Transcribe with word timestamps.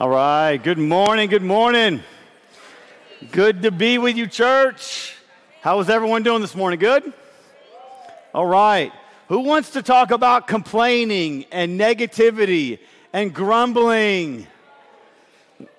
All 0.00 0.08
right, 0.08 0.58
good 0.58 0.78
morning, 0.78 1.28
good 1.28 1.42
morning. 1.42 2.04
Good 3.32 3.62
to 3.62 3.72
be 3.72 3.98
with 3.98 4.16
you, 4.16 4.28
church. 4.28 5.16
How 5.60 5.80
is 5.80 5.90
everyone 5.90 6.22
doing 6.22 6.40
this 6.40 6.54
morning? 6.54 6.78
Good? 6.78 7.12
All 8.32 8.46
right. 8.46 8.92
Who 9.26 9.40
wants 9.40 9.70
to 9.70 9.82
talk 9.82 10.12
about 10.12 10.46
complaining 10.46 11.46
and 11.50 11.80
negativity 11.80 12.78
and 13.12 13.34
grumbling? 13.34 14.46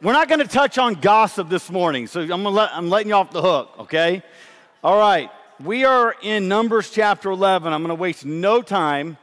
We're 0.02 0.12
not 0.12 0.28
going 0.28 0.42
to 0.42 0.50
touch 0.50 0.78
on 0.78 0.96
gossip 0.96 1.48
this 1.48 1.72
morning, 1.72 2.06
so 2.06 2.20
I'm, 2.20 2.28
going 2.28 2.54
let, 2.54 2.72
I'm 2.74 2.90
letting 2.90 3.08
you 3.08 3.16
off 3.16 3.32
the 3.32 3.42
hook, 3.42 3.74
okay? 3.80 4.22
All 4.84 5.00
right. 5.00 5.32
We 5.64 5.86
are 5.86 6.14
in 6.22 6.50
Numbers 6.50 6.90
chapter 6.90 7.32
11. 7.32 7.72
I'm 7.72 7.82
going 7.84 7.96
to 7.96 7.96
waste 7.96 8.26
no 8.26 8.62
time 8.62 9.18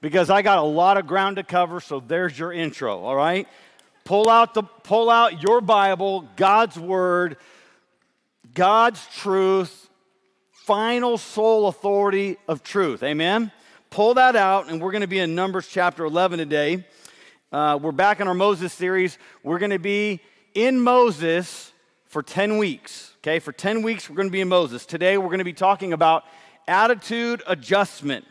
because 0.00 0.30
I 0.30 0.40
got 0.40 0.56
a 0.56 0.62
lot 0.62 0.96
of 0.96 1.06
ground 1.06 1.36
to 1.36 1.42
cover, 1.42 1.80
so 1.80 2.00
there's 2.00 2.38
your 2.38 2.50
intro, 2.50 2.98
all 3.00 3.14
right? 3.14 3.46
Pull 4.08 4.30
out, 4.30 4.54
the, 4.54 4.62
pull 4.62 5.10
out 5.10 5.42
your 5.42 5.60
Bible, 5.60 6.26
God's 6.36 6.78
Word, 6.78 7.36
God's 8.54 9.06
truth, 9.14 9.90
final 10.50 11.18
sole 11.18 11.68
authority 11.68 12.38
of 12.48 12.62
truth. 12.62 13.02
Amen? 13.02 13.52
Pull 13.90 14.14
that 14.14 14.34
out, 14.34 14.70
and 14.70 14.80
we're 14.80 14.92
going 14.92 15.02
to 15.02 15.06
be 15.06 15.18
in 15.18 15.34
Numbers 15.34 15.68
chapter 15.68 16.06
11 16.06 16.38
today. 16.38 16.86
Uh, 17.52 17.78
we're 17.82 17.92
back 17.92 18.20
in 18.20 18.28
our 18.28 18.32
Moses 18.32 18.72
series. 18.72 19.18
We're 19.42 19.58
going 19.58 19.72
to 19.72 19.78
be 19.78 20.20
in 20.54 20.80
Moses 20.80 21.70
for 22.06 22.22
10 22.22 22.56
weeks. 22.56 23.12
Okay, 23.18 23.40
for 23.40 23.52
10 23.52 23.82
weeks, 23.82 24.08
we're 24.08 24.16
going 24.16 24.28
to 24.28 24.32
be 24.32 24.40
in 24.40 24.48
Moses. 24.48 24.86
Today, 24.86 25.18
we're 25.18 25.26
going 25.26 25.40
to 25.40 25.44
be 25.44 25.52
talking 25.52 25.92
about 25.92 26.24
attitude 26.66 27.42
adjustment. 27.46 28.24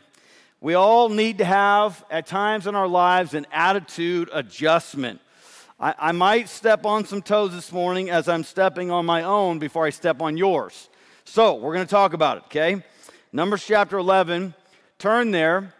We 0.59 0.73
all 0.73 1.09
need 1.09 1.38
to 1.38 1.45
have, 1.45 2.03
at 2.09 2.25
times 2.25 2.66
in 2.66 2.73
our 2.73 2.88
lives, 2.88 3.36
an 3.36 3.45
attitude 3.52 4.31
adjustment. 4.34 5.22
I, 5.80 5.94
I 5.99 6.12
might 6.12 6.49
step 6.49 6.88
on 6.88 7.05
some 7.05 7.22
toes 7.22 7.54
this 7.54 7.72
morning 7.72 8.09
as 8.09 8.28
I'm 8.28 8.44
stepping 8.44 8.89
on 8.89 9.06
my 9.06 9.22
own 9.22 9.59
before 9.59 9.86
I 9.86 9.92
step 9.92 10.23
on 10.23 10.36
yours. 10.36 10.89
So, 11.23 11.53
we're 11.53 11.73
going 11.75 11.86
to 11.86 11.89
talk 11.89 12.14
about 12.14 12.38
it, 12.38 12.44
okay? 12.45 12.83
Numbers 13.31 13.64
chapter 13.64 14.00
11. 14.00 14.55
Turn 14.98 15.30
there 15.30 15.75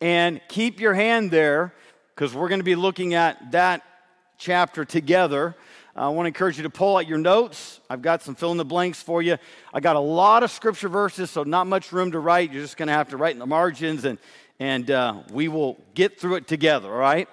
and 0.00 0.40
keep 0.48 0.80
your 0.80 0.94
hand 0.94 1.30
there 1.30 1.72
because 2.14 2.34
we're 2.34 2.48
going 2.48 2.58
to 2.60 2.64
be 2.64 2.74
looking 2.74 3.14
at 3.14 3.52
that 3.52 3.82
chapter 4.38 4.84
together. 4.84 5.54
I 5.94 6.08
want 6.08 6.24
to 6.24 6.28
encourage 6.28 6.56
you 6.56 6.64
to 6.64 6.70
pull 6.70 6.96
out 6.96 7.06
your 7.06 7.18
notes. 7.18 7.80
I've 7.88 8.02
got 8.02 8.22
some 8.22 8.34
fill 8.34 8.50
in 8.50 8.56
the 8.56 8.64
blanks 8.64 9.00
for 9.00 9.22
you. 9.22 9.36
I 9.72 9.78
got 9.78 9.94
a 9.94 10.00
lot 10.00 10.42
of 10.42 10.50
scripture 10.50 10.88
verses, 10.88 11.30
so 11.30 11.44
not 11.44 11.68
much 11.68 11.92
room 11.92 12.10
to 12.10 12.18
write. 12.18 12.50
You're 12.50 12.62
just 12.62 12.76
going 12.76 12.88
to 12.88 12.94
have 12.94 13.10
to 13.10 13.16
write 13.16 13.34
in 13.34 13.38
the 13.38 13.46
margins, 13.46 14.04
and, 14.04 14.18
and 14.58 14.90
uh, 14.90 15.22
we 15.30 15.46
will 15.46 15.78
get 15.94 16.18
through 16.18 16.36
it 16.36 16.48
together, 16.48 16.90
all 16.90 16.98
right? 16.98 17.28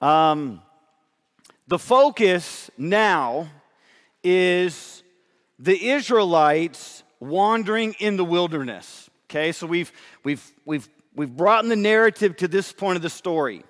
Um, 0.00 0.62
the 1.66 1.78
focus 1.78 2.70
now 2.76 3.48
is 4.24 5.02
the 5.58 5.90
Israelites 5.90 7.02
wandering 7.20 7.94
in 7.98 8.16
the 8.16 8.24
wilderness. 8.24 9.08
Okay, 9.30 9.52
so 9.52 9.66
we've, 9.66 9.92
we've, 10.24 10.52
we've, 10.64 10.88
we've 11.14 11.34
brought 11.34 11.62
in 11.64 11.70
the 11.70 11.76
narrative 11.76 12.36
to 12.38 12.48
this 12.48 12.72
point 12.72 12.96
of 12.96 13.02
the 13.02 13.10
story. 13.10 13.64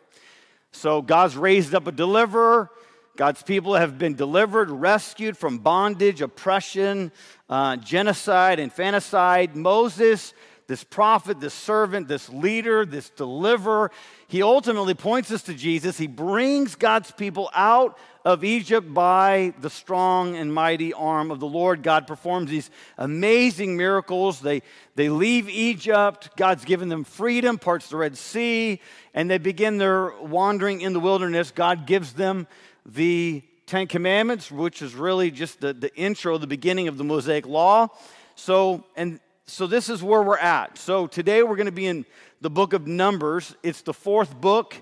So 0.73 1.03
God's 1.03 1.37
raised 1.37 1.75
up 1.75 1.87
a 1.87 1.93
deliverer. 1.93 2.71
God's 3.17 3.43
people 3.43 3.75
have 3.75 3.99
been 3.99 4.15
delivered, 4.15 4.71
rescued 4.71 5.37
from 5.37 5.59
bondage, 5.59 6.23
oppression, 6.23 7.13
uh, 7.51 7.77
genocide, 7.77 8.59
infanticide. 8.59 9.55
Moses 9.55 10.33
this 10.73 10.85
prophet, 10.85 11.39
this 11.39 11.53
servant, 11.53 12.09
this 12.09 12.31
leader, 12.31 12.87
this 12.87 13.11
deliverer. 13.11 13.91
He 14.27 14.43
ultimately 14.43 14.95
points 14.95 15.31
us 15.31 15.43
to 15.43 15.53
Jesus. 15.53 15.99
He 15.99 16.07
brings 16.07 16.77
God's 16.77 17.11
people 17.11 17.51
out 17.53 17.99
of 18.25 18.43
Egypt 18.43 18.95
by 18.95 19.53
the 19.61 19.69
strong 19.69 20.35
and 20.35 20.51
mighty 20.51 20.95
arm 20.95 21.31
of 21.31 21.41
the 21.41 21.47
Lord. 21.47 21.83
God 21.83 22.07
performs 22.07 22.49
these 22.49 22.71
amazing 22.97 23.77
miracles. 23.77 24.41
They, 24.41 24.63
they 24.95 25.11
leave 25.11 25.47
Egypt. 25.51 26.31
God's 26.39 26.65
given 26.65 26.89
them 26.89 27.05
freedom, 27.05 27.59
parts 27.59 27.91
the 27.91 27.99
Red 27.99 28.17
Sea, 28.17 28.81
and 29.13 29.31
they 29.31 29.37
begin 29.37 29.77
their 29.77 30.11
wandering 30.23 30.81
in 30.81 30.95
the 30.95 31.01
wilderness. 31.01 31.51
God 31.51 31.87
gives 31.87 32.15
them 32.15 32.47
the 32.87 33.43
Ten 33.67 33.89
Commandments, 33.89 34.51
which 34.51 34.81
is 34.81 34.95
really 34.95 35.31
just 35.31 35.61
the, 35.61 35.75
the 35.75 35.95
intro, 35.95 36.39
the 36.39 36.47
beginning 36.47 36.89
of 36.89 36.97
the 36.97 37.05
Mosaic 37.05 37.47
Law. 37.47 37.89
So, 38.37 38.87
and 38.97 39.21
so 39.53 39.67
this 39.67 39.91
is 39.91 40.03
where 40.03 40.23
we're 40.23 40.39
at. 40.39 40.79
So 40.79 41.07
today 41.07 41.43
we're 41.43 41.57
going 41.57 41.67
to 41.67 41.73
be 41.73 41.87
in 41.87 42.07
the 42.41 42.49
book 42.49 42.73
of 42.73 42.87
Numbers. 42.87 43.55
It's 43.63 43.83
the 43.83 43.93
fourth 43.93 44.41
book 44.41 44.75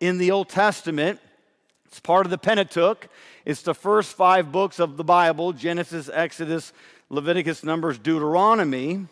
in 0.00 0.16
the 0.16 0.30
Old 0.30 0.48
Testament. 0.48 1.20
It's 1.84 2.00
part 2.00 2.24
of 2.24 2.30
the 2.30 2.38
Pentateuch. 2.38 3.06
It's 3.44 3.60
the 3.60 3.74
first 3.74 4.16
five 4.16 4.50
books 4.50 4.80
of 4.80 4.96
the 4.96 5.04
Bible 5.04 5.52
Genesis, 5.52 6.08
Exodus, 6.10 6.72
Leviticus, 7.10 7.62
Numbers, 7.62 7.98
Deuteronomy. 7.98 9.06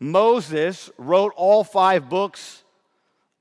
Moses 0.00 0.88
wrote 0.96 1.34
all 1.36 1.62
five 1.62 2.08
books 2.08 2.62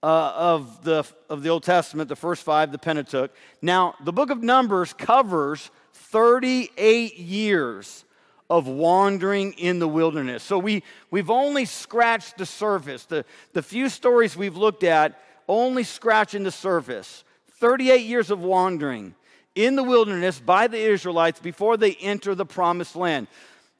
uh, 0.03 0.34
of, 0.36 0.84
the, 0.84 1.06
of 1.30 1.42
the 1.42 1.50
Old 1.50 1.63
Testament, 1.63 2.09
the 2.09 2.18
first 2.18 2.44
five, 2.44 2.74
the 2.74 2.78
Pentateuch. 2.78 3.31
Now, 3.62 3.96
the 4.03 4.12
book 4.12 4.30
of 4.30 4.44
Numbers 4.44 4.92
covers 4.92 5.72
38 5.94 7.18
years 7.18 8.05
of 8.50 8.67
wandering 8.67 9.53
in 9.53 9.79
the 9.79 9.88
wilderness. 9.88 10.44
So 10.44 10.59
we, 10.59 10.83
we've 11.09 11.29
only 11.29 11.66
scratched 11.66 12.38
the 12.38 12.45
surface. 12.45 13.06
The, 13.06 13.25
the 13.53 13.63
few 13.63 13.89
stories 13.89 14.38
we've 14.38 14.57
looked 14.57 14.83
at 14.83 15.19
only 15.47 15.83
scratching 15.83 16.44
the 16.44 16.51
surface. 16.51 17.23
38 17.59 18.06
years 18.06 18.29
of 18.29 18.41
wandering 18.41 19.16
in 19.56 19.75
the 19.75 19.83
wilderness 19.83 20.39
by 20.39 20.67
the 20.67 20.78
Israelites 20.78 21.39
before 21.39 21.78
they 21.78 21.94
enter 21.95 22.35
the 22.35 22.45
promised 22.45 22.95
land. 22.95 23.28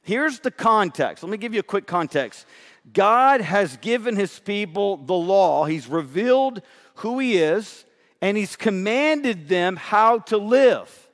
Here's 0.02 0.40
the 0.40 0.50
context. 0.50 1.22
Let 1.22 1.30
me 1.30 1.36
give 1.36 1.52
you 1.52 1.60
a 1.60 1.64
quick 1.64 1.86
context. 1.86 2.46
God 2.92 3.40
has 3.40 3.76
given 3.78 4.16
his 4.16 4.38
people 4.38 4.96
the 4.96 5.14
law, 5.14 5.64
he's 5.64 5.88
revealed 5.88 6.62
who 6.96 7.18
he 7.18 7.36
is, 7.36 7.84
and 8.20 8.36
he's 8.36 8.56
commanded 8.56 9.48
them 9.48 9.76
how 9.76 10.20
to 10.20 10.38
live. 10.38 11.08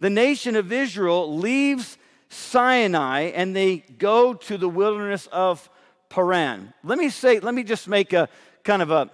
The 0.00 0.10
nation 0.10 0.54
of 0.56 0.72
Israel 0.72 1.36
leaves 1.36 1.98
Sinai 2.28 3.30
and 3.34 3.54
they 3.54 3.78
go 3.98 4.34
to 4.34 4.58
the 4.58 4.68
wilderness 4.68 5.26
of 5.32 5.68
Paran. 6.08 6.72
Let 6.84 6.98
me 6.98 7.08
say, 7.08 7.40
let 7.40 7.54
me 7.54 7.62
just 7.62 7.88
make 7.88 8.12
a 8.12 8.28
kind 8.64 8.82
of 8.82 8.90
a 8.90 9.10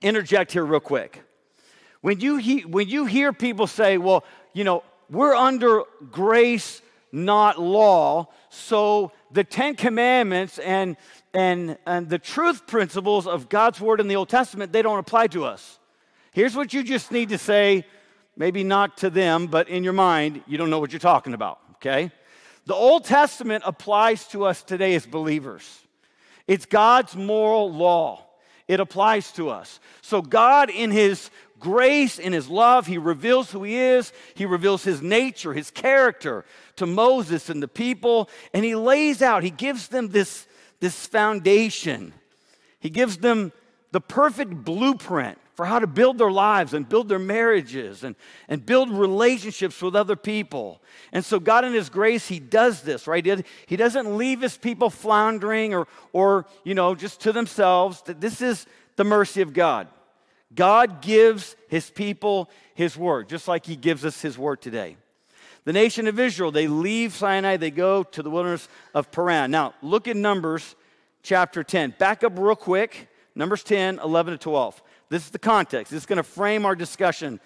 interject 0.00 0.52
here 0.52 0.64
real 0.64 0.80
quick. 0.80 1.22
When 2.00 2.20
you, 2.20 2.36
he, 2.36 2.60
when 2.64 2.88
you 2.88 3.06
hear 3.06 3.32
people 3.32 3.66
say, 3.66 3.98
well, 3.98 4.24
you 4.52 4.64
know, 4.64 4.84
we're 5.10 5.34
under 5.34 5.82
grace, 6.10 6.80
not 7.10 7.60
law, 7.60 8.28
so 8.50 9.12
the 9.32 9.42
Ten 9.42 9.74
Commandments 9.74 10.58
and, 10.58 10.96
and, 11.34 11.76
and 11.86 12.08
the 12.08 12.18
truth 12.18 12.66
principles 12.66 13.26
of 13.26 13.48
God's 13.48 13.80
Word 13.80 14.00
in 14.00 14.08
the 14.08 14.16
Old 14.16 14.28
Testament, 14.28 14.72
they 14.72 14.82
don't 14.82 14.98
apply 14.98 15.26
to 15.28 15.44
us. 15.44 15.78
Here's 16.32 16.54
what 16.54 16.72
you 16.72 16.82
just 16.82 17.10
need 17.10 17.30
to 17.30 17.38
say, 17.38 17.84
maybe 18.36 18.62
not 18.62 18.98
to 18.98 19.10
them, 19.10 19.46
but 19.46 19.68
in 19.68 19.82
your 19.82 19.92
mind, 19.92 20.42
you 20.46 20.56
don't 20.56 20.70
know 20.70 20.78
what 20.78 20.92
you're 20.92 21.00
talking 21.00 21.34
about, 21.34 21.58
okay? 21.76 22.12
The 22.68 22.74
Old 22.74 23.04
Testament 23.04 23.64
applies 23.64 24.26
to 24.28 24.44
us 24.44 24.62
today 24.62 24.94
as 24.94 25.06
believers. 25.06 25.66
It's 26.46 26.66
God's 26.66 27.16
moral 27.16 27.72
law. 27.72 28.26
It 28.68 28.78
applies 28.78 29.32
to 29.32 29.48
us. 29.48 29.80
So, 30.02 30.20
God, 30.20 30.68
in 30.68 30.90
His 30.90 31.30
grace, 31.58 32.18
in 32.18 32.34
His 32.34 32.46
love, 32.46 32.86
He 32.86 32.98
reveals 32.98 33.50
who 33.50 33.62
He 33.62 33.76
is. 33.76 34.12
He 34.34 34.44
reveals 34.44 34.84
His 34.84 35.00
nature, 35.00 35.54
His 35.54 35.70
character 35.70 36.44
to 36.76 36.84
Moses 36.84 37.48
and 37.48 37.62
the 37.62 37.68
people. 37.68 38.28
And 38.52 38.66
He 38.66 38.74
lays 38.74 39.22
out, 39.22 39.42
He 39.42 39.50
gives 39.50 39.88
them 39.88 40.08
this, 40.08 40.46
this 40.78 41.06
foundation. 41.06 42.12
He 42.80 42.90
gives 42.90 43.16
them 43.16 43.50
the 43.90 44.00
perfect 44.00 44.64
blueprint 44.64 45.38
for 45.54 45.66
how 45.66 45.80
to 45.80 45.86
build 45.86 46.18
their 46.18 46.30
lives 46.30 46.72
and 46.72 46.88
build 46.88 47.08
their 47.08 47.18
marriages 47.18 48.04
and, 48.04 48.14
and 48.48 48.64
build 48.64 48.90
relationships 48.90 49.82
with 49.82 49.96
other 49.96 50.14
people. 50.14 50.80
And 51.12 51.24
so, 51.24 51.40
God, 51.40 51.64
in 51.64 51.72
His 51.72 51.88
grace, 51.88 52.28
He 52.28 52.38
does 52.38 52.82
this, 52.82 53.08
right? 53.08 53.44
He 53.66 53.76
doesn't 53.76 54.16
leave 54.16 54.40
His 54.40 54.56
people 54.56 54.88
floundering 54.88 55.74
or, 55.74 55.88
or 56.12 56.46
you 56.62 56.74
know, 56.74 56.94
just 56.94 57.20
to 57.22 57.32
themselves. 57.32 58.02
This 58.06 58.40
is 58.40 58.66
the 58.94 59.02
mercy 59.02 59.40
of 59.40 59.52
God. 59.52 59.88
God 60.54 61.02
gives 61.02 61.56
His 61.68 61.90
people 61.90 62.50
His 62.74 62.96
word, 62.96 63.28
just 63.28 63.48
like 63.48 63.66
He 63.66 63.74
gives 63.74 64.04
us 64.04 64.22
His 64.22 64.38
word 64.38 64.62
today. 64.62 64.96
The 65.64 65.72
nation 65.72 66.06
of 66.06 66.20
Israel, 66.20 66.52
they 66.52 66.68
leave 66.68 67.14
Sinai, 67.14 67.56
they 67.56 67.70
go 67.70 68.02
to 68.04 68.22
the 68.22 68.30
wilderness 68.30 68.68
of 68.94 69.10
Paran. 69.10 69.50
Now, 69.50 69.74
look 69.82 70.06
in 70.06 70.22
Numbers 70.22 70.76
chapter 71.22 71.64
10. 71.64 71.94
Back 71.98 72.22
up 72.22 72.38
real 72.38 72.54
quick. 72.54 73.07
Numbers 73.38 73.62
10, 73.62 74.00
11 74.00 74.32
to 74.32 74.38
12. 74.38 74.82
This 75.10 75.24
is 75.24 75.30
the 75.30 75.38
context. 75.38 75.92
This 75.92 76.02
is 76.02 76.06
going 76.06 76.16
to 76.16 76.24
frame 76.24 76.66
our 76.66 76.74
discussion 76.74 77.38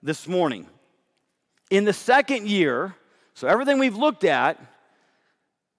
this 0.00 0.28
morning. 0.28 0.64
In 1.70 1.84
the 1.84 1.92
second 1.92 2.46
year, 2.46 2.94
so 3.34 3.48
everything 3.48 3.80
we've 3.80 3.96
looked 3.96 4.22
at 4.22 4.60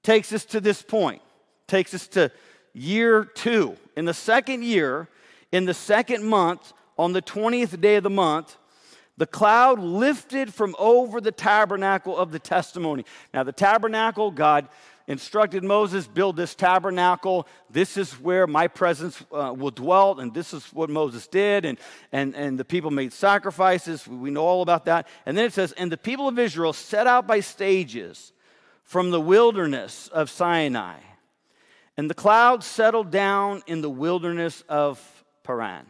takes 0.03 0.33
us 0.33 0.44
to 0.45 0.59
this 0.59 0.81
point, 0.81 1.21
takes 1.68 1.94
us 1.94 2.06
to 2.09 2.33
year 2.73 3.23
two. 3.23 3.77
In 3.95 4.03
the 4.03 4.13
second 4.13 4.65
year, 4.65 5.07
in 5.53 5.63
the 5.63 5.73
second 5.73 6.25
month, 6.25 6.73
on 6.97 7.13
the 7.13 7.21
20th 7.21 7.79
day 7.79 7.95
of 7.95 8.03
the 8.03 8.09
month, 8.09 8.57
the 9.15 9.25
cloud 9.25 9.79
lifted 9.79 10.53
from 10.53 10.75
over 10.79 11.21
the 11.21 11.31
tabernacle 11.31 12.18
of 12.18 12.33
the 12.33 12.39
testimony. 12.39 13.06
Now, 13.33 13.44
the 13.44 13.53
tabernacle, 13.53 14.31
God 14.31 14.68
instructed 15.11 15.63
Moses, 15.63 16.07
build 16.07 16.37
this 16.37 16.55
tabernacle. 16.55 17.45
This 17.69 17.97
is 17.97 18.13
where 18.13 18.47
my 18.47 18.67
presence 18.67 19.21
uh, 19.31 19.53
will 19.55 19.71
dwell, 19.71 20.19
and 20.19 20.33
this 20.33 20.53
is 20.53 20.65
what 20.73 20.89
Moses 20.89 21.27
did. 21.27 21.65
And, 21.65 21.77
and, 22.11 22.33
and 22.33 22.57
the 22.57 22.65
people 22.65 22.91
made 22.91 23.11
sacrifices. 23.11 24.07
We 24.07 24.31
know 24.31 24.45
all 24.45 24.61
about 24.61 24.85
that. 24.85 25.07
And 25.25 25.37
then 25.37 25.45
it 25.45 25.53
says, 25.53 25.73
and 25.73 25.91
the 25.91 25.97
people 25.97 26.27
of 26.27 26.39
Israel 26.39 26.71
set 26.71 27.07
out 27.07 27.27
by 27.27 27.41
stages 27.41 28.31
from 28.83 29.11
the 29.11 29.21
wilderness 29.21 30.07
of 30.07 30.29
Sinai. 30.29 30.97
And 31.97 32.09
the 32.09 32.15
cloud 32.15 32.63
settled 32.63 33.11
down 33.11 33.63
in 33.67 33.81
the 33.81 33.89
wilderness 33.89 34.63
of 34.69 34.99
Paran. 35.43 35.85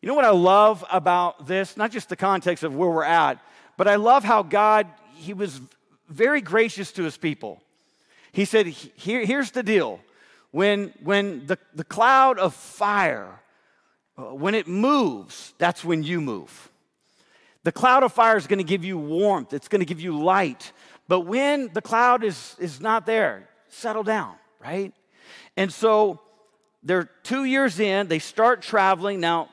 You 0.00 0.08
know 0.08 0.14
what 0.14 0.24
I 0.24 0.30
love 0.30 0.84
about 0.90 1.48
this? 1.48 1.76
Not 1.76 1.90
just 1.90 2.08
the 2.08 2.16
context 2.16 2.62
of 2.62 2.76
where 2.76 2.90
we're 2.90 3.02
at, 3.02 3.42
but 3.76 3.88
I 3.88 3.96
love 3.96 4.22
how 4.22 4.44
God, 4.44 4.86
He 5.14 5.34
was 5.34 5.60
very 6.08 6.40
gracious 6.40 6.92
to 6.92 7.02
His 7.02 7.16
people. 7.16 7.60
He 8.36 8.44
said, 8.44 8.66
Here, 8.66 9.24
Here's 9.24 9.50
the 9.50 9.62
deal. 9.62 9.98
When, 10.50 10.92
when 11.02 11.46
the, 11.46 11.58
the 11.74 11.84
cloud 11.84 12.38
of 12.38 12.52
fire, 12.54 13.40
uh, 14.18 14.34
when 14.34 14.54
it 14.54 14.68
moves, 14.68 15.54
that's 15.56 15.82
when 15.82 16.02
you 16.02 16.20
move. 16.20 16.70
The 17.62 17.72
cloud 17.72 18.02
of 18.02 18.12
fire 18.12 18.36
is 18.36 18.46
going 18.46 18.58
to 18.58 18.64
give 18.64 18.84
you 18.84 18.98
warmth, 18.98 19.54
it's 19.54 19.68
going 19.68 19.80
to 19.80 19.86
give 19.86 20.02
you 20.02 20.18
light. 20.18 20.72
But 21.08 21.20
when 21.20 21.70
the 21.72 21.80
cloud 21.80 22.24
is, 22.24 22.56
is 22.58 22.78
not 22.78 23.06
there, 23.06 23.48
settle 23.68 24.02
down, 24.02 24.34
right? 24.62 24.92
And 25.56 25.72
so 25.72 26.20
they're 26.82 27.08
two 27.22 27.44
years 27.44 27.80
in, 27.80 28.06
they 28.08 28.18
start 28.18 28.60
traveling. 28.60 29.18
Now, 29.18 29.48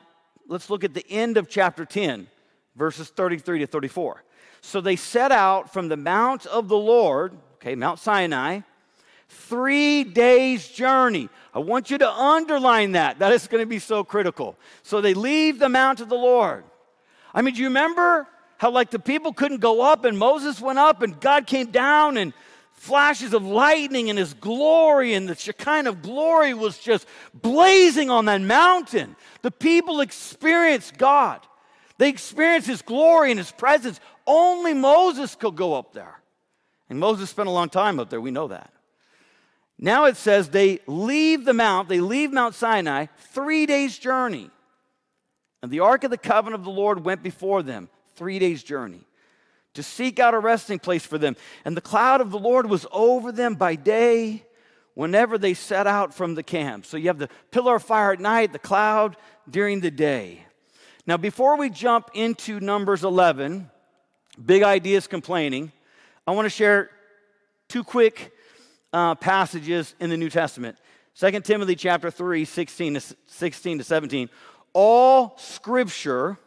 let's 0.46 0.68
look 0.68 0.84
at 0.84 0.92
the 0.92 1.08
end 1.08 1.38
of 1.38 1.48
chapter 1.48 1.86
10, 1.86 2.26
verses 2.76 3.08
33 3.08 3.60
to 3.60 3.66
34. 3.66 4.24
So 4.60 4.82
they 4.82 4.96
set 4.96 5.32
out 5.32 5.72
from 5.72 5.88
the 5.88 5.96
mount 5.96 6.44
of 6.44 6.68
the 6.68 6.76
Lord, 6.76 7.32
okay, 7.54 7.74
Mount 7.74 7.98
Sinai, 7.98 8.60
three 9.28 10.04
days' 10.04 10.68
journey. 10.68 11.28
I 11.54 11.58
want 11.60 11.90
you 11.90 11.98
to 11.98 12.10
underline 12.10 12.92
that. 12.92 13.18
That 13.20 13.32
is 13.32 13.46
going 13.46 13.62
to 13.62 13.66
be 13.66 13.78
so 13.78 14.04
critical. 14.04 14.56
So 14.82 15.00
they 15.00 15.14
leave 15.14 15.58
the 15.58 15.68
mount 15.68 16.00
of 16.00 16.08
the 16.08 16.16
Lord. 16.16 16.64
I 17.32 17.42
mean, 17.42 17.54
do 17.54 17.60
you 17.60 17.68
remember 17.68 18.26
how, 18.58 18.70
like, 18.70 18.90
the 18.90 18.98
people 18.98 19.32
couldn't 19.32 19.60
go 19.60 19.80
up 19.80 20.04
and 20.04 20.18
Moses 20.18 20.60
went 20.60 20.78
up 20.78 21.02
and 21.02 21.20
God 21.20 21.46
came 21.46 21.70
down 21.70 22.16
and 22.16 22.32
flashes 22.72 23.32
of 23.32 23.44
lightning 23.44 24.10
and 24.10 24.18
his 24.18 24.34
glory 24.34 25.14
and 25.14 25.28
the 25.28 25.34
Shekinah 25.34 25.88
of 25.88 26.02
glory 26.02 26.54
was 26.54 26.78
just 26.78 27.06
blazing 27.32 28.10
on 28.10 28.26
that 28.26 28.40
mountain. 28.40 29.16
The 29.42 29.50
people 29.50 30.00
experienced 30.00 30.98
God. 30.98 31.40
They 31.98 32.08
experienced 32.08 32.68
his 32.68 32.82
glory 32.82 33.30
and 33.30 33.38
his 33.38 33.52
presence. 33.52 34.00
Only 34.26 34.74
Moses 34.74 35.34
could 35.34 35.56
go 35.56 35.74
up 35.74 35.92
there. 35.92 36.20
And 36.90 36.98
Moses 36.98 37.30
spent 37.30 37.48
a 37.48 37.52
long 37.52 37.70
time 37.70 37.98
up 37.98 38.10
there, 38.10 38.20
we 38.20 38.30
know 38.30 38.48
that. 38.48 38.73
Now 39.78 40.04
it 40.04 40.16
says 40.16 40.48
they 40.48 40.80
leave 40.86 41.44
the 41.44 41.54
mount, 41.54 41.88
they 41.88 42.00
leave 42.00 42.32
Mount 42.32 42.54
Sinai, 42.54 43.06
three 43.32 43.66
days' 43.66 43.98
journey. 43.98 44.50
And 45.62 45.70
the 45.70 45.80
ark 45.80 46.04
of 46.04 46.10
the 46.10 46.18
covenant 46.18 46.60
of 46.60 46.64
the 46.64 46.70
Lord 46.70 47.04
went 47.04 47.22
before 47.22 47.62
them, 47.62 47.88
three 48.14 48.38
days' 48.38 48.62
journey 48.62 49.06
to 49.74 49.82
seek 49.82 50.18
out 50.18 50.34
a 50.34 50.38
resting 50.38 50.78
place 50.78 51.04
for 51.04 51.18
them. 51.18 51.36
And 51.64 51.76
the 51.76 51.80
cloud 51.80 52.20
of 52.20 52.30
the 52.30 52.38
Lord 52.38 52.66
was 52.66 52.86
over 52.92 53.32
them 53.32 53.54
by 53.56 53.74
day 53.74 54.44
whenever 54.94 55.36
they 55.36 55.54
set 55.54 55.86
out 55.86 56.14
from 56.14 56.34
the 56.34 56.42
camp. 56.42 56.86
So 56.86 56.96
you 56.96 57.08
have 57.08 57.18
the 57.18 57.28
pillar 57.50 57.76
of 57.76 57.82
fire 57.82 58.12
at 58.12 58.20
night, 58.20 58.52
the 58.52 58.58
cloud 58.58 59.16
during 59.50 59.80
the 59.80 59.90
day. 59.90 60.44
Now, 61.06 61.16
before 61.16 61.56
we 61.56 61.68
jump 61.68 62.10
into 62.14 62.60
Numbers 62.60 63.04
11, 63.04 63.68
big 64.42 64.62
ideas 64.62 65.06
complaining, 65.06 65.72
I 66.26 66.30
want 66.30 66.46
to 66.46 66.50
share 66.50 66.90
two 67.68 67.84
quick 67.84 68.32
uh, 68.94 69.16
passages 69.16 69.94
in 69.98 70.08
the 70.08 70.16
New 70.16 70.30
Testament. 70.30 70.78
2 71.18 71.40
Timothy 71.40 71.74
chapter 71.74 72.10
3, 72.10 72.44
16 72.44 72.94
to, 72.94 73.16
16 73.26 73.78
to 73.78 73.84
17. 73.84 74.30
All 74.72 75.34
scripture 75.36 76.38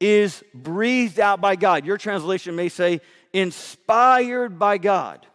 is 0.00 0.44
breathed 0.54 1.18
out 1.18 1.40
by 1.40 1.56
God. 1.56 1.84
Your 1.84 1.98
translation 1.98 2.54
may 2.54 2.68
say 2.68 3.00
inspired 3.32 4.58
by 4.58 4.78
God. 4.78 5.26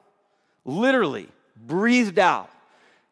Literally, 0.65 1.27
breathed 1.57 2.17
out, 2.17 2.49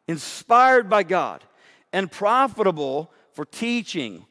inspired 0.08 0.90
by 0.90 1.04
God, 1.04 1.44
and 1.92 2.10
profitable 2.10 3.12
for 3.34 3.44
teaching, 3.44 4.26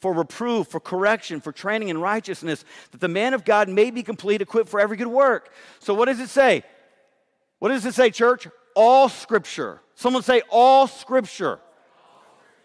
for 0.00 0.12
reproof, 0.12 0.68
for 0.68 0.78
correction, 0.78 1.40
for 1.40 1.50
training 1.50 1.88
in 1.88 1.98
righteousness, 1.98 2.64
that 2.92 3.00
the 3.00 3.08
man 3.08 3.34
of 3.34 3.44
God 3.44 3.68
may 3.68 3.90
be 3.90 4.04
complete, 4.04 4.40
equipped 4.40 4.68
for 4.68 4.78
every 4.78 4.96
good 4.96 5.08
work. 5.08 5.52
So, 5.80 5.92
what 5.92 6.06
does 6.06 6.20
it 6.20 6.28
say? 6.28 6.62
What 7.62 7.68
does 7.68 7.86
it 7.86 7.94
say, 7.94 8.10
church? 8.10 8.48
All 8.74 9.08
scripture. 9.08 9.80
Someone 9.94 10.24
say, 10.24 10.42
all 10.50 10.88
scripture. 10.88 11.60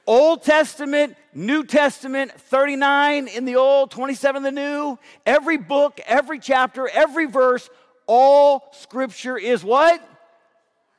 Old 0.08 0.42
Testament, 0.42 1.16
New 1.36 1.64
Testament, 1.64 2.32
39 2.32 3.28
in 3.28 3.46
the 3.46 3.58
Old, 3.58 3.92
27 3.92 4.38
in 4.38 4.56
the 4.56 4.60
New. 4.60 4.98
Every 5.24 5.58
book, 5.58 6.02
every 6.08 6.40
chapter, 6.40 6.90
every 6.90 7.28
verse, 7.28 7.70
all 8.08 8.72
scripture 8.72 9.38
is 9.38 9.64
what? 9.64 10.02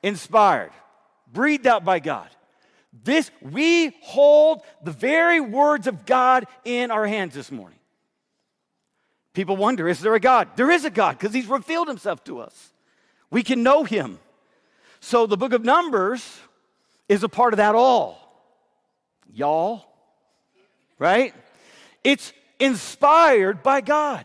Inspired, 0.04 0.70
breathed 1.32 1.66
out 1.66 1.84
by 1.84 1.98
God. 1.98 2.28
This, 3.02 3.32
we 3.42 3.96
hold 4.02 4.62
the 4.80 4.92
very 4.92 5.40
words 5.40 5.88
of 5.88 6.06
God 6.06 6.46
in 6.64 6.92
our 6.92 7.08
hands 7.08 7.34
this 7.34 7.50
morning. 7.50 7.80
People 9.34 9.56
wonder, 9.56 9.88
is 9.88 9.98
there 9.98 10.14
a 10.14 10.20
God? 10.20 10.50
There 10.54 10.70
is 10.70 10.84
a 10.84 10.90
God 10.90 11.18
because 11.18 11.34
He's 11.34 11.48
revealed 11.48 11.88
Himself 11.88 12.22
to 12.26 12.38
us. 12.38 12.72
We 13.30 13.42
can 13.42 13.62
know 13.62 13.84
Him. 13.84 14.18
So 15.00 15.26
the 15.26 15.36
book 15.36 15.52
of 15.52 15.64
Numbers 15.64 16.40
is 17.08 17.22
a 17.22 17.28
part 17.28 17.52
of 17.52 17.58
that 17.58 17.74
all 17.74 18.28
y'all. 19.32 19.84
Right? 20.98 21.34
It's 22.02 22.32
inspired 22.58 23.62
by 23.62 23.80
God. 23.80 24.24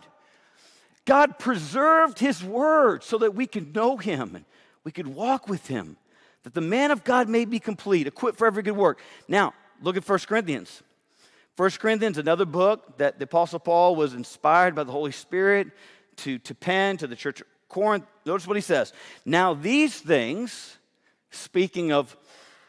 God 1.06 1.38
preserved 1.38 2.20
His 2.20 2.44
word 2.44 3.04
so 3.04 3.18
that 3.20 3.36
we 3.36 3.46
could 3.46 3.76
know 3.76 3.98
Him 3.98 4.36
and 4.36 4.46
we 4.84 4.92
could 4.92 5.08
walk 5.08 5.48
with 5.48 5.68
Him, 5.68 5.98
that 6.44 6.54
the 6.54 6.62
man 6.62 6.92
of 6.92 7.04
God 7.04 7.30
may 7.30 7.46
be 7.46 7.60
complete, 7.60 8.08
equipped 8.08 8.38
for 8.38 8.48
every 8.48 8.64
good 8.64 8.76
work. 8.76 9.00
Now, 9.28 9.54
look 9.82 9.98
at 9.98 10.08
1 10.08 10.20
Corinthians. 10.20 10.82
1 11.56 11.72
Corinthians, 11.72 12.18
another 12.18 12.46
book 12.46 12.98
that 12.98 13.20
the 13.20 13.26
Apostle 13.26 13.60
Paul 13.60 13.96
was 13.96 14.14
inspired 14.14 14.74
by 14.74 14.84
the 14.84 14.92
Holy 14.92 15.12
Spirit 15.12 15.68
to, 16.18 16.40
to 16.40 16.56
pen 16.56 16.98
to 16.98 17.06
the 17.06 17.16
church 17.16 17.44
Corinth. 17.74 18.06
Notice 18.26 18.48
what 18.48 18.56
he 18.56 18.62
says. 18.62 18.94
Now, 19.26 19.56
these 19.56 20.00
things, 20.00 20.78
speaking 21.32 21.92
of 21.92 22.16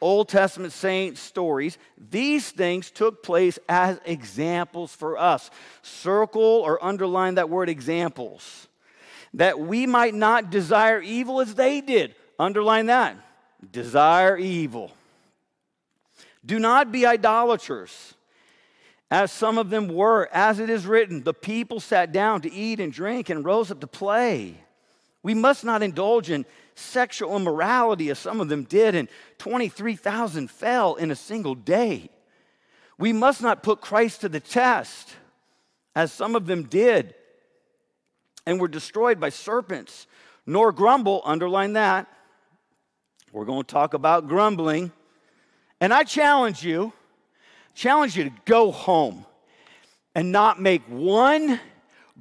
Old 0.01 0.29
Testament 0.29 0.73
saint 0.73 1.19
stories, 1.19 1.79
these 1.97 2.51
things 2.51 2.91
took 2.91 3.23
place 3.23 3.59
as 3.69 4.01
examples 4.05 4.95
for 4.95 5.17
us. 5.17 5.51
Circle 5.83 6.43
or 6.43 6.83
underline 6.83 7.37
that 7.37 7.51
word 7.51 7.69
examples. 7.69 8.67
That 9.35 9.61
we 9.61 9.87
might 9.87 10.15
not 10.15 10.51
desire 10.51 11.01
evil 11.01 11.41
as 11.41 11.55
they 11.55 11.81
did. 11.81 12.15
Underline 12.39 12.87
that. 12.87 13.17
Desire 13.73 14.37
evil. 14.37 14.91
Do 16.45 16.59
not 16.59 16.93
be 16.93 17.07
idolaters, 17.07 18.15
as 19.11 19.33
some 19.33 19.57
of 19.57 19.71
them 19.71 19.89
were. 19.89 20.29
As 20.33 20.59
it 20.59 20.69
is 20.69 20.87
written, 20.87 21.23
the 21.23 21.33
people 21.33 21.81
sat 21.81 22.13
down 22.13 22.43
to 22.43 22.53
eat 22.53 22.81
and 22.81 22.93
drink 22.93 23.31
and 23.31 23.45
rose 23.45 23.71
up 23.71 23.81
to 23.81 23.87
play. 23.87 24.64
We 25.25 25.33
must 25.35 25.65
not 25.65 25.83
indulge 25.83 26.31
in 26.31 26.45
sexual 26.75 27.35
immorality, 27.35 28.11
as 28.11 28.19
some 28.19 28.41
of 28.41 28.49
them 28.49 28.65
did, 28.65 28.95
and 28.95 29.09
23,000 29.39 30.51
fell 30.51 30.95
in 30.97 31.11
a 31.11 31.17
single 31.17 31.55
day. 31.55 32.11
We 32.99 33.13
must 33.13 33.41
not 33.41 33.63
put 33.63 33.81
Christ 33.81 34.21
to 34.21 34.29
the 34.29 34.39
test, 34.39 35.17
as 35.97 36.13
some 36.13 36.37
of 36.37 36.47
them 36.47 36.65
did, 36.65 37.15
and 38.45 38.61
were 38.61 38.69
destroyed 38.69 39.19
by 39.19 39.31
serpents, 39.31 40.07
nor 40.47 40.73
grumble, 40.73 41.23
underline 41.25 41.73
that. 41.73 42.07
We're 43.33 43.47
going 43.47 43.63
to 43.63 43.73
talk 43.73 43.95
about 43.95 44.29
grumbling. 44.29 44.93
And 45.81 45.93
I 45.93 46.05
challenge 46.05 46.63
you, 46.63 46.93
challenge 47.75 48.15
you 48.15 48.25
to 48.25 48.33
go 48.45 48.71
home 48.71 49.25
and 50.15 50.31
not 50.31 50.61
make 50.61 50.83
one 50.83 51.59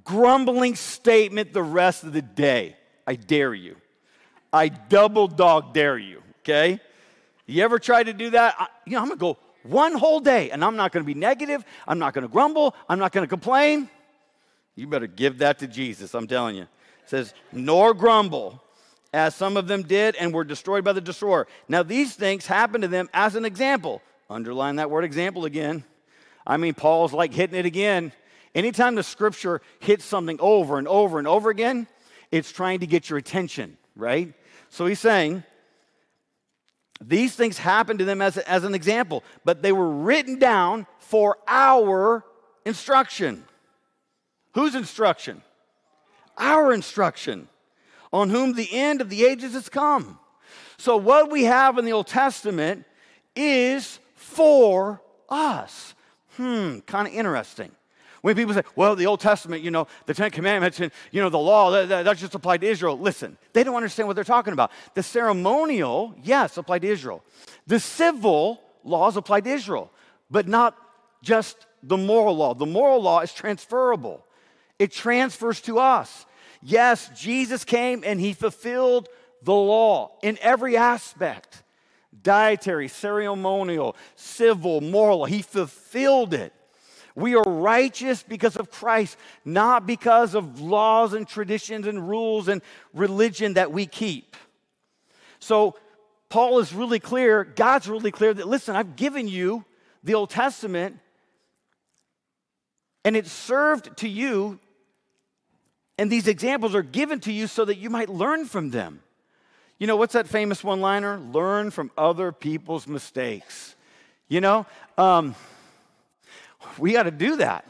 grumbling 0.06 0.76
statement 0.76 1.52
the 1.52 1.64
rest 1.64 2.06
of 2.06 2.14
the 2.14 2.22
day. 2.22 2.78
I 3.06 3.16
dare 3.16 3.54
you. 3.54 3.76
I 4.52 4.70
double 4.70 5.28
dog 5.28 5.74
dare 5.74 5.98
you, 5.98 6.22
okay? 6.42 6.80
You 7.46 7.64
ever 7.64 7.80
try 7.80 8.04
to 8.04 8.14
do 8.14 8.30
that? 8.32 8.56
I, 8.58 8.68
you 8.86 8.94
know, 8.94 9.00
I'm 9.00 9.08
gonna 9.08 9.20
go 9.20 9.38
one 9.64 9.94
whole 9.94 10.20
day 10.20 10.52
and 10.52 10.64
I'm 10.64 10.76
not 10.76 10.92
gonna 10.92 11.06
be 11.06 11.14
negative. 11.14 11.66
I'm 11.88 12.00
not 12.00 12.14
gonna 12.14 12.28
grumble. 12.28 12.76
I'm 12.88 13.00
not 13.00 13.12
gonna 13.12 13.28
complain. 13.28 13.90
You 14.76 14.88
better 14.88 15.08
give 15.08 15.40
that 15.40 15.60
to 15.60 15.68
Jesus, 15.68 16.14
I'm 16.14 16.28
telling 16.28 16.56
you. 16.56 16.64
It 16.64 17.10
says, 17.10 17.34
nor 17.52 17.94
grumble, 17.94 18.64
as 19.14 19.36
some 19.36 19.58
of 19.58 19.68
them 19.68 19.84
did 19.84 20.16
and 20.16 20.34
were 20.34 20.44
destroyed 20.44 20.84
by 20.84 20.94
the 20.94 21.02
destroyer. 21.02 21.48
Now, 21.68 21.84
these 21.84 22.16
things 22.16 22.48
happened 22.48 22.82
to 22.82 22.88
them 22.88 23.10
as 23.14 23.36
an 23.36 23.46
example. 23.46 24.02
Underline 24.30 24.78
that 24.78 24.90
word 24.90 25.04
example 25.04 25.46
again. 25.46 25.84
I 26.46 26.58
mean, 26.58 26.74
Paul's 26.74 27.14
like 27.14 27.34
hitting 27.34 27.58
it 27.58 27.66
again. 27.66 28.12
anytime 28.56 28.96
the 28.96 29.04
scripture 29.04 29.62
hits 29.80 30.04
something 30.04 30.38
over 30.40 30.78
and 30.78 30.88
over 30.88 31.20
and 31.20 31.28
over 31.28 31.50
again, 31.50 31.88
it's 32.34 32.52
trying 32.52 32.80
to 32.80 32.88
get 32.88 33.12
your 33.12 33.20
attention, 33.20 33.78
right? 33.96 34.34
So 34.70 34.88
he's 34.88 35.00
saying, 35.00 35.44
these 37.00 37.36
things 37.36 37.60
happened 37.60 38.00
to 38.00 38.06
them 38.06 38.24
as, 38.24 38.40
as 38.40 38.64
an 38.64 38.74
example, 38.74 39.24
but 39.46 39.62
they 39.62 39.72
were 39.72 39.88
written 39.88 40.40
down 40.40 40.88
for 40.98 41.38
our 41.48 42.26
instruction. 42.66 43.44
Whose 44.56 44.74
instruction? 44.74 45.44
Our 46.36 46.74
instruction, 46.74 47.50
on 48.12 48.32
whom 48.32 48.54
the 48.54 48.74
end 48.74 49.00
of 49.00 49.12
the 49.12 49.26
ages 49.26 49.54
has 49.54 49.70
come. 49.70 50.18
So, 50.78 50.98
what 50.98 51.30
we 51.30 51.44
have 51.44 51.78
in 51.78 51.86
the 51.86 51.94
Old 51.94 52.08
Testament 52.08 52.86
is 53.36 54.00
for 54.16 55.04
us. 55.30 55.94
Hmm, 56.38 56.80
kind 56.80 57.08
of 57.08 57.14
interesting. 57.14 57.72
When 58.24 58.38
people 58.38 58.54
say, 58.54 58.64
well, 58.78 58.96
the 58.96 59.06
Old 59.06 59.20
Testament, 59.20 59.64
you 59.64 59.70
know, 59.70 59.86
the 60.06 60.14
Ten 60.14 60.32
Commandments 60.32 60.80
and, 60.80 60.94
you 61.12 61.22
know, 61.22 61.28
the 61.28 61.38
law, 61.38 61.72
that, 61.72 62.06
that, 62.06 62.18
just 62.18 62.34
applied 62.34 62.62
to 62.62 62.68
Israel. 62.68 62.98
Listen, 62.98 63.38
they 63.52 63.66
don't 63.66 63.76
understand 63.76 64.08
what 64.08 64.16
they're 64.16 64.24
talking 64.24 64.54
about. 64.54 64.72
The 64.94 65.04
ceremonial, 65.04 66.16
yes, 66.24 66.56
applied 66.56 66.84
to 66.84 66.88
Israel. 66.88 67.22
The 67.68 67.82
civil 67.82 68.62
laws 68.86 69.18
apply 69.18 69.42
to 69.42 69.50
Israel, 69.50 69.92
but 70.32 70.48
not 70.48 70.78
just 71.22 71.68
the 71.84 71.98
moral 71.98 72.38
law. 72.38 72.54
The 72.54 72.66
moral 72.66 73.02
law 73.02 73.20
is 73.20 73.34
transferable, 73.34 74.26
it 74.80 74.94
transfers 74.94 75.60
to 75.62 75.80
us. 75.80 76.26
Yes, 76.62 77.12
Jesus 77.20 77.66
came 77.66 78.04
and 78.06 78.22
he 78.22 78.32
fulfilled 78.32 79.10
the 79.42 79.54
law 79.54 80.18
in 80.24 80.38
every 80.42 80.78
aspect 80.78 81.62
dietary, 82.22 82.88
ceremonial, 82.88 83.98
civil, 84.16 84.80
moral. 84.80 85.26
He 85.26 85.42
fulfilled 85.42 86.34
it. 86.34 86.54
We 87.16 87.36
are 87.36 87.44
righteous 87.44 88.24
because 88.24 88.56
of 88.56 88.72
Christ, 88.72 89.18
not 89.46 89.86
because 89.86 90.34
of 90.34 90.60
laws 90.60 91.14
and 91.14 91.28
traditions 91.28 91.86
and 91.86 92.10
rules 92.10 92.48
and 92.48 92.62
religion 92.94 93.54
that 93.54 93.72
we 93.72 93.86
keep. 93.86 94.36
So, 95.40 95.76
Paul 96.30 96.58
is 96.60 96.74
really 96.74 97.00
clear, 97.00 97.44
God's 97.44 97.88
really 97.88 98.10
clear 98.10 98.34
that, 98.34 98.48
listen, 98.48 98.76
I've 98.76 98.96
given 98.96 99.28
you 99.28 99.64
the 100.04 100.16
Old 100.16 100.32
Testament, 100.32 100.98
and 103.06 103.16
it 103.16 103.28
served 103.28 103.96
to 103.98 104.10
you, 104.10 104.60
and 106.00 106.12
these 106.12 106.28
examples 106.28 106.74
are 106.74 106.82
given 106.82 107.20
to 107.22 107.32
you 107.32 107.46
so 107.46 107.66
that 107.66 107.78
you 107.78 107.92
might 107.92 108.10
learn 108.10 108.46
from 108.46 108.72
them. 108.72 109.02
You 109.78 109.86
know, 109.86 109.96
what's 109.96 110.14
that 110.14 110.28
famous 110.28 110.64
one 110.64 110.82
liner? 110.82 111.20
Learn 111.20 111.70
from 111.70 111.92
other 111.98 112.32
people's 112.32 112.88
mistakes. 112.88 113.76
You 114.28 114.42
know, 114.42 114.66
um, 114.98 115.36
we 116.78 116.94
got 116.94 117.04
to 117.04 117.12
do 117.12 117.38
that. 117.38 117.68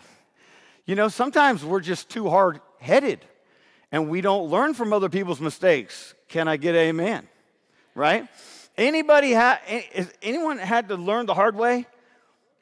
You 0.85 0.95
know, 0.95 1.07
sometimes 1.07 1.63
we're 1.63 1.79
just 1.79 2.09
too 2.09 2.29
hard 2.29 2.59
headed 2.79 3.19
and 3.91 4.09
we 4.09 4.21
don't 4.21 4.49
learn 4.49 4.73
from 4.73 4.91
other 4.91 5.07
people's 5.07 5.39
mistakes. 5.39 6.13
Can 6.27 6.47
I 6.47 6.57
get 6.57 6.75
amen? 6.75 7.27
Right? 7.95 8.27
Anybody 8.77 9.31
had 9.31 9.59
anyone 10.21 10.57
had 10.57 10.89
to 10.89 10.95
learn 10.95 11.27
the 11.27 11.33
hard 11.35 11.55
way? 11.55 11.85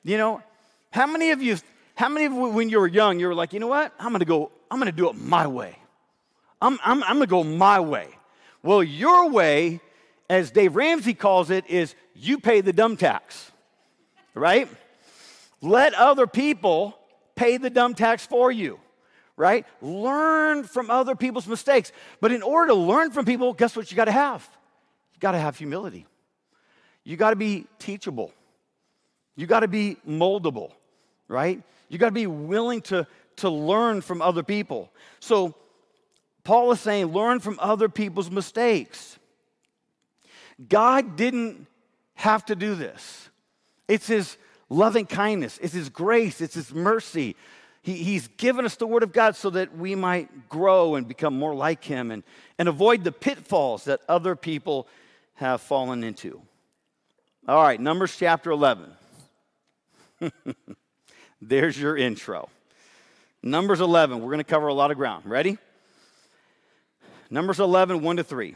You 0.03 0.17
know, 0.17 0.43
how 0.91 1.07
many 1.07 1.31
of 1.31 1.41
you 1.41 1.57
how 1.95 2.09
many 2.09 2.25
of 2.25 2.33
when 2.33 2.69
you 2.69 2.79
were 2.79 2.87
young 2.87 3.19
you 3.19 3.27
were 3.27 3.35
like, 3.35 3.53
"You 3.53 3.59
know 3.59 3.67
what? 3.67 3.93
I'm 3.97 4.09
going 4.09 4.19
to 4.19 4.25
go 4.25 4.51
I'm 4.69 4.77
going 4.77 4.91
to 4.91 4.95
do 4.95 5.09
it 5.09 5.15
my 5.15 5.47
way. 5.47 5.77
I'm 6.61 6.77
I'm 6.83 7.01
I'm 7.03 7.15
going 7.15 7.21
to 7.21 7.27
go 7.27 7.43
my 7.43 7.79
way." 7.79 8.09
Well, 8.61 8.83
your 8.83 9.29
way 9.29 9.79
as 10.29 10.51
Dave 10.51 10.75
Ramsey 10.75 11.13
calls 11.13 11.49
it 11.49 11.67
is 11.67 11.95
you 12.13 12.39
pay 12.39 12.61
the 12.61 12.73
dumb 12.73 12.97
tax. 12.97 13.51
Right? 14.33 14.67
Let 15.61 15.93
other 15.93 16.27
people 16.27 16.97
pay 17.35 17.57
the 17.57 17.69
dumb 17.69 17.93
tax 17.93 18.25
for 18.25 18.51
you, 18.51 18.79
right? 19.37 19.65
Learn 19.81 20.63
from 20.63 20.89
other 20.89 21.15
people's 21.15 21.47
mistakes. 21.47 21.91
But 22.19 22.31
in 22.31 22.41
order 22.41 22.69
to 22.69 22.75
learn 22.75 23.11
from 23.11 23.25
people, 23.25 23.53
guess 23.53 23.75
what 23.75 23.91
you 23.91 23.95
got 23.95 24.05
to 24.05 24.11
have? 24.11 24.47
You 25.13 25.19
got 25.19 25.31
to 25.31 25.37
have 25.37 25.57
humility. 25.57 26.05
You 27.03 27.17
got 27.17 27.31
to 27.31 27.35
be 27.35 27.65
teachable. 27.79 28.33
You 29.35 29.47
got 29.47 29.61
to 29.61 29.67
be 29.67 29.97
moldable, 30.07 30.71
right? 31.27 31.61
You 31.89 31.97
got 31.97 32.07
to 32.07 32.11
be 32.11 32.27
willing 32.27 32.81
to, 32.83 33.07
to 33.37 33.49
learn 33.49 34.01
from 34.01 34.21
other 34.21 34.43
people. 34.43 34.91
So, 35.19 35.55
Paul 36.43 36.71
is 36.71 36.79
saying, 36.79 37.07
learn 37.07 37.39
from 37.39 37.59
other 37.61 37.87
people's 37.87 38.31
mistakes. 38.31 39.19
God 40.69 41.15
didn't 41.15 41.67
have 42.15 42.45
to 42.45 42.55
do 42.55 42.75
this. 42.75 43.29
It's 43.87 44.07
his 44.07 44.37
loving 44.71 45.05
kindness, 45.05 45.59
it's 45.61 45.73
His 45.73 45.89
grace, 45.89 46.41
it's 46.41 46.55
His 46.55 46.73
mercy. 46.73 47.35
He, 47.83 47.95
he's 47.95 48.27
given 48.37 48.65
us 48.65 48.75
the 48.75 48.87
Word 48.87 49.03
of 49.03 49.11
God 49.11 49.35
so 49.35 49.49
that 49.51 49.77
we 49.77 49.95
might 49.95 50.49
grow 50.49 50.95
and 50.95 51.07
become 51.07 51.37
more 51.37 51.53
like 51.53 51.83
Him 51.83 52.09
and, 52.09 52.23
and 52.57 52.69
avoid 52.69 53.03
the 53.03 53.11
pitfalls 53.11 53.83
that 53.83 53.99
other 54.07 54.35
people 54.35 54.87
have 55.35 55.61
fallen 55.61 56.03
into. 56.03 56.41
All 57.47 57.61
right, 57.61 57.79
Numbers 57.79 58.15
chapter 58.17 58.51
11. 58.51 58.91
There's 61.41 61.79
your 61.79 61.97
intro. 61.97 62.49
Numbers 63.43 63.81
11, 63.81 64.19
we're 64.19 64.27
going 64.27 64.37
to 64.37 64.43
cover 64.43 64.67
a 64.67 64.73
lot 64.73 64.91
of 64.91 64.97
ground. 64.97 65.25
Ready? 65.25 65.57
Numbers 67.31 67.59
11, 67.59 68.01
1 68.01 68.17
to 68.17 68.23
3. 68.23 68.55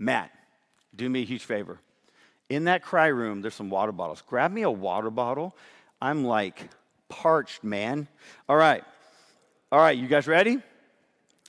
Matt, 0.00 0.32
do 0.94 1.08
me 1.08 1.22
a 1.22 1.24
huge 1.24 1.44
favor. 1.44 1.78
In 2.48 2.64
that 2.64 2.82
cry 2.82 3.06
room, 3.06 3.40
there's 3.40 3.54
some 3.54 3.70
water 3.70 3.92
bottles. 3.92 4.22
Grab 4.26 4.52
me 4.52 4.62
a 4.62 4.70
water 4.70 5.10
bottle. 5.10 5.56
I'm 6.00 6.24
like 6.24 6.68
parched, 7.08 7.64
man. 7.64 8.08
All 8.48 8.56
right. 8.56 8.84
All 9.70 9.78
right, 9.78 9.96
you 9.96 10.06
guys 10.06 10.26
ready? 10.26 10.58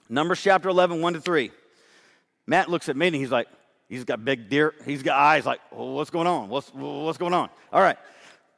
Numbers 0.10 0.42
chapter 0.42 0.70
11, 0.70 1.02
1 1.02 1.14
to 1.14 1.22
3. 1.22 1.52
Matt 2.48 2.70
looks 2.70 2.88
at 2.90 2.96
me 2.96 3.08
and 3.08 3.16
he's 3.16 3.32
like, 3.32 3.48
he's 3.90 4.04
got 4.04 4.24
big 4.24 4.50
deer, 4.50 4.74
he's 4.86 5.04
got 5.04 5.18
eyes 5.18 5.46
like, 5.46 5.60
well, 5.72 5.94
what's 5.94 6.10
going 6.10 6.28
on? 6.28 6.50
What's, 6.50 6.70
what's 6.74 7.18
going 7.18 7.34
on? 7.34 7.50
All 7.72 7.82
right. 7.82 7.98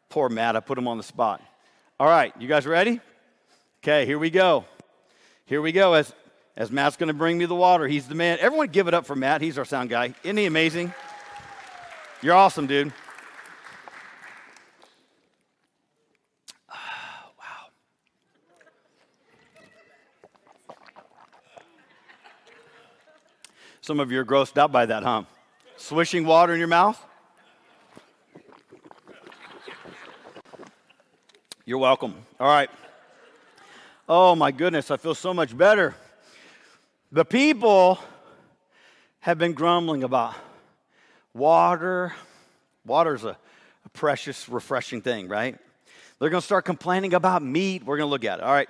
Poor 0.10 0.30
Matt, 0.30 0.56
I 0.56 0.60
put 0.60 0.78
him 0.78 0.88
on 0.88 0.98
the 0.98 1.04
spot. 1.04 1.42
All 2.00 2.08
right, 2.08 2.34
you 2.40 2.48
guys 2.48 2.66
ready? 2.66 3.00
Okay, 3.82 4.06
here 4.06 4.20
we 4.20 4.30
go. 4.30 4.66
Here 5.46 5.62
we 5.62 5.72
go. 5.72 5.94
As 5.94 6.14
as 6.58 6.72
Matt's 6.72 6.96
going 6.96 7.08
to 7.08 7.14
bring 7.14 7.38
me 7.38 7.46
the 7.46 7.56
water. 7.56 7.88
He's 7.88 8.08
the 8.08 8.16
man. 8.16 8.38
Everyone 8.40 8.68
give 8.68 8.88
it 8.88 8.94
up 8.94 9.06
for 9.06 9.16
Matt. 9.16 9.42
He's 9.42 9.58
our 9.58 9.66
sound 9.66 9.90
guy. 9.90 10.14
Isn't 10.24 10.38
he 10.38 10.46
amazing? 10.46 10.94
You're 12.22 12.36
awesome, 12.36 12.66
dude. 12.66 12.94
wow. 16.70 16.76
Some 23.82 24.00
of 24.00 24.12
you 24.12 24.20
are 24.20 24.26
grossed 24.26 24.58
out 24.58 24.72
by 24.72 24.86
that, 24.86 25.04
huh? 25.04 25.24
Swishing 25.78 26.26
water 26.26 26.54
in 26.54 26.60
your 26.60 26.70
mouth? 26.70 27.00
You're 31.66 31.80
welcome. 31.80 32.16
All 32.40 32.48
right. 32.48 32.70
Oh 34.08 34.36
my 34.36 34.52
goodness, 34.52 34.90
I 34.92 34.98
feel 34.98 35.16
so 35.16 35.34
much 35.34 35.58
better. 35.58 35.96
The 37.16 37.24
people 37.24 37.98
have 39.22 39.38
been 39.38 39.54
grumbling 39.54 40.04
about 40.04 40.36
water. 41.34 42.14
Water's 42.86 43.24
a, 43.24 43.38
a 43.86 43.90
precious, 43.94 44.50
refreshing 44.50 45.02
thing, 45.02 45.30
right? 45.30 45.58
They're 46.20 46.30
going 46.30 46.42
to 46.42 46.46
start 46.46 46.66
complaining 46.66 47.14
about 47.14 47.42
meat. 47.42 47.86
We're 47.86 47.96
going 47.96 48.08
to 48.08 48.12
look 48.12 48.26
at 48.26 48.40
it. 48.40 48.44
All 48.44 48.52
right. 48.52 48.68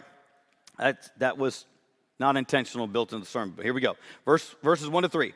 That, 0.77 1.09
that 1.17 1.39
was 1.39 1.65
not 2.19 2.37
intentional, 2.37 2.85
built 2.85 3.13
in 3.13 3.19
the 3.19 3.25
sermon. 3.25 3.55
But 3.55 3.65
here 3.65 3.73
we 3.73 3.81
go. 3.81 3.95
Verse, 4.25 4.53
verses 4.61 4.89
1 4.89 5.01
to 5.01 5.09
3. 5.09 5.33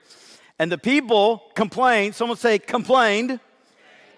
And 0.60 0.72
the 0.72 0.78
people 0.78 1.42
complained, 1.56 2.14
someone 2.14 2.38
say, 2.38 2.60
complained 2.60 3.40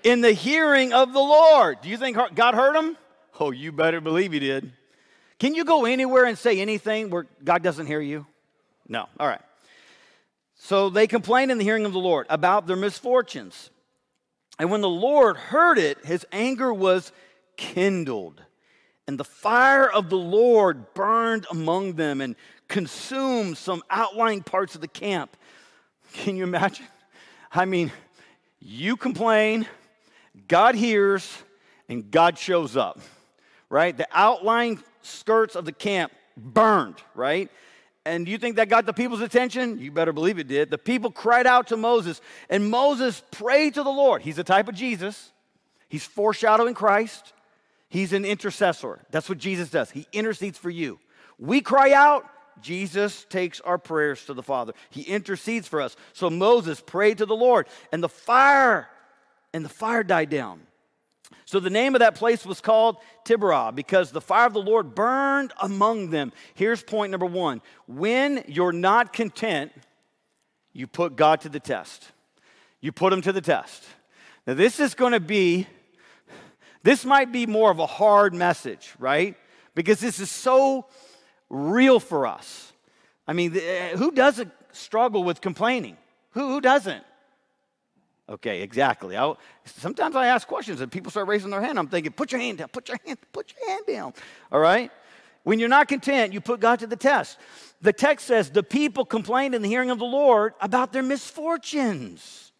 in 0.03 0.19
the 0.19 0.33
hearing 0.33 0.91
of 0.91 1.13
the 1.13 1.19
Lord. 1.19 1.79
Do 1.79 1.87
you 1.87 1.95
think 1.95 2.17
God 2.35 2.55
heard 2.55 2.75
them? 2.75 2.97
Oh, 3.39 3.51
you 3.51 3.71
better 3.71 4.01
believe 4.01 4.33
He 4.33 4.39
did. 4.39 4.73
Can 5.39 5.55
you 5.55 5.63
go 5.63 5.85
anywhere 5.85 6.25
and 6.25 6.37
say 6.37 6.59
anything 6.59 7.09
where 7.09 7.25
God 7.41 7.63
doesn't 7.63 7.85
hear 7.85 8.01
you? 8.01 8.25
No. 8.91 9.07
All 9.17 9.27
right. 9.27 9.41
So 10.55 10.89
they 10.89 11.07
complained 11.07 11.49
in 11.49 11.57
the 11.57 11.63
hearing 11.63 11.85
of 11.85 11.93
the 11.93 11.99
Lord 11.99 12.27
about 12.29 12.67
their 12.67 12.75
misfortunes. 12.75 13.69
And 14.59 14.69
when 14.69 14.81
the 14.81 14.89
Lord 14.89 15.37
heard 15.37 15.77
it, 15.77 16.05
his 16.05 16.25
anger 16.33 16.73
was 16.73 17.13
kindled. 17.55 18.43
And 19.07 19.17
the 19.17 19.23
fire 19.23 19.89
of 19.89 20.09
the 20.09 20.17
Lord 20.17 20.93
burned 20.93 21.47
among 21.49 21.93
them 21.93 22.19
and 22.19 22.35
consumed 22.67 23.57
some 23.57 23.81
outlying 23.89 24.43
parts 24.43 24.75
of 24.75 24.81
the 24.81 24.89
camp. 24.89 25.37
Can 26.11 26.35
you 26.35 26.43
imagine? 26.43 26.85
I 27.53 27.63
mean, 27.63 27.93
you 28.59 28.97
complain, 28.97 29.67
God 30.49 30.75
hears, 30.75 31.37
and 31.87 32.11
God 32.11 32.37
shows 32.37 32.75
up, 32.75 32.99
right? 33.69 33.95
The 33.95 34.07
outlying 34.11 34.83
skirts 35.01 35.55
of 35.55 35.63
the 35.63 35.71
camp 35.71 36.11
burned, 36.35 36.97
right? 37.15 37.49
And 38.05 38.27
you 38.27 38.37
think 38.37 38.55
that 38.55 38.67
got 38.67 38.85
the 38.85 38.93
people's 38.93 39.21
attention? 39.21 39.79
You 39.79 39.91
better 39.91 40.13
believe 40.13 40.39
it 40.39 40.47
did. 40.47 40.71
The 40.71 40.77
people 40.77 41.11
cried 41.11 41.45
out 41.45 41.67
to 41.67 41.77
Moses, 41.77 42.19
and 42.49 42.69
Moses 42.69 43.21
prayed 43.31 43.75
to 43.75 43.83
the 43.83 43.91
Lord. 43.91 44.23
He's 44.23 44.39
a 44.39 44.43
type 44.43 44.67
of 44.67 44.75
Jesus. 44.75 45.31
He's 45.87 46.03
foreshadowing 46.03 46.73
Christ. 46.73 47.33
He's 47.89 48.13
an 48.13 48.25
intercessor. 48.25 48.99
That's 49.11 49.29
what 49.29 49.37
Jesus 49.37 49.69
does. 49.69 49.91
He 49.91 50.07
intercedes 50.13 50.57
for 50.57 50.69
you. 50.69 50.99
We 51.37 51.61
cry 51.61 51.91
out, 51.91 52.25
Jesus 52.61 53.25
takes 53.29 53.59
our 53.61 53.77
prayers 53.77 54.25
to 54.25 54.33
the 54.33 54.43
Father. 54.43 54.73
He 54.89 55.01
intercedes 55.01 55.67
for 55.67 55.81
us. 55.81 55.95
So 56.13 56.29
Moses 56.29 56.81
prayed 56.81 57.19
to 57.19 57.25
the 57.25 57.35
Lord, 57.35 57.67
and 57.91 58.01
the 58.01 58.09
fire, 58.09 58.87
and 59.53 59.63
the 59.63 59.69
fire 59.69 60.03
died 60.03 60.29
down. 60.29 60.61
So 61.45 61.59
the 61.59 61.69
name 61.69 61.95
of 61.95 61.99
that 61.99 62.15
place 62.15 62.45
was 62.45 62.61
called 62.61 62.97
Taberah 63.25 63.73
because 63.75 64.11
the 64.11 64.21
fire 64.21 64.47
of 64.47 64.53
the 64.53 64.61
Lord 64.61 64.95
burned 64.95 65.53
among 65.61 66.09
them. 66.09 66.31
Here's 66.53 66.83
point 66.83 67.11
number 67.11 67.25
one 67.25 67.61
when 67.87 68.43
you're 68.47 68.71
not 68.71 69.13
content, 69.13 69.71
you 70.73 70.87
put 70.87 71.15
God 71.15 71.41
to 71.41 71.49
the 71.49 71.59
test. 71.59 72.11
You 72.79 72.91
put 72.91 73.13
him 73.13 73.21
to 73.21 73.31
the 73.31 73.41
test. 73.41 73.83
Now, 74.47 74.55
this 74.55 74.79
is 74.79 74.95
going 74.95 75.11
to 75.11 75.19
be, 75.19 75.67
this 76.83 77.05
might 77.05 77.31
be 77.31 77.45
more 77.45 77.69
of 77.69 77.79
a 77.79 77.85
hard 77.85 78.33
message, 78.33 78.93
right? 78.97 79.35
Because 79.75 79.99
this 79.99 80.19
is 80.19 80.31
so 80.31 80.87
real 81.49 81.99
for 81.99 82.25
us. 82.25 82.73
I 83.27 83.33
mean, 83.33 83.55
eh, 83.55 83.95
who 83.95 84.11
doesn't 84.11 84.51
struggle 84.71 85.23
with 85.23 85.41
complaining? 85.41 85.97
Who, 86.31 86.47
who 86.47 86.61
doesn't? 86.61 87.03
Okay, 88.29 88.61
exactly. 88.61 89.17
I, 89.17 89.33
sometimes 89.65 90.15
I 90.15 90.27
ask 90.27 90.47
questions 90.47 90.79
and 90.79 90.91
people 90.91 91.11
start 91.11 91.27
raising 91.27 91.49
their 91.49 91.61
hand. 91.61 91.77
I'm 91.77 91.87
thinking, 91.87 92.13
put 92.13 92.31
your 92.31 92.39
hand 92.39 92.59
down, 92.59 92.69
put 92.69 92.87
your 92.87 92.97
hand, 93.05 93.19
put 93.33 93.53
your 93.53 93.69
hand 93.69 93.85
down. 93.87 94.13
All 94.51 94.59
right? 94.59 94.91
When 95.43 95.59
you're 95.59 95.69
not 95.69 95.87
content, 95.87 96.33
you 96.33 96.39
put 96.39 96.59
God 96.59 96.79
to 96.79 96.87
the 96.87 96.95
test. 96.95 97.37
The 97.81 97.91
text 97.91 98.27
says, 98.27 98.49
the 98.49 98.63
people 98.63 99.05
complained 99.05 99.55
in 99.55 99.61
the 99.61 99.67
hearing 99.67 99.89
of 99.89 99.99
the 99.99 100.05
Lord 100.05 100.53
about 100.61 100.93
their 100.93 101.03
misfortunes. 101.03 102.51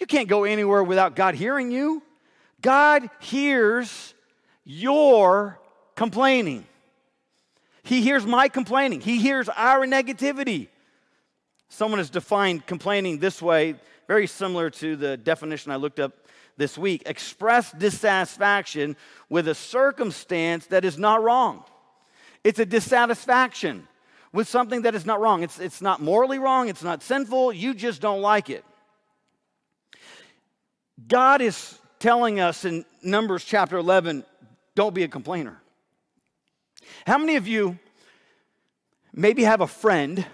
You 0.00 0.06
can't 0.06 0.28
go 0.28 0.44
anywhere 0.44 0.82
without 0.82 1.14
God 1.14 1.34
hearing 1.34 1.70
you. 1.70 2.02
God 2.60 3.08
hears 3.20 4.14
your 4.64 5.60
complaining. 5.94 6.66
He 7.82 8.02
hears 8.02 8.26
my 8.26 8.48
complaining. 8.48 9.00
He 9.00 9.18
hears 9.18 9.48
our 9.50 9.86
negativity. 9.86 10.68
Someone 11.68 11.98
has 11.98 12.10
defined 12.10 12.66
complaining 12.66 13.18
this 13.18 13.40
way 13.40 13.76
very 14.08 14.26
similar 14.26 14.70
to 14.70 14.96
the 14.96 15.16
definition 15.16 15.72
I 15.72 15.76
looked 15.76 16.00
up 16.00 16.12
this 16.56 16.78
week 16.78 17.02
express 17.06 17.72
dissatisfaction 17.72 18.96
with 19.28 19.48
a 19.48 19.54
circumstance 19.54 20.66
that 20.66 20.84
is 20.84 20.98
not 20.98 21.22
wrong. 21.22 21.64
It's 22.44 22.58
a 22.58 22.66
dissatisfaction 22.66 23.86
with 24.32 24.48
something 24.48 24.82
that 24.82 24.94
is 24.94 25.04
not 25.04 25.20
wrong. 25.20 25.42
It's, 25.42 25.58
it's 25.58 25.82
not 25.82 26.00
morally 26.00 26.38
wrong, 26.38 26.68
it's 26.68 26.82
not 26.82 27.02
sinful, 27.02 27.52
you 27.52 27.74
just 27.74 28.00
don't 28.00 28.22
like 28.22 28.50
it. 28.50 28.64
God 31.08 31.42
is 31.42 31.78
telling 31.98 32.40
us 32.40 32.64
in 32.64 32.84
Numbers 33.02 33.44
chapter 33.44 33.76
11 33.76 34.24
don't 34.74 34.94
be 34.94 35.02
a 35.02 35.08
complainer. 35.08 35.60
How 37.06 37.18
many 37.18 37.36
of 37.36 37.48
you 37.48 37.78
maybe 39.12 39.42
have 39.42 39.60
a 39.60 39.66
friend? 39.66 40.24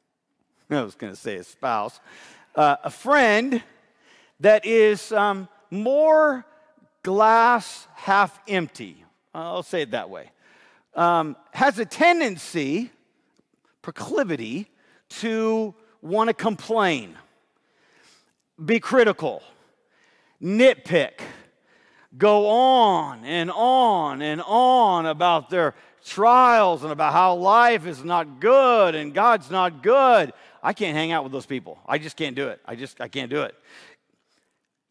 I 0.70 0.82
was 0.82 0.94
going 0.94 1.12
to 1.12 1.18
say 1.18 1.36
a 1.36 1.44
spouse 1.44 2.00
uh, 2.54 2.76
a 2.84 2.90
friend 2.90 3.62
that 4.40 4.64
is 4.66 5.12
um, 5.12 5.48
more 5.70 6.44
glass 7.02 7.86
half 7.94 8.38
empty. 8.48 9.04
I'll 9.34 9.62
say 9.62 9.82
it 9.82 9.92
that 9.92 10.10
way. 10.10 10.30
Um, 10.94 11.36
has 11.52 11.78
a 11.78 11.86
tendency, 11.86 12.90
proclivity, 13.80 14.68
to 15.08 15.74
want 16.02 16.28
to 16.28 16.34
complain, 16.34 17.16
be 18.62 18.80
critical, 18.80 19.42
nitpick, 20.42 21.20
go 22.18 22.48
on 22.48 23.24
and 23.24 23.50
on 23.50 24.20
and 24.20 24.42
on 24.42 25.06
about 25.06 25.48
their 25.48 25.74
trials 26.04 26.82
and 26.82 26.92
about 26.92 27.12
how 27.12 27.34
life 27.34 27.86
is 27.86 28.04
not 28.04 28.40
good 28.40 28.94
and 28.94 29.14
God's 29.14 29.50
not 29.50 29.82
good. 29.82 30.32
I 30.62 30.72
can't 30.72 30.96
hang 30.96 31.12
out 31.12 31.24
with 31.24 31.32
those 31.32 31.46
people. 31.46 31.78
I 31.86 31.98
just 31.98 32.16
can't 32.16 32.36
do 32.36 32.48
it. 32.48 32.60
I 32.64 32.76
just 32.76 33.00
I 33.00 33.08
can't 33.08 33.30
do 33.30 33.42
it. 33.42 33.54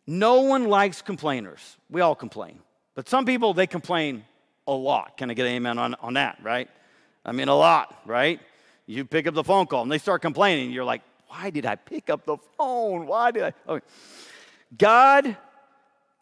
No 0.05 0.41
one 0.41 0.67
likes 0.67 1.01
complainers. 1.01 1.77
We 1.89 2.01
all 2.01 2.15
complain. 2.15 2.59
But 2.95 3.07
some 3.07 3.25
people 3.25 3.53
they 3.53 3.67
complain 3.67 4.25
a 4.67 4.73
lot. 4.73 5.17
Can 5.17 5.31
I 5.31 5.33
get 5.33 5.45
an 5.45 5.53
amen 5.53 5.77
on, 5.77 5.95
on 5.95 6.13
that, 6.15 6.39
right? 6.43 6.69
I 7.23 7.31
mean 7.31 7.47
a 7.47 7.55
lot, 7.55 8.01
right? 8.05 8.39
You 8.85 9.05
pick 9.05 9.27
up 9.27 9.33
the 9.33 9.43
phone 9.43 9.67
call 9.67 9.83
and 9.83 9.91
they 9.91 9.97
start 9.97 10.21
complaining. 10.21 10.71
You're 10.71 10.83
like, 10.83 11.01
why 11.27 11.49
did 11.49 11.65
I 11.65 11.75
pick 11.75 12.09
up 12.09 12.25
the 12.25 12.37
phone? 12.57 13.07
Why 13.07 13.31
did 13.31 13.43
I? 13.43 13.53
Okay. 13.67 13.85
God 14.77 15.37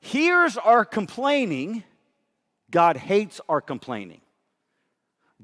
hears 0.01 0.57
our 0.57 0.85
complaining. 0.85 1.83
God 2.69 2.97
hates 2.97 3.41
our 3.49 3.61
complaining. 3.61 4.21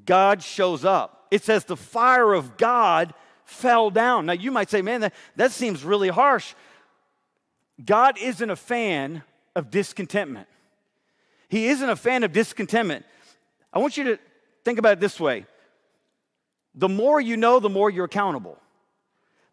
God 0.04 0.42
shows 0.42 0.84
up. 0.84 1.26
It 1.30 1.42
says 1.42 1.64
the 1.64 1.76
fire 1.76 2.32
of 2.32 2.56
God 2.56 3.12
fell 3.46 3.90
down. 3.90 4.26
Now, 4.26 4.34
you 4.34 4.50
might 4.50 4.68
say, 4.68 4.82
man, 4.82 5.00
that, 5.00 5.14
that 5.36 5.52
seems 5.52 5.84
really 5.84 6.08
harsh. 6.08 6.54
God 7.82 8.18
isn't 8.18 8.50
a 8.50 8.56
fan 8.56 9.22
of 9.54 9.70
discontentment. 9.70 10.48
He 11.48 11.68
isn't 11.68 11.88
a 11.88 11.96
fan 11.96 12.24
of 12.24 12.32
discontentment. 12.32 13.06
I 13.72 13.78
want 13.78 13.96
you 13.96 14.04
to 14.04 14.18
think 14.64 14.78
about 14.78 14.94
it 14.94 15.00
this 15.00 15.18
way 15.18 15.46
the 16.74 16.88
more 16.88 17.18
you 17.20 17.38
know, 17.38 17.58
the 17.58 17.70
more 17.70 17.88
you're 17.88 18.04
accountable. 18.04 18.58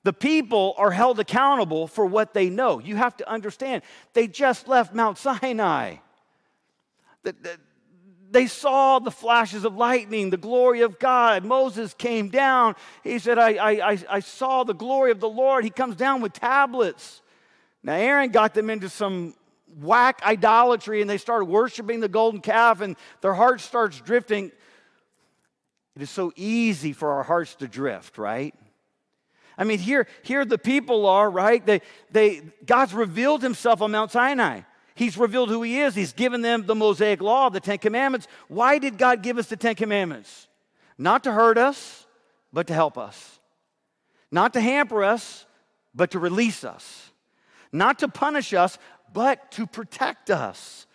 The 0.03 0.11
people 0.11 0.75
are 0.77 0.91
held 0.91 1.21
accountable 1.21 1.87
for 1.87 2.05
what 2.05 2.33
they 2.33 2.49
know. 2.49 2.79
You 2.79 2.97
have 2.97 3.15
to 3.17 3.29
understand, 3.29 3.83
they 4.13 4.27
just 4.27 4.67
left 4.67 4.93
Mount 4.93 5.17
Sinai. 5.17 5.95
The, 7.23 7.33
the, 7.41 7.57
they 8.33 8.47
saw 8.47 8.99
the 8.99 9.11
flashes 9.11 9.63
of 9.63 9.75
lightning, 9.75 10.31
the 10.31 10.37
glory 10.37 10.81
of 10.81 10.97
God. 10.97 11.45
Moses 11.45 11.93
came 11.93 12.29
down. 12.29 12.75
He 13.03 13.19
said, 13.19 13.37
I, 13.37 13.51
I, 13.51 13.97
I 14.09 14.19
saw 14.19 14.63
the 14.63 14.73
glory 14.73 15.11
of 15.11 15.19
the 15.19 15.29
Lord. 15.29 15.63
He 15.63 15.69
comes 15.69 15.95
down 15.95 16.21
with 16.21 16.33
tablets. 16.33 17.21
Now, 17.83 17.93
Aaron 17.93 18.31
got 18.31 18.55
them 18.55 18.71
into 18.71 18.89
some 18.89 19.35
whack 19.79 20.21
idolatry 20.25 21.01
and 21.01 21.09
they 21.09 21.19
started 21.19 21.45
worshiping 21.45 21.99
the 21.99 22.07
golden 22.07 22.41
calf 22.41 22.81
and 22.81 22.95
their 23.21 23.33
heart 23.33 23.61
starts 23.61 24.01
drifting. 24.01 24.51
It 25.95 26.01
is 26.01 26.09
so 26.09 26.33
easy 26.35 26.91
for 26.91 27.11
our 27.11 27.23
hearts 27.23 27.53
to 27.55 27.67
drift, 27.67 28.17
right? 28.17 28.55
I 29.59 29.63
mean, 29.63 29.77
here, 29.77 30.07
here 30.23 30.43
the 30.43 30.57
people 30.57 31.05
are, 31.05 31.29
right? 31.29 31.63
They, 31.63 31.81
they, 32.11 32.41
God's 32.65 32.95
revealed 32.95 33.43
himself 33.43 33.81
on 33.83 33.91
Mount 33.91 34.11
Sinai. 34.11 34.61
He's 34.95 35.17
revealed 35.17 35.49
who 35.49 35.63
He 35.63 35.79
is. 35.79 35.95
He's 35.95 36.13
given 36.13 36.41
them 36.41 36.65
the 36.65 36.75
Mosaic 36.75 37.21
Law, 37.21 37.49
the 37.49 37.59
Ten 37.59 37.77
Commandments. 37.77 38.27
Why 38.47 38.77
did 38.77 38.97
God 38.97 39.21
give 39.21 39.37
us 39.37 39.47
the 39.47 39.57
Ten 39.57 39.75
Commandments? 39.75 40.47
Not 40.97 41.23
to 41.23 41.31
hurt 41.31 41.57
us, 41.57 42.05
but 42.51 42.67
to 42.67 42.73
help 42.73 42.97
us. 42.97 43.39
Not 44.31 44.53
to 44.53 44.61
hamper 44.61 45.03
us, 45.03 45.45
but 45.95 46.11
to 46.11 46.19
release 46.19 46.63
us. 46.63 47.11
Not 47.71 47.99
to 47.99 48.07
punish 48.07 48.53
us, 48.53 48.77
but 49.11 49.51
to 49.51 49.65
protect 49.65 50.29
us. 50.29 50.85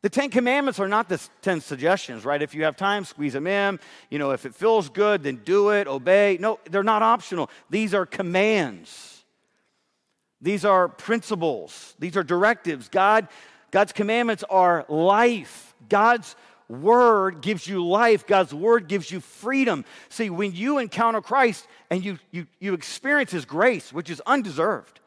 The 0.00 0.08
Ten 0.08 0.30
Commandments 0.30 0.78
are 0.78 0.86
not 0.86 1.08
the 1.08 1.20
10 1.42 1.60
suggestions, 1.60 2.24
right? 2.24 2.40
If 2.40 2.54
you 2.54 2.62
have 2.64 2.76
time, 2.76 3.04
squeeze 3.04 3.32
them 3.32 3.48
in. 3.48 3.80
You 4.10 4.20
know, 4.20 4.30
if 4.30 4.46
it 4.46 4.54
feels 4.54 4.88
good, 4.88 5.24
then 5.24 5.40
do 5.44 5.70
it, 5.70 5.88
obey. 5.88 6.36
No, 6.40 6.60
they're 6.70 6.84
not 6.84 7.02
optional. 7.02 7.50
These 7.68 7.94
are 7.94 8.06
commands. 8.06 9.17
These 10.40 10.64
are 10.64 10.88
principles, 10.88 11.94
these 11.98 12.16
are 12.16 12.22
directives. 12.22 12.88
God, 12.88 13.28
God's 13.70 13.92
commandments 13.92 14.44
are 14.48 14.84
life. 14.88 15.74
God's 15.88 16.36
word 16.68 17.40
gives 17.40 17.66
you 17.66 17.86
life. 17.86 18.26
God's 18.26 18.54
word 18.54 18.88
gives 18.88 19.10
you 19.10 19.20
freedom. 19.20 19.84
See, 20.08 20.30
when 20.30 20.52
you 20.52 20.78
encounter 20.78 21.20
Christ 21.20 21.66
and 21.90 22.04
you, 22.04 22.18
you, 22.30 22.46
you 22.60 22.74
experience 22.74 23.30
his 23.30 23.44
grace, 23.44 23.92
which 23.92 24.10
is 24.10 24.20
undeserved, 24.26 25.00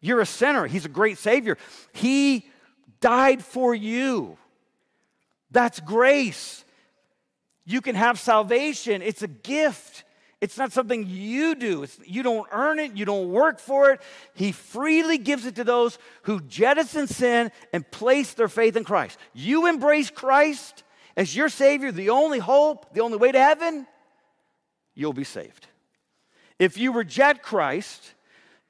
you're 0.00 0.20
a 0.20 0.26
sinner. 0.26 0.66
He's 0.66 0.84
a 0.84 0.90
great 0.90 1.18
Savior. 1.18 1.56
He 1.92 2.46
died 3.00 3.42
for 3.42 3.74
you. 3.74 4.36
That's 5.50 5.80
grace. 5.80 6.64
You 7.64 7.80
can 7.80 7.94
have 7.94 8.18
salvation, 8.18 9.02
it's 9.02 9.22
a 9.22 9.28
gift. 9.28 10.04
It's 10.40 10.56
not 10.56 10.72
something 10.72 11.06
you 11.08 11.54
do. 11.56 11.82
It's, 11.82 11.98
you 12.06 12.22
don't 12.22 12.46
earn 12.52 12.78
it. 12.78 12.96
You 12.96 13.04
don't 13.04 13.30
work 13.30 13.58
for 13.58 13.90
it. 13.90 14.00
He 14.34 14.52
freely 14.52 15.18
gives 15.18 15.46
it 15.46 15.56
to 15.56 15.64
those 15.64 15.98
who 16.22 16.40
jettison 16.42 17.08
sin 17.08 17.50
and 17.72 17.90
place 17.90 18.34
their 18.34 18.48
faith 18.48 18.76
in 18.76 18.84
Christ. 18.84 19.18
You 19.34 19.66
embrace 19.66 20.10
Christ 20.10 20.84
as 21.16 21.34
your 21.34 21.48
Savior, 21.48 21.90
the 21.90 22.10
only 22.10 22.38
hope, 22.38 22.94
the 22.94 23.00
only 23.00 23.18
way 23.18 23.32
to 23.32 23.42
heaven, 23.42 23.88
you'll 24.94 25.12
be 25.12 25.24
saved. 25.24 25.66
If 26.60 26.78
you 26.78 26.92
reject 26.92 27.42
Christ, 27.42 28.14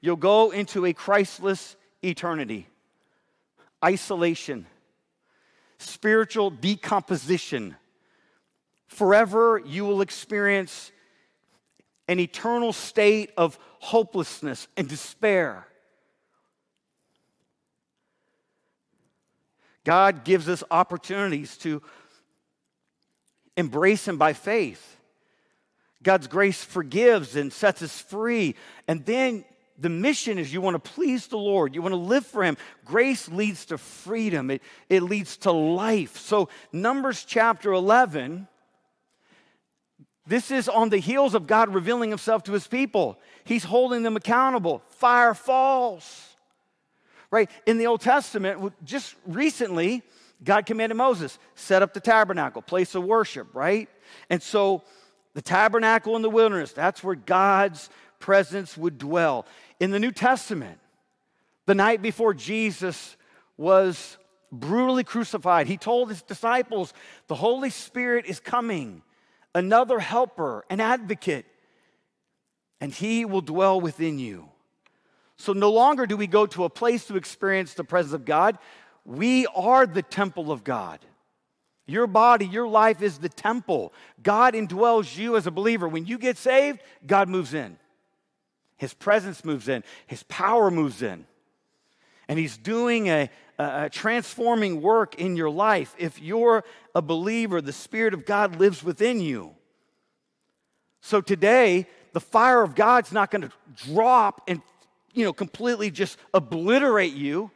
you'll 0.01 0.17
go 0.17 0.51
into 0.51 0.87
a 0.87 0.95
Christless 0.95 1.77
eternity, 2.03 2.67
isolation, 3.85 4.65
spiritual 5.77 6.49
decomposition. 6.49 7.77
Forever, 8.87 9.61
you 9.67 9.85
will 9.85 10.01
experience 10.01 10.91
an 12.09 12.19
eternal 12.19 12.73
state 12.73 13.31
of 13.37 13.59
hopelessness 13.79 14.67
and 14.77 14.89
despair. 14.89 15.67
God 19.85 20.25
gives 20.25 20.49
us 20.49 20.65
opportunities 20.71 21.57
to 21.59 21.83
embrace 23.57 24.07
Him 24.09 24.19
by 24.19 24.33
faith. 24.33 24.97
God's 26.03 26.27
grace 26.27 26.63
forgives 26.63 27.37
and 27.37 27.53
sets 27.53 27.83
us 27.83 28.01
free. 28.01 28.55
And 28.87 29.05
then 29.05 29.45
the 29.79 29.89
mission 29.89 30.39
is 30.39 30.53
you 30.53 30.61
want 30.61 30.83
to 30.83 30.91
please 30.91 31.29
the 31.29 31.39
Lord, 31.39 31.75
you 31.75 31.83
want 31.83 31.93
to 31.93 31.97
live 31.97 32.27
for 32.27 32.45
Him. 32.45 32.57
Grace 32.85 33.29
leads 33.29 33.67
to 33.67 33.79
freedom, 33.79 34.51
it, 34.51 34.63
it 34.89 35.03
leads 35.03 35.37
to 35.39 35.53
life. 35.53 36.17
So, 36.17 36.49
Numbers 36.73 37.25
chapter 37.25 37.73
11, 37.73 38.49
this 40.29 40.51
is 40.51 40.69
on 40.69 40.91
the 40.91 40.99
heels 40.99 41.35
of 41.35 41.47
God 41.47 41.73
revealing 41.75 42.11
Himself 42.11 42.43
to 42.45 42.53
His 42.53 42.67
people. 42.67 43.19
He's 43.45 43.65
holding 43.65 44.03
them 44.03 44.17
accountable. 44.17 44.83
Fire 44.89 45.35
falls. 45.35 46.37
Right? 47.31 47.51
In 47.67 47.79
the 47.79 47.87
Old 47.87 48.01
Testament, 48.01 48.73
just 48.85 49.15
recently, 49.27 50.03
God 50.45 50.67
commanded 50.67 50.95
Moses, 50.95 51.39
set 51.55 51.83
up 51.83 51.95
the 51.95 52.01
tabernacle, 52.01 52.63
place 52.63 52.95
of 52.95 53.05
worship, 53.05 53.55
right? 53.55 53.89
And 54.31 54.43
so 54.43 54.83
the 55.35 55.43
tabernacle 55.43 56.17
in 56.17 56.23
the 56.23 56.31
wilderness, 56.31 56.73
that's 56.73 57.03
where 57.03 57.15
God's 57.15 57.91
presence 58.19 58.77
would 58.77 58.99
dwell. 58.99 59.47
In 59.81 59.91
the 59.91 59.99
New 59.99 60.13
Testament, 60.13 60.79
the 61.67 61.75
night 61.75 62.03
before 62.03 62.35
Jesus 62.35 63.17
was 63.57 64.17
brutally 64.51 65.05
crucified, 65.05 65.67
he 65.67 65.77
told 65.77 66.09
his 66.09 66.23
disciples, 66.23 66.95
The 67.27 67.35
Holy 67.35 67.71
Spirit 67.71 68.27
is 68.27 68.41
coming, 68.41 69.03
another 69.59 69.99
helper, 69.99 70.65
an 70.71 70.81
advocate, 70.81 71.45
and 72.81 72.93
he 72.93 73.25
will 73.25 73.41
dwell 73.41 73.81
within 73.81 74.19
you. 74.19 74.49
So 75.37 75.53
no 75.53 75.71
longer 75.71 76.07
do 76.07 76.17
we 76.17 76.27
go 76.27 76.47
to 76.47 76.65
a 76.65 76.71
place 76.71 77.07
to 77.07 77.17
experience 77.17 77.75
the 77.75 77.85
presence 77.85 78.15
of 78.15 78.25
God. 78.25 78.59
We 79.05 79.47
are 79.49 79.87
the 79.87 80.03
temple 80.03 80.53
of 80.53 80.65
God. 80.65 81.01
Your 81.87 82.07
body, 82.07 82.47
your 82.47 82.69
life 82.69 83.03
is 83.03 83.19
the 83.19 83.29
temple. 83.29 83.93
God 84.23 84.55
indwells 84.55 85.17
you 85.17 85.37
as 85.37 85.47
a 85.47 85.51
believer. 85.51 85.89
When 85.89 86.07
you 86.07 86.19
get 86.19 86.37
saved, 86.37 86.81
God 87.07 87.29
moves 87.29 87.55
in. 87.55 87.79
His 88.77 88.95
presence 88.95 89.45
moves 89.45 89.69
in, 89.69 89.83
His 90.07 90.23
power 90.25 90.71
moves 90.71 91.03
in. 91.03 91.27
And 92.29 92.39
He's 92.39 92.57
doing 92.57 93.09
a, 93.09 93.29
a, 93.59 93.89
transforming 93.91 94.81
work 94.81 95.17
in 95.17 95.37
your 95.37 95.51
life. 95.51 95.95
If 95.99 96.21
you're 96.21 96.65
a 96.95 97.03
believer, 97.03 97.61
the 97.61 97.73
Spirit 97.73 98.15
of 98.15 98.25
God 98.25 98.57
lives 98.57 98.83
within 98.83 99.21
you. 99.21 99.55
So 101.01 101.21
today, 101.21 101.87
the 102.13 102.21
fire 102.21 102.63
of 102.63 102.75
God's 102.75 103.13
not 103.13 103.31
going 103.31 103.43
to 103.43 103.53
drop 103.93 104.43
and 104.49 104.63
you 105.13 105.25
know 105.25 105.33
completely 105.33 105.91
just 105.91 106.19
obliterate 106.35 107.15
you. 107.15 107.51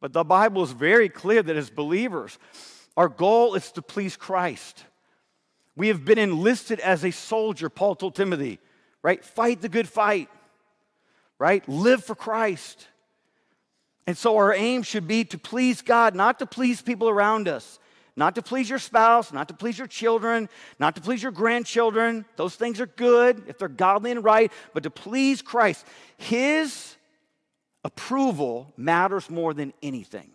But 0.00 0.12
the 0.12 0.24
Bible 0.24 0.64
is 0.64 0.72
very 0.72 1.08
clear 1.08 1.42
that 1.42 1.56
as 1.56 1.70
believers, 1.70 2.38
our 2.96 3.08
goal 3.08 3.54
is 3.54 3.70
to 3.72 3.82
please 3.82 4.16
Christ. 4.16 4.84
We 5.76 5.88
have 5.88 6.04
been 6.04 6.18
enlisted 6.18 6.80
as 6.80 7.04
a 7.04 7.10
soldier, 7.12 7.70
Paul 7.70 7.94
told 7.94 8.14
Timothy, 8.14 8.58
right? 9.02 9.24
Fight 9.24 9.60
the 9.62 9.68
good 9.68 9.88
fight, 9.88 10.28
right? 11.38 11.66
Live 11.68 12.04
for 12.04 12.14
Christ. 12.14 12.88
And 14.06 14.16
so 14.16 14.36
our 14.36 14.52
aim 14.52 14.82
should 14.82 15.06
be 15.06 15.24
to 15.26 15.38
please 15.38 15.82
God, 15.82 16.14
not 16.14 16.38
to 16.40 16.46
please 16.46 16.82
people 16.82 17.08
around 17.08 17.48
us, 17.48 17.78
not 18.16 18.34
to 18.34 18.42
please 18.42 18.68
your 18.68 18.78
spouse, 18.78 19.32
not 19.32 19.48
to 19.48 19.54
please 19.54 19.78
your 19.78 19.86
children, 19.86 20.48
not 20.78 20.96
to 20.96 21.00
please 21.00 21.22
your 21.22 21.32
grandchildren. 21.32 22.24
Those 22.36 22.56
things 22.56 22.80
are 22.80 22.86
good 22.86 23.44
if 23.46 23.58
they're 23.58 23.68
godly 23.68 24.10
and 24.10 24.24
right, 24.24 24.52
but 24.74 24.82
to 24.82 24.90
please 24.90 25.40
Christ. 25.40 25.86
His 26.16 26.96
Approval 27.84 28.72
matters 28.76 29.28
more 29.28 29.54
than 29.54 29.72
anything. 29.82 30.30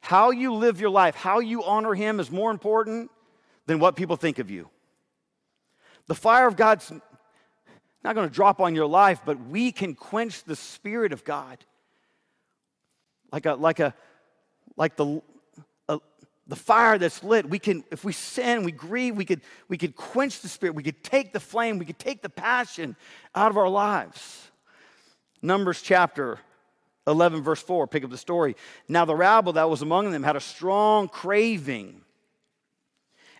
How 0.00 0.30
you 0.30 0.54
live 0.54 0.80
your 0.80 0.90
life, 0.90 1.14
how 1.14 1.40
you 1.40 1.62
honor 1.64 1.94
Him 1.94 2.18
is 2.18 2.30
more 2.30 2.50
important 2.50 3.10
than 3.66 3.78
what 3.78 3.96
people 3.96 4.16
think 4.16 4.38
of 4.38 4.50
you. 4.50 4.70
The 6.06 6.14
fire 6.14 6.46
of 6.46 6.56
God's 6.56 6.90
not 8.02 8.14
going 8.14 8.28
to 8.28 8.34
drop 8.34 8.60
on 8.60 8.74
your 8.74 8.86
life, 8.86 9.20
but 9.26 9.38
we 9.48 9.72
can 9.72 9.94
quench 9.94 10.44
the 10.44 10.56
Spirit 10.56 11.12
of 11.12 11.24
God. 11.24 11.58
Like 13.32 13.46
a, 13.46 13.54
like 13.54 13.80
a, 13.80 13.94
like 14.76 14.96
the, 14.96 15.22
a, 15.88 15.98
the 16.46 16.56
fire 16.56 16.98
that's 16.98 17.22
lit. 17.22 17.48
We 17.48 17.58
can, 17.58 17.84
if 17.90 18.04
we 18.04 18.12
sin, 18.12 18.64
we 18.64 18.72
grieve, 18.72 19.16
we 19.16 19.24
could, 19.24 19.40
we 19.68 19.78
could 19.78 19.96
quench 19.96 20.40
the 20.40 20.48
Spirit. 20.48 20.74
We 20.74 20.82
could 20.82 21.02
take 21.02 21.32
the 21.32 21.40
flame, 21.40 21.78
we 21.78 21.84
could 21.84 21.98
take 21.98 22.22
the 22.22 22.28
passion 22.30 22.96
out 23.34 23.50
of 23.50 23.56
our 23.56 23.68
lives. 23.68 24.50
Numbers 25.42 25.82
chapter 25.82 26.38
11, 27.06 27.42
verse 27.42 27.62
4, 27.62 27.86
pick 27.86 28.04
up 28.04 28.10
the 28.10 28.18
story. 28.18 28.56
Now 28.88 29.04
the 29.04 29.14
rabble 29.14 29.54
that 29.54 29.70
was 29.70 29.82
among 29.82 30.10
them 30.10 30.22
had 30.22 30.36
a 30.36 30.40
strong 30.40 31.08
craving. 31.08 32.02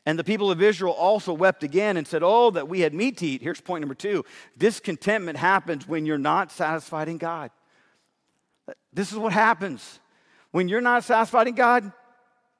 And 0.04 0.16
the 0.16 0.24
people 0.24 0.52
of 0.52 0.62
Israel 0.62 0.92
also 0.92 1.32
wept 1.32 1.64
again 1.64 1.96
and 1.96 2.06
said, 2.06 2.22
Oh, 2.22 2.52
that 2.52 2.68
we 2.68 2.80
had 2.80 2.94
meat 2.94 3.16
to 3.18 3.26
eat. 3.26 3.42
Here's 3.42 3.60
point 3.60 3.82
number 3.82 3.96
two 3.96 4.24
discontentment 4.56 5.36
happens 5.36 5.88
when 5.88 6.06
you're 6.06 6.16
not 6.16 6.52
satisfied 6.52 7.08
in 7.08 7.18
God. 7.18 7.50
This 8.92 9.12
is 9.12 9.18
what 9.18 9.32
happens. 9.32 10.00
When 10.50 10.68
you're 10.68 10.80
not 10.80 11.04
satisfied 11.04 11.48
in 11.48 11.54
God, 11.54 11.92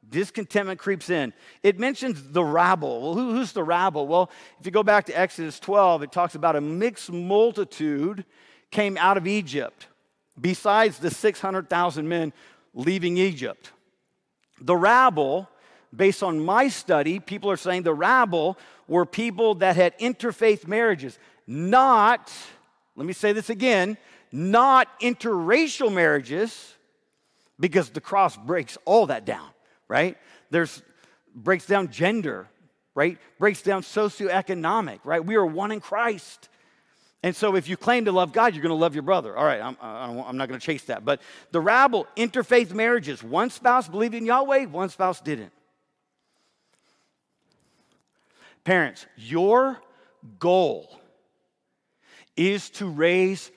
discontentment 0.08 0.78
creeps 0.78 1.10
in. 1.10 1.32
It 1.62 1.78
mentions 1.78 2.30
the 2.30 2.44
rabble. 2.44 3.00
Well, 3.00 3.14
who, 3.14 3.32
who's 3.32 3.52
the 3.52 3.64
rabble? 3.64 4.06
Well, 4.06 4.30
if 4.60 4.66
you 4.66 4.72
go 4.72 4.82
back 4.82 5.06
to 5.06 5.18
Exodus 5.18 5.58
12, 5.58 6.04
it 6.04 6.12
talks 6.12 6.34
about 6.34 6.56
a 6.56 6.60
mixed 6.60 7.10
multitude 7.10 8.24
came 8.70 8.96
out 8.98 9.16
of 9.16 9.26
Egypt 9.26 9.88
besides 10.40 10.98
the 10.98 11.10
600,000 11.10 12.08
men 12.08 12.32
leaving 12.74 13.16
Egypt. 13.16 13.72
The 14.60 14.76
rabble, 14.76 15.48
based 15.94 16.22
on 16.22 16.44
my 16.44 16.68
study, 16.68 17.20
people 17.20 17.50
are 17.50 17.56
saying 17.56 17.82
the 17.82 17.94
rabble 17.94 18.58
were 18.88 19.06
people 19.06 19.56
that 19.56 19.76
had 19.76 19.98
interfaith 19.98 20.66
marriages, 20.66 21.18
not, 21.46 22.32
let 22.94 23.06
me 23.06 23.12
say 23.12 23.32
this 23.32 23.50
again, 23.50 23.96
not 24.32 24.88
interracial 25.00 25.92
marriages, 25.92 26.74
because 27.58 27.90
the 27.90 28.00
cross 28.00 28.36
breaks 28.36 28.76
all 28.84 29.06
that 29.06 29.24
down, 29.24 29.48
right? 29.88 30.16
There's 30.50 30.82
breaks 31.34 31.66
down 31.66 31.90
gender, 31.90 32.48
right? 32.94 33.18
Breaks 33.38 33.62
down 33.62 33.82
socioeconomic, 33.82 35.00
right? 35.04 35.24
We 35.24 35.36
are 35.36 35.46
one 35.46 35.72
in 35.72 35.80
Christ. 35.80 36.48
And 37.22 37.34
so, 37.34 37.56
if 37.56 37.68
you 37.68 37.76
claim 37.76 38.04
to 38.04 38.12
love 38.12 38.32
God, 38.32 38.54
you're 38.54 38.62
going 38.62 38.70
to 38.70 38.80
love 38.80 38.94
your 38.94 39.02
brother. 39.02 39.36
All 39.36 39.44
right, 39.44 39.60
I'm, 39.60 39.76
I'm 39.80 40.36
not 40.36 40.48
going 40.48 40.60
to 40.60 40.64
chase 40.64 40.84
that. 40.84 41.04
But 41.04 41.20
the 41.50 41.60
rabble, 41.60 42.06
interfaith 42.16 42.72
marriages, 42.72 43.22
one 43.22 43.50
spouse 43.50 43.88
believed 43.88 44.14
in 44.14 44.26
Yahweh, 44.26 44.66
one 44.66 44.90
spouse 44.90 45.20
didn't. 45.20 45.52
Parents, 48.64 49.06
your 49.16 49.80
goal 50.38 51.00
is 52.36 52.68
to 52.70 52.86
raise 52.86 53.50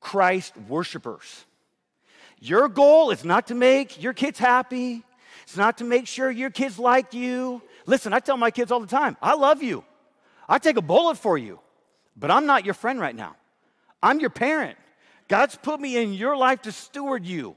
Christ 0.00 0.54
worshipers. 0.68 1.44
Your 2.38 2.68
goal 2.68 3.10
is 3.10 3.24
not 3.24 3.48
to 3.48 3.54
make 3.54 4.02
your 4.02 4.12
kids 4.12 4.38
happy, 4.38 5.02
it's 5.42 5.56
not 5.56 5.78
to 5.78 5.84
make 5.84 6.06
sure 6.06 6.30
your 6.30 6.50
kids 6.50 6.78
like 6.78 7.14
you. 7.14 7.62
Listen, 7.86 8.12
I 8.12 8.20
tell 8.20 8.36
my 8.36 8.50
kids 8.50 8.72
all 8.72 8.80
the 8.80 8.86
time 8.86 9.16
I 9.22 9.34
love 9.34 9.62
you, 9.62 9.84
I 10.48 10.58
take 10.58 10.76
a 10.76 10.82
bullet 10.82 11.16
for 11.18 11.38
you. 11.38 11.60
But 12.16 12.30
I'm 12.30 12.46
not 12.46 12.64
your 12.64 12.74
friend 12.74 12.98
right 12.98 13.14
now. 13.14 13.36
I'm 14.02 14.20
your 14.20 14.30
parent. 14.30 14.78
God's 15.28 15.56
put 15.56 15.80
me 15.80 15.96
in 15.96 16.14
your 16.14 16.36
life 16.36 16.62
to 16.62 16.72
steward 16.72 17.26
you. 17.26 17.56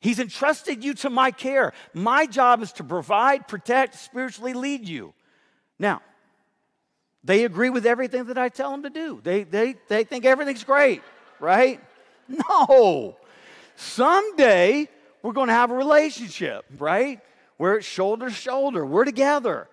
He's 0.00 0.18
entrusted 0.18 0.82
you 0.82 0.94
to 0.94 1.10
my 1.10 1.30
care. 1.30 1.72
My 1.92 2.26
job 2.26 2.62
is 2.62 2.72
to 2.74 2.84
provide, 2.84 3.48
protect, 3.48 3.94
spiritually 3.96 4.54
lead 4.54 4.88
you. 4.88 5.14
Now, 5.78 6.02
they 7.22 7.44
agree 7.44 7.70
with 7.70 7.86
everything 7.86 8.24
that 8.26 8.38
I 8.38 8.48
tell 8.48 8.70
them 8.70 8.82
to 8.82 8.90
do. 8.90 9.20
They, 9.22 9.44
they, 9.44 9.76
they 9.88 10.04
think 10.04 10.24
everything's 10.24 10.64
great, 10.64 11.02
right? 11.40 11.80
No. 12.28 13.16
Someday 13.76 14.88
we're 15.22 15.32
going 15.32 15.48
to 15.48 15.54
have 15.54 15.70
a 15.70 15.74
relationship, 15.74 16.64
right? 16.78 17.20
Where 17.56 17.76
it's 17.76 17.86
shoulder 17.86 18.28
to 18.28 18.34
shoulder. 18.34 18.84
We're 18.86 19.04
together. 19.04 19.68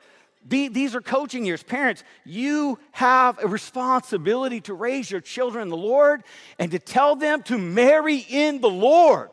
These 0.45 0.95
are 0.95 1.01
coaching 1.01 1.45
years. 1.45 1.61
Parents, 1.61 2.03
you 2.23 2.79
have 2.91 3.43
a 3.43 3.47
responsibility 3.47 4.61
to 4.61 4.73
raise 4.73 5.11
your 5.11 5.19
children 5.19 5.63
in 5.63 5.69
the 5.69 5.77
Lord 5.77 6.23
and 6.57 6.71
to 6.71 6.79
tell 6.79 7.15
them 7.17 7.43
to 7.43 7.57
marry 7.57 8.17
in 8.17 8.61
the 8.61 8.69
Lord. 8.69 9.29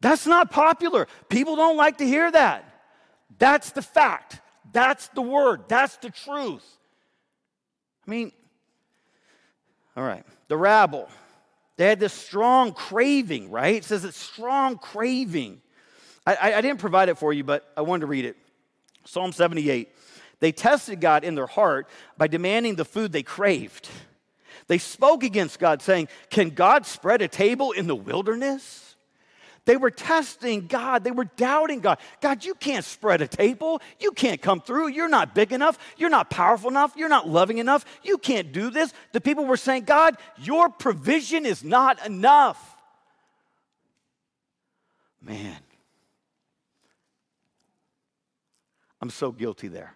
That's 0.00 0.26
not 0.26 0.50
popular. 0.50 1.08
People 1.28 1.56
don't 1.56 1.76
like 1.76 1.98
to 1.98 2.06
hear 2.06 2.30
that. 2.30 2.64
That's 3.38 3.72
the 3.72 3.82
fact. 3.82 4.40
That's 4.72 5.08
the 5.08 5.22
word. 5.22 5.62
That's 5.68 5.96
the 5.96 6.10
truth. 6.10 6.64
I 8.06 8.10
mean, 8.10 8.32
all 9.96 10.04
right, 10.04 10.24
the 10.48 10.56
rabble, 10.56 11.08
they 11.76 11.86
had 11.86 12.00
this 12.00 12.12
strong 12.12 12.72
craving, 12.72 13.50
right? 13.50 13.76
It 13.76 13.84
says 13.84 14.04
it's 14.04 14.16
strong 14.16 14.78
craving. 14.78 15.60
I, 16.26 16.34
I, 16.34 16.54
I 16.54 16.60
didn't 16.60 16.80
provide 16.80 17.08
it 17.08 17.18
for 17.18 17.32
you, 17.32 17.44
but 17.44 17.70
I 17.76 17.82
wanted 17.82 18.00
to 18.00 18.06
read 18.06 18.24
it. 18.24 18.36
Psalm 19.04 19.32
78. 19.32 19.88
They 20.40 20.52
tested 20.52 21.00
God 21.00 21.24
in 21.24 21.34
their 21.34 21.46
heart 21.46 21.88
by 22.16 22.26
demanding 22.26 22.74
the 22.74 22.84
food 22.84 23.12
they 23.12 23.22
craved. 23.22 23.88
They 24.66 24.78
spoke 24.78 25.22
against 25.22 25.58
God, 25.58 25.82
saying, 25.82 26.08
Can 26.30 26.50
God 26.50 26.86
spread 26.86 27.22
a 27.22 27.28
table 27.28 27.72
in 27.72 27.86
the 27.86 27.96
wilderness? 27.96 28.91
They 29.64 29.76
were 29.76 29.90
testing 29.90 30.66
God. 30.66 31.04
They 31.04 31.12
were 31.12 31.24
doubting 31.36 31.80
God. 31.80 31.98
God, 32.20 32.44
you 32.44 32.54
can't 32.54 32.84
spread 32.84 33.22
a 33.22 33.28
table. 33.28 33.80
You 34.00 34.10
can't 34.10 34.42
come 34.42 34.60
through. 34.60 34.88
You're 34.88 35.08
not 35.08 35.34
big 35.34 35.52
enough. 35.52 35.78
You're 35.96 36.10
not 36.10 36.30
powerful 36.30 36.68
enough. 36.68 36.94
You're 36.96 37.08
not 37.08 37.28
loving 37.28 37.58
enough. 37.58 37.84
You 38.02 38.18
can't 38.18 38.52
do 38.52 38.70
this. 38.70 38.92
The 39.12 39.20
people 39.20 39.44
were 39.44 39.56
saying, 39.56 39.84
God, 39.84 40.16
your 40.38 40.68
provision 40.68 41.46
is 41.46 41.62
not 41.62 42.04
enough. 42.04 42.76
Man, 45.20 45.56
I'm 49.00 49.10
so 49.10 49.30
guilty 49.30 49.68
there. 49.68 49.94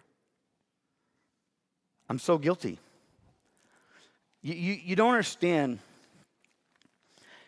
I'm 2.09 2.19
so 2.19 2.37
guilty. 2.37 2.79
You, 4.41 4.53
you, 4.53 4.73
you 4.81 4.95
don't 4.95 5.09
understand. 5.09 5.79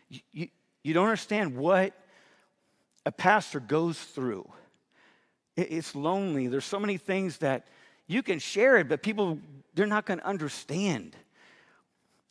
You, 0.09 0.19
you, 0.33 0.47
you 0.83 0.93
don't 0.93 1.05
understand 1.05 1.55
what 1.55 1.93
a 3.09 3.11
pastor 3.11 3.59
goes 3.59 3.97
through. 3.97 4.47
It's 5.57 5.95
lonely. 5.95 6.45
There's 6.45 6.63
so 6.63 6.79
many 6.79 6.97
things 6.97 7.39
that 7.39 7.65
you 8.05 8.21
can 8.21 8.37
share 8.37 8.77
it, 8.77 8.87
but 8.87 9.01
people, 9.01 9.39
they're 9.73 9.87
not 9.87 10.05
going 10.05 10.19
to 10.19 10.27
understand. 10.27 11.15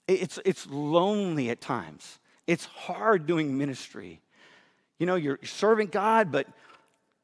It's, 0.07 0.39
it's 0.45 0.69
lonely 0.69 1.51
at 1.51 1.61
times. 1.61 2.21
It's 2.47 2.65
hard 2.65 3.27
doing 3.27 3.59
ministry. 3.59 4.21
You 5.01 5.07
know, 5.07 5.17
you're 5.17 5.41
serving 5.43 5.89
God, 5.89 6.31
but 6.31 6.47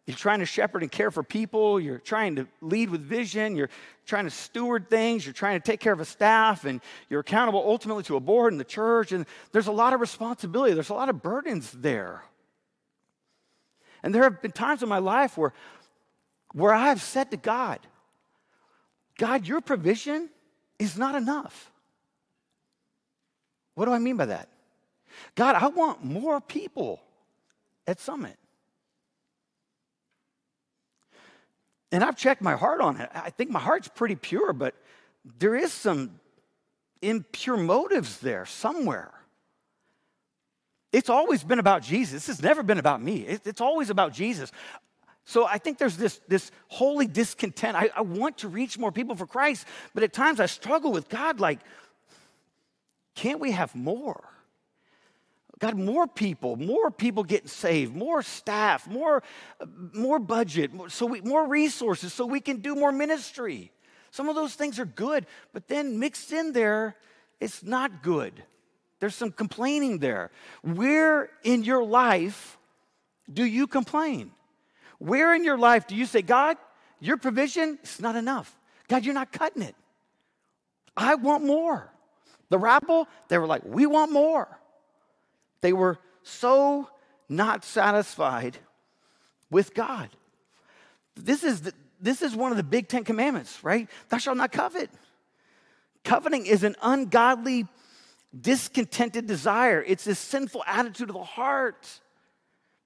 you're 0.04 0.16
trying 0.16 0.40
to 0.40 0.46
shepherd 0.46 0.82
and 0.82 0.90
care 0.90 1.12
for 1.12 1.22
people. 1.22 1.78
You're 1.78 1.98
trying 1.98 2.34
to 2.34 2.48
lead 2.60 2.90
with 2.90 3.02
vision. 3.02 3.54
You're 3.54 3.70
trying 4.04 4.24
to 4.24 4.32
steward 4.32 4.90
things. 4.90 5.24
You're 5.24 5.32
trying 5.32 5.60
to 5.60 5.64
take 5.64 5.78
care 5.78 5.92
of 5.92 6.00
a 6.00 6.04
staff. 6.04 6.64
And 6.64 6.80
you're 7.08 7.20
accountable 7.20 7.62
ultimately 7.64 8.02
to 8.04 8.16
a 8.16 8.20
board 8.20 8.52
and 8.52 8.58
the 8.58 8.64
church. 8.64 9.12
And 9.12 9.26
there's 9.52 9.68
a 9.68 9.72
lot 9.72 9.94
of 9.94 10.00
responsibility, 10.00 10.74
there's 10.74 10.90
a 10.90 10.94
lot 10.94 11.08
of 11.08 11.22
burdens 11.22 11.70
there. 11.70 12.24
And 14.04 14.14
there 14.14 14.22
have 14.24 14.42
been 14.42 14.52
times 14.52 14.82
in 14.82 14.88
my 14.90 14.98
life 14.98 15.38
where, 15.38 15.54
where 16.52 16.74
I've 16.74 17.00
said 17.00 17.30
to 17.30 17.38
God, 17.38 17.80
God, 19.16 19.48
your 19.48 19.62
provision 19.62 20.28
is 20.78 20.98
not 20.98 21.14
enough. 21.14 21.70
What 23.74 23.86
do 23.86 23.92
I 23.92 23.98
mean 23.98 24.18
by 24.18 24.26
that? 24.26 24.50
God, 25.34 25.56
I 25.56 25.68
want 25.68 26.04
more 26.04 26.38
people 26.38 27.00
at 27.86 27.98
Summit. 27.98 28.36
And 31.90 32.04
I've 32.04 32.16
checked 32.16 32.42
my 32.42 32.56
heart 32.56 32.82
on 32.82 33.00
it. 33.00 33.08
I 33.14 33.30
think 33.30 33.50
my 33.50 33.60
heart's 33.60 33.88
pretty 33.88 34.16
pure, 34.16 34.52
but 34.52 34.74
there 35.38 35.54
is 35.54 35.72
some 35.72 36.20
impure 37.00 37.56
motives 37.56 38.18
there 38.18 38.44
somewhere. 38.44 39.13
It's 40.94 41.10
always 41.10 41.42
been 41.42 41.58
about 41.58 41.82
Jesus. 41.82 42.28
It's 42.28 42.40
never 42.40 42.62
been 42.62 42.78
about 42.78 43.02
me. 43.02 43.16
It's 43.44 43.60
always 43.60 43.90
about 43.90 44.12
Jesus. 44.12 44.52
So 45.24 45.44
I 45.44 45.58
think 45.58 45.78
there's 45.78 45.96
this, 45.96 46.20
this 46.28 46.52
holy 46.68 47.08
discontent. 47.08 47.76
I, 47.76 47.90
I 47.96 48.02
want 48.02 48.38
to 48.38 48.48
reach 48.48 48.78
more 48.78 48.92
people 48.92 49.16
for 49.16 49.26
Christ, 49.26 49.66
but 49.92 50.04
at 50.04 50.12
times 50.12 50.38
I 50.38 50.46
struggle 50.46 50.92
with 50.92 51.08
God 51.08 51.40
like, 51.40 51.58
can't 53.16 53.40
we 53.40 53.50
have 53.50 53.74
more? 53.74 54.22
God, 55.58 55.76
more 55.76 56.06
people, 56.06 56.54
more 56.54 56.92
people 56.92 57.24
getting 57.24 57.48
saved, 57.48 57.92
more 57.92 58.22
staff, 58.22 58.86
more, 58.86 59.24
more 59.92 60.20
budget, 60.20 60.70
so 60.88 61.06
we, 61.06 61.20
more 61.22 61.48
resources 61.48 62.12
so 62.12 62.24
we 62.24 62.40
can 62.40 62.58
do 62.58 62.76
more 62.76 62.92
ministry. 62.92 63.72
Some 64.12 64.28
of 64.28 64.36
those 64.36 64.54
things 64.54 64.78
are 64.78 64.84
good, 64.84 65.26
but 65.52 65.66
then 65.66 65.98
mixed 65.98 66.32
in 66.32 66.52
there, 66.52 66.94
it's 67.40 67.64
not 67.64 68.00
good. 68.00 68.44
There's 69.04 69.14
some 69.14 69.32
complaining 69.32 69.98
there. 69.98 70.30
Where 70.62 71.28
in 71.42 71.62
your 71.62 71.84
life 71.84 72.56
do 73.30 73.44
you 73.44 73.66
complain? 73.66 74.30
Where 74.98 75.34
in 75.34 75.44
your 75.44 75.58
life 75.58 75.86
do 75.86 75.94
you 75.94 76.06
say, 76.06 76.22
God, 76.22 76.56
your 77.00 77.18
provision 77.18 77.78
is 77.82 78.00
not 78.00 78.16
enough? 78.16 78.58
God, 78.88 79.04
you're 79.04 79.12
not 79.12 79.30
cutting 79.30 79.60
it. 79.60 79.74
I 80.96 81.16
want 81.16 81.44
more. 81.44 81.92
The 82.48 82.56
rabble, 82.56 83.06
they 83.28 83.36
were 83.36 83.46
like, 83.46 83.60
we 83.66 83.84
want 83.84 84.10
more. 84.10 84.48
They 85.60 85.74
were 85.74 85.98
so 86.22 86.88
not 87.28 87.62
satisfied 87.62 88.56
with 89.50 89.74
God. 89.74 90.08
This 91.14 91.44
is, 91.44 91.60
the, 91.60 91.74
this 92.00 92.22
is 92.22 92.34
one 92.34 92.52
of 92.52 92.56
the 92.56 92.62
big 92.62 92.88
Ten 92.88 93.04
Commandments, 93.04 93.62
right? 93.62 93.86
Thou 94.08 94.16
shalt 94.16 94.38
not 94.38 94.50
covet. 94.50 94.88
Coveting 96.04 96.46
is 96.46 96.64
an 96.64 96.74
ungodly 96.80 97.66
discontented 98.40 99.26
desire. 99.26 99.82
It's 99.86 100.04
this 100.04 100.18
sinful 100.18 100.64
attitude 100.66 101.08
of 101.08 101.14
the 101.14 101.22
heart, 101.22 101.88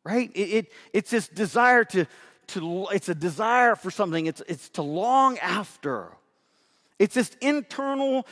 right? 0.04 0.30
It, 0.34 0.40
it, 0.40 0.72
it's 0.92 1.10
this 1.10 1.28
desire 1.28 1.84
to, 1.84 2.06
to, 2.48 2.86
it's 2.92 3.08
a 3.08 3.14
desire 3.14 3.76
for 3.76 3.90
something, 3.90 4.26
it's, 4.26 4.42
it's 4.48 4.68
to 4.70 4.82
long 4.82 5.38
after. 5.38 6.08
It's 6.98 7.14
this 7.14 7.30
internal 7.40 8.26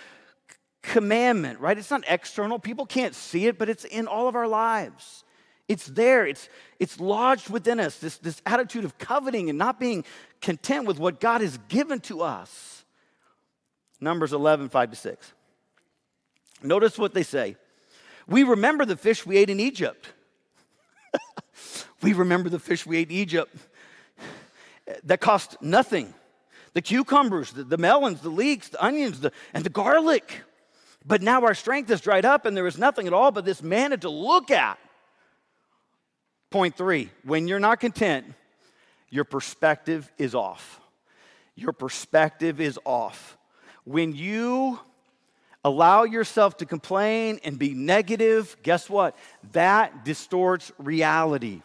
commandment, 0.82 1.60
right? 1.60 1.76
It's 1.76 1.90
not 1.90 2.04
external. 2.08 2.58
People 2.58 2.86
can't 2.86 3.14
see 3.14 3.46
it, 3.46 3.58
but 3.58 3.68
it's 3.68 3.84
in 3.84 4.06
all 4.06 4.28
of 4.28 4.36
our 4.36 4.48
lives. 4.48 5.24
It's 5.68 5.86
there, 5.86 6.26
it's, 6.26 6.48
it's 6.78 7.00
lodged 7.00 7.50
within 7.50 7.80
us, 7.80 7.98
this, 7.98 8.18
this 8.18 8.40
attitude 8.46 8.84
of 8.84 8.98
coveting 8.98 9.50
and 9.50 9.58
not 9.58 9.80
being 9.80 10.04
content 10.40 10.86
with 10.86 11.00
what 11.00 11.18
God 11.18 11.40
has 11.40 11.58
given 11.68 11.98
to 12.00 12.22
us. 12.22 12.84
Numbers 14.00 14.32
11, 14.32 14.68
5 14.68 14.90
to 14.90 14.96
6. 14.96 15.32
Notice 16.62 16.98
what 16.98 17.14
they 17.14 17.22
say. 17.22 17.56
We 18.26 18.42
remember 18.42 18.84
the 18.84 18.96
fish 18.96 19.24
we 19.24 19.36
ate 19.36 19.50
in 19.50 19.60
Egypt. 19.60 20.08
we 22.02 22.12
remember 22.12 22.48
the 22.48 22.58
fish 22.58 22.86
we 22.86 22.98
ate 22.98 23.10
in 23.10 23.16
Egypt 23.16 23.54
that 25.04 25.20
cost 25.20 25.56
nothing. 25.60 26.12
The 26.74 26.82
cucumbers, 26.82 27.52
the, 27.52 27.64
the 27.64 27.78
melons, 27.78 28.20
the 28.20 28.28
leeks, 28.28 28.68
the 28.68 28.84
onions, 28.84 29.20
the, 29.20 29.32
and 29.54 29.64
the 29.64 29.70
garlic. 29.70 30.42
But 31.04 31.22
now 31.22 31.42
our 31.42 31.54
strength 31.54 31.90
is 31.90 32.00
dried 32.00 32.24
up 32.24 32.44
and 32.46 32.56
there 32.56 32.66
is 32.66 32.78
nothing 32.78 33.06
at 33.06 33.12
all 33.12 33.30
but 33.30 33.44
this 33.44 33.62
manna 33.62 33.96
to 33.98 34.10
look 34.10 34.50
at. 34.50 34.78
Point 36.50 36.76
three 36.76 37.10
when 37.24 37.48
you're 37.48 37.60
not 37.60 37.80
content, 37.80 38.26
your 39.10 39.24
perspective 39.24 40.10
is 40.18 40.34
off. 40.34 40.80
Your 41.54 41.72
perspective 41.72 42.60
is 42.60 42.78
off. 42.84 43.38
When 43.84 44.14
you 44.14 44.80
allow 45.66 46.04
yourself 46.04 46.58
to 46.58 46.64
complain 46.64 47.40
and 47.42 47.58
be 47.58 47.74
negative, 47.74 48.56
guess 48.62 48.88
what? 48.88 49.16
That 49.50 50.04
distorts 50.04 50.70
reality. 50.78 51.60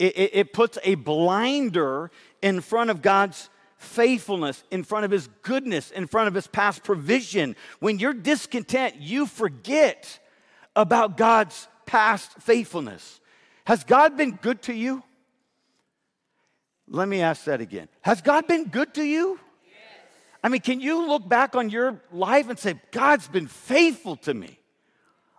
It, 0.00 0.18
it, 0.18 0.30
it, 0.34 0.52
puts 0.52 0.78
a 0.82 0.96
blinder 0.96 2.10
in 2.42 2.60
front 2.60 2.90
of 2.90 3.00
God's 3.00 3.48
faithfulness, 3.76 4.64
in 4.72 4.82
front 4.82 5.04
of 5.04 5.12
His 5.12 5.28
goodness, 5.42 5.92
in 5.92 6.08
front 6.08 6.26
of 6.26 6.34
His 6.34 6.48
past 6.48 6.82
provision. 6.82 7.54
When 7.78 8.00
you're 8.00 8.12
discontent, 8.12 8.96
you 8.96 9.26
forget 9.26 10.18
about 10.74 11.16
God's 11.16 11.68
past 11.86 12.32
faithfulness. 12.40 13.20
Has 13.64 13.84
God 13.84 14.16
been 14.16 14.32
good 14.32 14.60
to 14.62 14.74
you? 14.74 15.04
Let 16.88 17.06
me 17.06 17.20
ask 17.20 17.44
that 17.44 17.60
again. 17.60 17.86
Has 18.00 18.22
God 18.22 18.48
been 18.48 18.70
good 18.70 18.92
to 18.94 19.04
you? 19.04 19.38
I 20.42 20.48
mean, 20.48 20.60
can 20.60 20.80
you 20.80 21.06
look 21.06 21.28
back 21.28 21.54
on 21.54 21.70
your 21.70 22.00
life 22.12 22.48
and 22.48 22.58
say, 22.58 22.74
God's 22.90 23.28
been 23.28 23.46
faithful 23.46 24.16
to 24.16 24.34
me? 24.34 24.58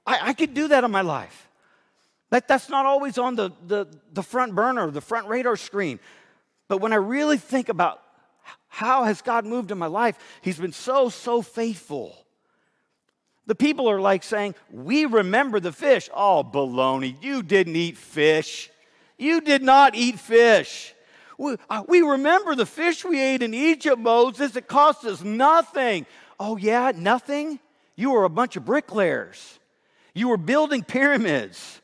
I, 0.06 0.30
I 0.30 0.34
could 0.34 0.54
do 0.54 0.70
that 0.70 0.84
in 0.84 0.92
my 0.92 1.02
life. 1.02 1.50
But 2.30 2.48
that's 2.48 2.70
not 2.70 2.86
always 2.86 3.18
on 3.18 3.36
the, 3.36 3.52
the, 3.68 3.86
the 4.12 4.24
front 4.24 4.56
burner, 4.56 4.90
the 4.90 5.02
front 5.02 5.28
radar 5.28 5.56
screen. 5.56 6.00
But 6.68 6.78
when 6.78 6.94
I 6.94 6.96
really 6.96 7.38
think 7.38 7.70
about 7.70 8.02
how 8.70 9.04
has 9.04 9.22
God 9.22 9.46
moved 9.46 9.72
in 9.72 9.78
my 9.78 9.88
life, 9.88 10.18
He's 10.42 10.58
been 10.58 10.72
so, 10.72 11.10
so 11.10 11.42
faithful. 11.42 12.18
The 13.46 13.56
people 13.56 13.90
are 13.90 14.00
like 14.00 14.24
saying, 14.24 14.56
We 14.72 15.06
remember 15.06 15.60
the 15.60 15.74
fish. 15.74 16.10
Oh, 16.14 16.44
baloney, 16.44 17.22
you 17.22 17.44
didn't 17.44 17.76
eat 17.76 17.98
fish. 17.98 18.72
You 19.18 19.42
did 19.42 19.62
not 19.62 19.96
eat 19.96 20.18
fish. 20.18 20.93
We, 21.44 21.58
uh, 21.70 21.84
we 21.90 22.02
remember 22.02 22.56
the 22.56 22.66
fish 22.66 23.04
we 23.04 23.22
ate 23.22 23.42
in 23.42 23.54
Egypt, 23.54 24.00
Moses. 24.00 24.56
It 24.56 24.70
cost 24.70 25.04
us 25.04 25.22
nothing. 25.22 26.06
Oh, 26.40 26.56
yeah, 26.56 26.94
nothing? 26.96 27.60
You 27.98 28.12
were 28.12 28.24
a 28.24 28.30
bunch 28.30 28.56
of 28.56 28.64
bricklayers. 28.64 29.60
You 30.14 30.30
were 30.30 30.38
building 30.38 30.84
pyramids. 30.84 31.82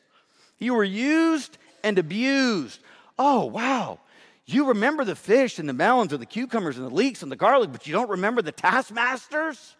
You 0.59 0.75
were 0.75 0.83
used 0.85 1.57
and 1.83 1.99
abused. 1.99 2.79
Oh, 3.17 3.45
wow. 3.45 3.99
You 4.45 4.69
remember 4.69 5.03
the 5.03 5.15
fish 5.15 5.59
and 5.59 5.67
the 5.67 5.73
melons 5.73 6.13
and 6.13 6.21
the 6.21 6.25
cucumbers 6.25 6.77
and 6.77 6.85
the 6.85 6.95
leeks 6.95 7.21
and 7.21 7.29
the 7.29 7.35
garlic, 7.35 7.73
but 7.73 7.85
you 7.85 7.91
don't 7.91 8.09
remember 8.09 8.41
the 8.41 8.53
taskmasters? 8.53 9.75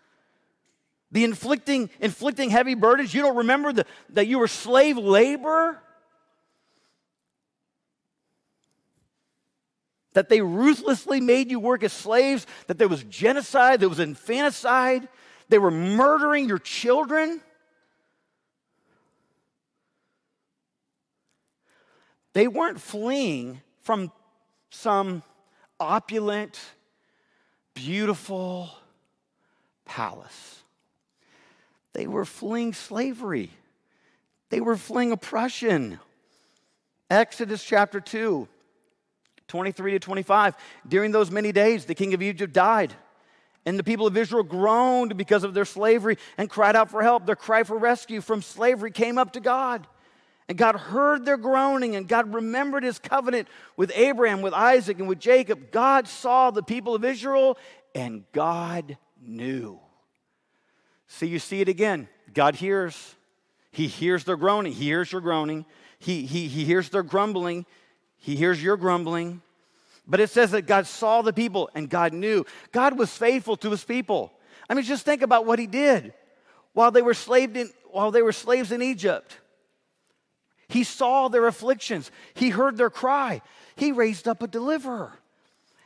The 1.11 1.23
inflicting, 1.23 1.89
inflicting 2.01 2.49
heavy 2.49 2.75
burdens? 2.75 3.13
You 3.13 3.21
don't 3.21 3.37
remember 3.37 3.71
the, 3.71 3.85
that 4.09 4.27
you 4.27 4.39
were 4.39 4.49
slave 4.49 4.97
labor? 4.97 5.81
That 10.19 10.27
they 10.27 10.41
ruthlessly 10.41 11.21
made 11.21 11.49
you 11.49 11.61
work 11.61 11.81
as 11.81 11.93
slaves, 11.93 12.45
that 12.67 12.77
there 12.77 12.89
was 12.89 13.05
genocide, 13.05 13.79
there 13.79 13.87
was 13.87 14.01
infanticide, 14.01 15.07
they 15.47 15.57
were 15.57 15.71
murdering 15.71 16.49
your 16.49 16.59
children. 16.59 17.39
they 22.33 22.49
weren't 22.49 22.81
fleeing 22.81 23.61
from 23.81 24.11
some 24.69 25.23
opulent, 25.79 26.59
beautiful 27.73 28.69
palace. 29.85 30.61
They 31.93 32.07
were 32.07 32.25
fleeing 32.25 32.73
slavery, 32.73 33.51
they 34.49 34.59
were 34.59 34.75
fleeing 34.75 35.13
oppression. 35.13 35.97
Exodus 37.09 37.63
chapter 37.63 37.99
2, 37.99 38.47
23 39.49 39.91
to 39.91 39.99
25. 39.99 40.55
During 40.87 41.11
those 41.11 41.29
many 41.29 41.51
days, 41.51 41.85
the 41.85 41.95
king 41.95 42.13
of 42.13 42.21
Egypt 42.21 42.53
died. 42.53 42.93
And 43.65 43.77
the 43.77 43.83
people 43.83 44.07
of 44.07 44.15
Israel 44.15 44.43
groaned 44.43 45.17
because 45.17 45.43
of 45.43 45.53
their 45.53 45.65
slavery 45.65 46.17
and 46.37 46.49
cried 46.49 46.75
out 46.75 46.89
for 46.89 47.03
help. 47.03 47.25
Their 47.25 47.35
cry 47.35 47.63
for 47.63 47.77
rescue 47.77 48.21
from 48.21 48.41
slavery 48.41 48.91
came 48.91 49.17
up 49.17 49.33
to 49.33 49.41
God. 49.41 49.85
And 50.47 50.57
God 50.57 50.75
heard 50.75 51.25
their 51.25 51.37
groaning, 51.37 51.95
and 51.95 52.07
God 52.07 52.33
remembered 52.33 52.83
his 52.83 52.97
covenant 52.97 53.47
with 53.77 53.91
Abraham, 53.93 54.41
with 54.41 54.53
Isaac, 54.53 54.97
and 54.97 55.07
with 55.07 55.19
Jacob. 55.19 55.71
God 55.71 56.07
saw 56.07 56.49
the 56.49 56.63
people 56.63 56.95
of 56.95 57.05
Israel, 57.05 57.55
and 57.93 58.23
God 58.31 58.97
knew. 59.21 59.79
See, 61.07 61.27
you 61.27 61.37
see 61.37 61.61
it 61.61 61.69
again. 61.69 62.07
God 62.33 62.55
hears. 62.55 63.15
He 63.71 63.85
hears 63.85 64.23
their 64.23 64.37
groaning. 64.37 64.71
He 64.71 64.85
hears 64.85 65.11
your 65.11 65.21
groaning. 65.21 65.65
He, 65.99 66.25
he, 66.25 66.47
he 66.47 66.65
hears 66.65 66.89
their 66.89 67.03
grumbling. 67.03 67.67
He 68.19 68.35
hears 68.35 68.61
your 68.61 68.77
grumbling. 68.77 69.41
But 70.07 70.19
it 70.19 70.29
says 70.29 70.51
that 70.51 70.63
God 70.63 70.87
saw 70.87 71.21
the 71.21 71.33
people 71.33 71.69
and 71.75 71.89
God 71.89 72.13
knew. 72.13 72.45
God 72.71 72.97
was 72.97 73.15
faithful 73.15 73.55
to 73.57 73.69
his 73.69 73.83
people. 73.83 74.33
I 74.69 74.73
mean, 74.73 74.83
just 74.83 75.05
think 75.05 75.21
about 75.21 75.45
what 75.45 75.59
he 75.59 75.67
did 75.67 76.13
while 76.73 76.91
they 76.91 77.01
were, 77.01 77.13
slaved 77.13 77.57
in, 77.57 77.69
while 77.91 78.11
they 78.11 78.21
were 78.21 78.31
slaves 78.31 78.71
in 78.71 78.81
Egypt. 78.81 79.37
He 80.67 80.83
saw 80.83 81.27
their 81.27 81.47
afflictions. 81.47 82.11
He 82.33 82.49
heard 82.49 82.77
their 82.77 82.89
cry. 82.89 83.41
He 83.75 83.91
raised 83.91 84.27
up 84.27 84.41
a 84.41 84.47
deliverer. 84.47 85.13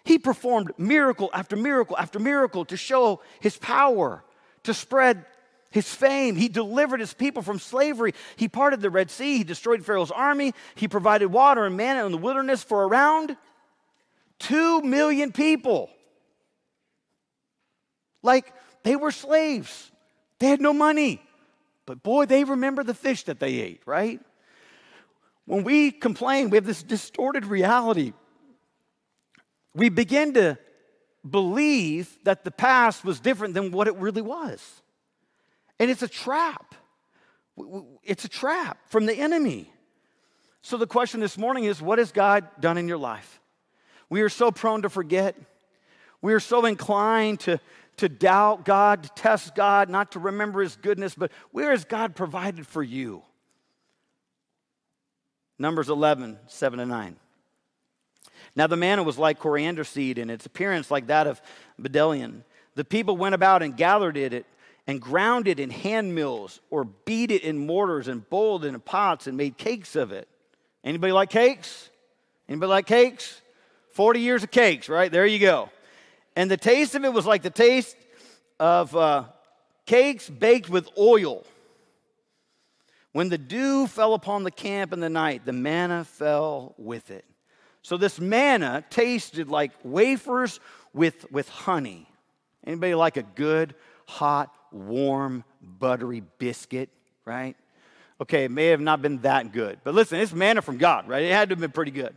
He 0.04 0.18
performed 0.18 0.72
miracle 0.78 1.30
after 1.34 1.56
miracle 1.56 1.98
after 1.98 2.20
miracle 2.20 2.66
to 2.66 2.76
show 2.76 3.22
his 3.40 3.58
power, 3.58 4.24
to 4.64 4.74
spread 4.74 5.26
his 5.74 5.92
fame. 5.92 6.36
He 6.36 6.50
delivered 6.50 7.00
his 7.00 7.16
people 7.16 7.42
from 7.42 7.58
slavery. 7.58 8.14
He 8.36 8.48
parted 8.48 8.80
the 8.80 8.92
Red 8.92 9.10
Sea. 9.10 9.38
He 9.38 9.44
destroyed 9.44 9.84
Pharaoh's 9.84 10.12
army. 10.12 10.54
He 10.76 10.88
provided 10.88 11.30
water 11.30 11.66
and 11.66 11.76
manna 11.76 12.06
in 12.06 12.12
the 12.12 12.18
wilderness 12.20 12.64
for 12.64 12.88
around 12.88 13.36
two 14.38 14.82
million 14.82 15.32
people. 15.32 15.90
Like 18.22 18.54
they 18.84 18.96
were 18.96 19.12
slaves, 19.12 19.92
they 20.38 20.48
had 20.48 20.62
no 20.62 20.74
money. 20.74 21.22
But 21.88 22.04
boy, 22.04 22.28
they 22.28 22.44
remember 22.44 22.84
the 22.84 22.94
fish 22.94 23.24
that 23.24 23.40
they 23.40 23.56
ate, 23.56 23.82
right? 23.88 24.22
When 25.46 25.64
we 25.64 25.90
complain, 25.90 26.52
we 26.52 26.58
have 26.58 26.66
this 26.66 26.84
distorted 26.84 27.46
reality. 27.46 28.14
We 29.74 29.90
begin 29.90 30.36
to 30.36 30.60
believe 31.28 32.16
that 32.26 32.44
the 32.44 32.52
past 32.52 33.04
was 33.04 33.20
different 33.20 33.56
than 33.56 33.72
what 33.72 33.88
it 33.88 33.96
really 33.96 34.22
was. 34.22 34.83
And 35.80 35.90
it's 35.90 36.02
a 36.02 36.08
trap. 36.08 36.76
It's 38.04 38.26
a 38.26 38.30
trap 38.30 38.78
from 38.88 39.06
the 39.06 39.16
enemy. 39.16 39.72
So 40.62 40.78
the 40.78 40.88
question 40.88 41.20
this 41.20 41.38
morning 41.38 41.66
is 41.66 41.82
what 41.82 42.00
has 42.00 42.12
God 42.12 42.48
done 42.60 42.78
in 42.78 42.88
your 42.88 42.98
life? 42.98 43.42
We 44.10 44.22
are 44.22 44.30
so 44.30 44.52
prone 44.52 44.84
to 44.84 44.90
forget. 44.90 45.36
We 46.22 46.34
are 46.34 46.40
so 46.40 46.66
inclined 46.66 47.42
to, 47.42 47.60
to 47.98 48.08
doubt 48.08 48.64
God, 48.64 49.04
to 49.04 49.10
test 49.10 49.56
God, 49.56 49.90
not 49.90 50.14
to 50.14 50.20
remember 50.20 50.62
His 50.62 50.76
goodness, 50.78 51.16
but 51.16 51.32
where 51.52 51.72
has 51.72 51.84
God 51.84 52.16
provided 52.16 52.66
for 52.66 52.82
you? 52.82 53.24
Numbers 55.60 55.90
11, 55.90 56.40
7 56.48 56.80
and 56.80 56.90
9. 56.90 57.16
Now 58.56 58.68
the 58.68 58.78
manna 58.78 59.04
was 59.04 59.18
like 59.18 59.40
coriander 59.40 59.84
seed, 59.84 60.18
and 60.18 60.32
its 60.32 60.46
appearance 60.46 60.92
like 60.92 61.08
that 61.08 61.28
of 61.28 61.42
bdellium. 61.82 62.44
The 62.76 62.86
people 62.86 63.18
went 63.18 63.36
about 63.36 63.64
and 63.64 63.76
gathered 63.76 64.18
it 64.18 64.46
and 64.88 65.02
ground 65.02 65.48
it 65.48 65.60
in 65.60 65.70
hand 65.70 66.14
mills, 66.14 66.60
or 66.70 66.84
beat 66.84 67.32
it 67.32 67.44
in 67.44 67.58
mortars 67.58 68.08
and 68.08 68.30
boiled 68.30 68.66
it 68.66 68.70
in 68.70 68.80
pots 68.80 69.28
and 69.28 69.38
made 69.38 69.58
cakes 69.58 69.96
of 69.96 70.12
it. 70.12 70.28
Anybody 70.84 71.14
like 71.14 71.30
cakes? 71.30 71.90
Anybody 72.50 72.70
like 72.70 72.86
cakes? 72.86 73.42
40 73.92 74.20
years 74.20 74.44
of 74.44 74.52
cakes, 74.52 74.90
right? 74.90 75.12
There 75.12 75.26
you 75.26 75.40
go. 75.40 75.70
And 76.36 76.50
the 76.50 76.58
taste 76.58 76.96
of 76.96 77.06
it 77.06 77.14
was 77.14 77.26
like 77.26 77.44
the 77.44 77.50
taste 77.50 77.96
of 78.60 78.96
uh, 78.96 79.26
cakes 79.86 80.30
baked 80.30 80.70
with 80.70 80.90
oil. 80.98 81.46
When 83.14 83.30
the 83.30 83.38
dew 83.38 83.88
fell 83.88 84.16
upon 84.16 84.44
the 84.44 84.52
camp 84.52 84.92
in 84.92 85.00
the 85.00 85.10
night, 85.10 85.46
the 85.46 85.54
manna 85.54 86.04
fell 86.04 86.74
with 86.78 87.12
it. 87.12 87.26
So 87.84 87.98
this 87.98 88.20
manna 88.20 88.84
tasted 88.90 89.50
like 89.50 89.72
wafers 89.84 90.60
with, 90.94 91.32
with 91.32 91.48
honey. 91.50 92.08
Anybody 92.66 92.96
like 92.96 93.18
a 93.18 93.24
good, 93.24 93.76
hot, 94.08 94.52
warm, 94.74 95.44
buttery 95.62 96.24
biscuit, 96.38 96.90
right? 97.26 97.56
Okay, 98.22 98.46
it 98.46 98.52
may 98.52 98.68
have 98.68 98.82
not 98.82 99.02
been 99.02 99.20
that 99.20 99.52
good. 99.52 99.80
But 99.84 99.94
listen, 99.94 100.20
it's 100.20 100.34
manna 100.34 100.62
from 100.62 100.78
God, 100.78 101.08
right? 101.08 101.24
It 101.24 101.32
had 101.32 101.50
to 101.50 101.54
have 101.54 101.62
been 101.62 101.72
pretty 101.72 101.92
good. 101.92 102.16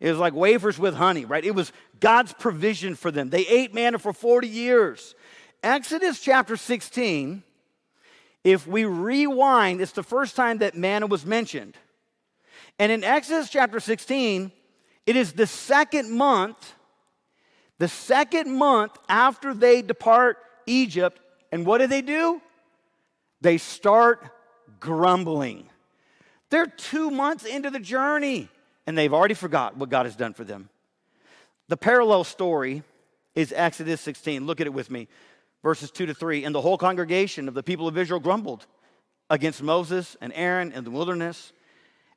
It 0.00 0.10
was 0.10 0.18
like 0.18 0.34
wafers 0.34 0.78
with 0.78 0.94
honey, 0.94 1.24
right? 1.24 1.44
It 1.44 1.54
was 1.54 1.72
God's 2.00 2.32
provision 2.32 2.94
for 2.94 3.10
them. 3.10 3.30
They 3.30 3.46
ate 3.46 3.72
manna 3.72 3.98
for 3.98 4.12
40 4.12 4.48
years. 4.48 5.14
Exodus 5.62 6.20
chapter 6.20 6.56
16 6.56 7.42
if 8.46 8.64
we 8.64 8.84
rewind, 8.84 9.80
it's 9.80 9.90
the 9.90 10.04
first 10.04 10.36
time 10.36 10.58
that 10.58 10.76
manna 10.76 11.08
was 11.08 11.26
mentioned. 11.26 11.76
And 12.78 12.92
in 12.92 13.02
Exodus 13.02 13.50
chapter 13.50 13.80
16, 13.80 14.52
it 15.04 15.16
is 15.16 15.32
the 15.32 15.48
second 15.48 16.12
month, 16.12 16.74
the 17.78 17.88
second 17.88 18.56
month 18.56 18.92
after 19.08 19.52
they 19.52 19.82
depart 19.82 20.38
Egypt. 20.64 21.18
And 21.56 21.64
what 21.64 21.78
do 21.78 21.86
they 21.86 22.02
do? 22.02 22.42
They 23.40 23.56
start 23.56 24.28
grumbling. 24.78 25.70
They're 26.50 26.66
two 26.66 27.10
months 27.10 27.46
into 27.46 27.70
the 27.70 27.80
journey 27.80 28.50
and 28.86 28.96
they've 28.96 29.14
already 29.14 29.32
forgot 29.32 29.74
what 29.74 29.88
God 29.88 30.04
has 30.04 30.14
done 30.14 30.34
for 30.34 30.44
them. 30.44 30.68
The 31.68 31.78
parallel 31.78 32.24
story 32.24 32.82
is 33.34 33.54
Exodus 33.56 34.02
16. 34.02 34.46
Look 34.46 34.60
at 34.60 34.66
it 34.66 34.74
with 34.74 34.90
me 34.90 35.08
verses 35.62 35.90
2 35.90 36.04
to 36.04 36.14
3. 36.14 36.44
And 36.44 36.54
the 36.54 36.60
whole 36.60 36.76
congregation 36.76 37.48
of 37.48 37.54
the 37.54 37.62
people 37.62 37.88
of 37.88 37.96
Israel 37.96 38.20
grumbled 38.20 38.66
against 39.30 39.62
Moses 39.62 40.14
and 40.20 40.34
Aaron 40.34 40.72
in 40.72 40.84
the 40.84 40.90
wilderness. 40.90 41.54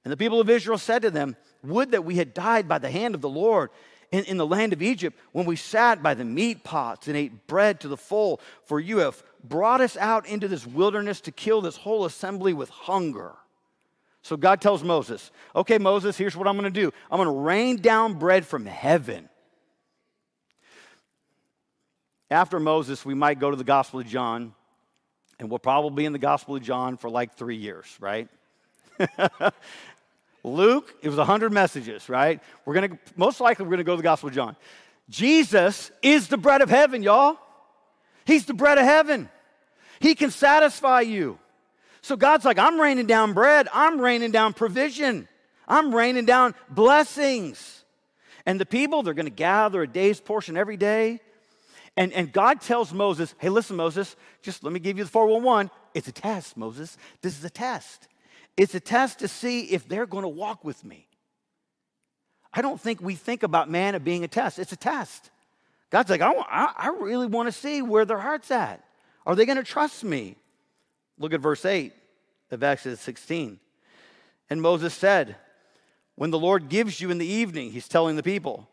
And 0.03 0.11
the 0.11 0.17
people 0.17 0.41
of 0.41 0.49
Israel 0.49 0.77
said 0.77 1.01
to 1.03 1.11
them, 1.11 1.37
Would 1.63 1.91
that 1.91 2.03
we 2.03 2.15
had 2.15 2.33
died 2.33 2.67
by 2.67 2.79
the 2.79 2.91
hand 2.91 3.15
of 3.15 3.21
the 3.21 3.29
Lord 3.29 3.69
in, 4.11 4.25
in, 4.25 4.35
the 4.35 4.45
land 4.45 4.73
of 4.73 4.81
Egypt 4.81 5.17
when 5.31 5.45
we 5.45 5.55
sat 5.55 6.03
by 6.03 6.13
the 6.13 6.25
meat 6.25 6.65
pots 6.65 7.07
and 7.07 7.15
ate 7.15 7.47
bread 7.47 7.79
to 7.79 7.87
the 7.87 7.97
full, 7.97 8.41
for 8.65 8.81
you 8.81 8.97
have 8.97 9.23
brought 9.43 9.81
us 9.81 9.97
out 9.97 10.27
into 10.27 10.47
this 10.47 10.65
wilderness 10.65 11.21
to 11.21 11.31
kill 11.31 11.61
this 11.61 11.77
whole 11.77 12.05
assembly 12.05 12.53
with 12.53 12.69
hunger. 12.69 13.33
So 14.21 14.35
God 14.37 14.61
tells 14.61 14.83
Moses, 14.83 15.31
Okay, 15.55 15.77
Moses, 15.77 16.17
here's 16.17 16.35
what 16.35 16.47
I'm 16.47 16.55
gonna 16.55 16.69
do 16.69 16.91
I'm 17.09 17.17
gonna 17.17 17.31
rain 17.31 17.77
down 17.77 18.15
bread 18.15 18.45
from 18.45 18.65
heaven 18.65 19.29
after 22.31 22.59
Moses, 22.59 23.03
we 23.03 23.13
might 23.13 23.39
go 23.39 23.49
to 23.49 23.57
the 23.57 23.63
Gospel 23.63 23.99
of 24.01 24.07
John, 24.07 24.53
and 25.39 25.49
we'll 25.49 25.59
probably 25.59 26.03
be 26.03 26.05
in 26.05 26.13
the 26.13 26.19
Gospel 26.19 26.55
of 26.55 26.61
John 26.61 26.97
for 26.97 27.09
like 27.09 27.35
three 27.35 27.55
years, 27.55 27.87
right? 27.99 28.27
Luke, 30.43 30.93
it 31.01 31.09
was 31.09 31.17
100 31.17 31.51
messages, 31.51 32.07
right? 32.07 32.39
We're 32.65 32.75
going 32.75 32.91
to, 32.91 32.97
most 33.15 33.41
likely, 33.41 33.65
we're 33.65 33.71
going 33.71 33.79
to 33.79 33.83
go 33.83 33.93
to 33.93 33.97
the 33.97 34.03
Gospel 34.03 34.29
of 34.29 34.35
John. 34.35 34.55
Jesus 35.09 35.91
is 36.03 36.27
the 36.27 36.37
bread 36.37 36.61
of 36.61 36.69
heaven, 36.69 37.01
y'all. 37.01 37.37
He's 38.29 38.45
the 38.45 38.53
bread 38.53 38.77
of 38.77 38.85
heaven. 38.85 39.27
He 39.99 40.13
can 40.13 40.29
satisfy 40.29 41.01
you. 41.01 41.39
So 42.01 42.15
God's 42.15 42.45
like, 42.45 42.59
I'm 42.59 42.79
raining 42.79 43.07
down 43.07 43.33
bread, 43.33 43.67
I'm 43.73 43.99
raining 43.99 44.29
down 44.29 44.53
provision, 44.53 45.27
I'm 45.67 45.93
raining 45.93 46.25
down 46.25 46.53
blessings. 46.69 47.83
And 48.45 48.59
the 48.59 48.67
people, 48.67 49.01
they're 49.01 49.15
going 49.15 49.25
to 49.25 49.31
gather 49.31 49.81
a 49.81 49.87
day's 49.87 50.21
portion 50.21 50.57
every 50.57 50.77
day. 50.77 51.21
And, 51.97 52.13
and 52.13 52.31
God 52.31 52.61
tells 52.61 52.93
Moses, 52.93 53.33
hey, 53.39 53.49
listen, 53.49 53.75
Moses, 53.75 54.15
just 54.43 54.63
let 54.63 54.71
me 54.71 54.79
give 54.79 54.99
you 54.99 55.05
the 55.05 55.09
411. 55.09 55.71
It's 55.95 56.07
a 56.07 56.11
test, 56.11 56.55
Moses. 56.55 56.97
This 57.23 57.35
is 57.35 57.43
a 57.43 57.49
test. 57.49 58.07
It's 58.55 58.75
a 58.75 58.79
test 58.79 59.19
to 59.19 59.27
see 59.27 59.61
if 59.61 59.87
they're 59.87 60.05
going 60.05 60.21
to 60.21 60.29
walk 60.29 60.63
with 60.63 60.85
me. 60.85 61.07
I 62.53 62.61
don't 62.61 62.79
think 62.79 63.01
we 63.01 63.15
think 63.15 63.41
about 63.41 63.71
manna 63.71 63.99
being 63.99 64.23
a 64.23 64.27
test. 64.27 64.59
It's 64.59 64.71
a 64.71 64.77
test. 64.77 65.31
God's 65.89 66.09
like, 66.09 66.21
I, 66.21 66.31
I, 66.31 66.73
I 66.77 66.87
really 66.99 67.27
want 67.27 67.47
to 67.47 67.51
see 67.51 67.81
where 67.81 68.05
their 68.05 68.19
heart's 68.19 68.51
at. 68.51 68.83
Are 69.25 69.35
they 69.35 69.45
going 69.45 69.57
to 69.57 69.63
trust 69.63 70.03
me? 70.03 70.35
Look 71.17 71.33
at 71.33 71.41
verse 71.41 71.65
8 71.65 71.93
of 72.51 72.63
Exodus 72.63 73.01
16. 73.01 73.59
And 74.49 74.61
Moses 74.61 74.93
said, 74.93 75.35
When 76.15 76.31
the 76.31 76.39
Lord 76.39 76.69
gives 76.69 77.01
you 77.01 77.11
in 77.11 77.17
the 77.17 77.25
evening, 77.25 77.71
he's 77.71 77.87
telling 77.87 78.15
the 78.15 78.23
people, 78.23 78.67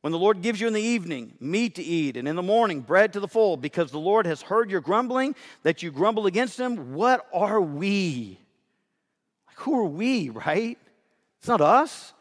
when 0.00 0.12
the 0.12 0.18
Lord 0.18 0.42
gives 0.42 0.60
you 0.60 0.68
in 0.68 0.72
the 0.72 0.80
evening 0.80 1.34
meat 1.40 1.74
to 1.74 1.82
eat, 1.82 2.16
and 2.16 2.28
in 2.28 2.36
the 2.36 2.42
morning 2.42 2.82
bread 2.82 3.12
to 3.14 3.20
the 3.20 3.26
full, 3.28 3.56
because 3.56 3.90
the 3.90 3.98
Lord 3.98 4.26
has 4.26 4.42
heard 4.42 4.70
your 4.70 4.80
grumbling, 4.80 5.34
that 5.64 5.82
you 5.82 5.90
grumble 5.90 6.26
against 6.26 6.58
him, 6.58 6.94
what 6.94 7.26
are 7.32 7.60
we? 7.60 8.38
Like, 9.48 9.58
who 9.58 9.80
are 9.80 9.84
we, 9.84 10.28
right? 10.30 10.78
It's 11.38 11.48
not 11.48 11.60
us. 11.60 12.12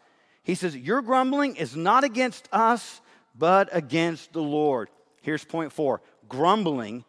He 0.44 0.56
says, 0.56 0.76
Your 0.76 1.02
grumbling 1.02 1.56
is 1.56 1.76
not 1.76 2.04
against 2.04 2.48
us, 2.52 3.02
but 3.38 3.70
against 3.72 4.34
the 4.34 4.42
Lord. 4.42 4.90
Here's 5.22 5.44
point 5.44 5.72
four 5.72 6.02
grumbling 6.30 7.06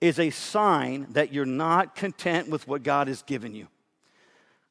is 0.00 0.18
a 0.18 0.30
sign 0.30 1.06
that 1.10 1.32
you're 1.32 1.46
not 1.46 1.94
content 1.94 2.48
with 2.48 2.68
what 2.68 2.82
God 2.82 3.08
has 3.08 3.22
given 3.22 3.54
you. 3.54 3.66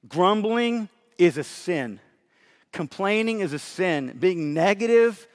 Grumbling 0.07 0.89
is 1.17 1.37
a 1.37 1.43
sin. 1.43 1.99
Complaining 2.71 3.41
is 3.41 3.53
a 3.53 3.59
sin. 3.59 4.15
Being 4.19 4.53
negative 4.53 5.27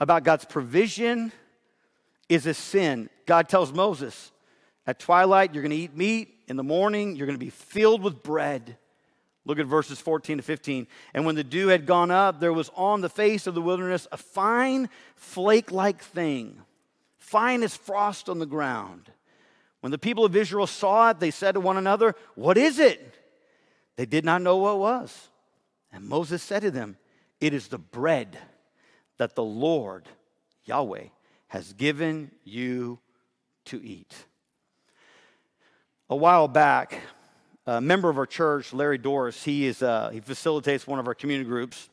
about 0.00 0.24
God's 0.24 0.44
provision 0.44 1.32
is 2.28 2.46
a 2.46 2.54
sin. 2.54 3.08
God 3.26 3.48
tells 3.48 3.72
Moses, 3.72 4.32
at 4.86 4.98
twilight, 4.98 5.54
you're 5.54 5.62
going 5.62 5.70
to 5.70 5.76
eat 5.76 5.96
meat. 5.96 6.34
In 6.48 6.56
the 6.56 6.62
morning, 6.62 7.14
you're 7.14 7.26
going 7.26 7.38
to 7.38 7.44
be 7.44 7.50
filled 7.50 8.02
with 8.02 8.22
bread. 8.22 8.78
Look 9.48 9.58
at 9.58 9.66
verses 9.66 9.98
14 9.98 10.36
to 10.36 10.42
15. 10.42 10.86
And 11.14 11.24
when 11.24 11.34
the 11.34 11.42
dew 11.42 11.68
had 11.68 11.86
gone 11.86 12.10
up, 12.10 12.38
there 12.38 12.52
was 12.52 12.70
on 12.76 13.00
the 13.00 13.08
face 13.08 13.46
of 13.46 13.54
the 13.54 13.62
wilderness 13.62 14.06
a 14.12 14.18
fine 14.18 14.90
flake 15.16 15.72
like 15.72 16.02
thing, 16.02 16.60
fine 17.18 17.62
as 17.62 17.74
frost 17.74 18.28
on 18.28 18.38
the 18.38 18.46
ground. 18.46 19.10
When 19.80 19.90
the 19.90 19.96
people 19.96 20.26
of 20.26 20.36
Israel 20.36 20.66
saw 20.66 21.10
it, 21.10 21.18
they 21.18 21.30
said 21.30 21.52
to 21.52 21.60
one 21.60 21.78
another, 21.78 22.14
What 22.34 22.58
is 22.58 22.78
it? 22.78 23.14
They 23.96 24.04
did 24.04 24.22
not 24.22 24.42
know 24.42 24.58
what 24.58 24.74
it 24.74 24.78
was. 24.78 25.28
And 25.92 26.04
Moses 26.04 26.42
said 26.42 26.60
to 26.60 26.70
them, 26.70 26.98
It 27.40 27.54
is 27.54 27.68
the 27.68 27.78
bread 27.78 28.36
that 29.16 29.34
the 29.34 29.42
Lord, 29.42 30.06
Yahweh, 30.64 31.04
has 31.46 31.72
given 31.72 32.32
you 32.44 32.98
to 33.64 33.82
eat. 33.82 34.14
A 36.10 36.16
while 36.16 36.48
back, 36.48 36.97
a 37.68 37.82
member 37.82 38.08
of 38.08 38.16
our 38.16 38.24
church, 38.24 38.72
Larry 38.72 38.96
Doris, 38.96 39.44
he, 39.44 39.66
is, 39.66 39.82
uh, 39.82 40.08
he 40.10 40.20
facilitates 40.20 40.86
one 40.86 40.98
of 40.98 41.06
our 41.06 41.14
community 41.14 41.46
groups. 41.46 41.90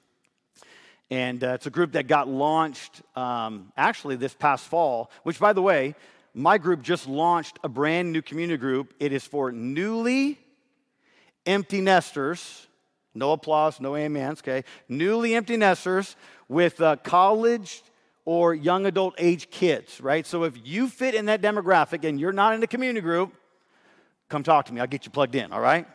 And 1.11 1.43
uh, 1.43 1.49
it's 1.49 1.65
a 1.65 1.69
group 1.69 1.91
that 1.91 2.07
got 2.07 2.29
launched 2.29 3.01
um, 3.13 3.73
actually 3.75 4.15
this 4.15 4.33
past 4.33 4.63
fall, 4.63 5.11
which, 5.23 5.37
by 5.37 5.51
the 5.51 5.61
way, 5.61 5.93
my 6.33 6.57
group 6.57 6.81
just 6.81 7.09
launched 7.09 7.59
a 7.61 7.67
brand 7.67 8.13
new 8.13 8.21
community 8.21 8.57
group. 8.57 8.93
It 9.01 9.11
is 9.11 9.25
for 9.25 9.51
newly 9.51 10.39
empty 11.45 11.81
nesters. 11.81 12.67
No 13.13 13.33
applause, 13.33 13.81
no 13.81 13.97
amens, 13.97 14.39
okay? 14.39 14.63
Newly 14.87 15.35
empty 15.35 15.57
nesters 15.57 16.15
with 16.47 16.79
uh, 16.79 16.95
college 16.97 17.83
or 18.23 18.55
young 18.55 18.85
adult 18.85 19.15
age 19.17 19.49
kids, 19.49 19.99
right? 19.99 20.25
So 20.25 20.45
if 20.45 20.53
you 20.65 20.87
fit 20.87 21.15
in 21.15 21.25
that 21.25 21.41
demographic 21.41 22.07
and 22.07 22.17
you're 22.17 22.31
not 22.31 22.53
in 22.53 22.61
the 22.61 22.67
community 22.67 23.01
group, 23.01 23.33
come 24.29 24.43
talk 24.43 24.65
to 24.65 24.73
me. 24.73 24.81
I'll 24.81 24.87
get 24.87 25.05
you 25.05 25.11
plugged 25.11 25.35
in, 25.35 25.51
all 25.51 25.61
right? 25.61 25.87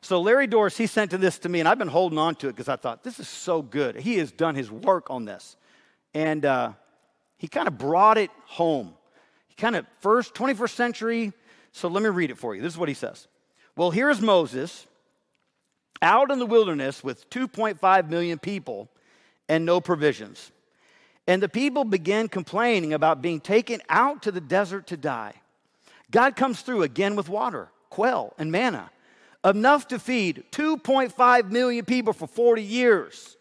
So 0.00 0.20
Larry 0.20 0.46
Doris, 0.46 0.76
he 0.76 0.86
sent 0.86 1.10
this 1.10 1.38
to 1.40 1.48
me, 1.48 1.60
and 1.60 1.68
I've 1.68 1.78
been 1.78 1.88
holding 1.88 2.18
on 2.18 2.34
to 2.36 2.48
it 2.48 2.52
because 2.52 2.68
I 2.68 2.76
thought 2.76 3.02
this 3.02 3.18
is 3.18 3.28
so 3.28 3.62
good. 3.62 3.96
He 3.96 4.18
has 4.18 4.30
done 4.30 4.54
his 4.54 4.70
work 4.70 5.10
on 5.10 5.24
this, 5.24 5.56
and 6.14 6.44
uh, 6.44 6.72
he 7.36 7.48
kind 7.48 7.68
of 7.68 7.78
brought 7.78 8.18
it 8.18 8.30
home 8.44 8.94
He 9.48 9.54
kind 9.54 9.76
of 9.76 9.86
first 10.00 10.34
21st 10.34 10.70
century. 10.70 11.32
So 11.72 11.88
let 11.88 12.02
me 12.02 12.08
read 12.08 12.30
it 12.30 12.38
for 12.38 12.54
you. 12.54 12.62
This 12.62 12.72
is 12.72 12.78
what 12.78 12.88
he 12.88 12.94
says. 12.94 13.28
Well, 13.76 13.90
here's 13.90 14.20
Moses 14.20 14.86
out 16.00 16.30
in 16.30 16.38
the 16.38 16.46
wilderness 16.46 17.02
with 17.02 17.28
2.5 17.30 18.08
million 18.08 18.38
people 18.38 18.88
and 19.48 19.64
no 19.64 19.80
provisions. 19.80 20.52
And 21.26 21.42
the 21.42 21.48
people 21.48 21.84
begin 21.84 22.28
complaining 22.28 22.94
about 22.94 23.20
being 23.20 23.40
taken 23.40 23.80
out 23.88 24.22
to 24.22 24.32
the 24.32 24.40
desert 24.40 24.86
to 24.88 24.96
die. 24.96 25.34
God 26.10 26.36
comes 26.36 26.62
through 26.62 26.82
again 26.82 27.16
with 27.16 27.28
water, 27.28 27.68
quail, 27.90 28.34
and 28.38 28.50
manna, 28.50 28.90
enough 29.44 29.88
to 29.88 29.98
feed 29.98 30.44
2.5 30.52 31.50
million 31.50 31.84
people 31.84 32.12
for 32.12 32.26
40 32.26 32.62
years. 32.62 33.36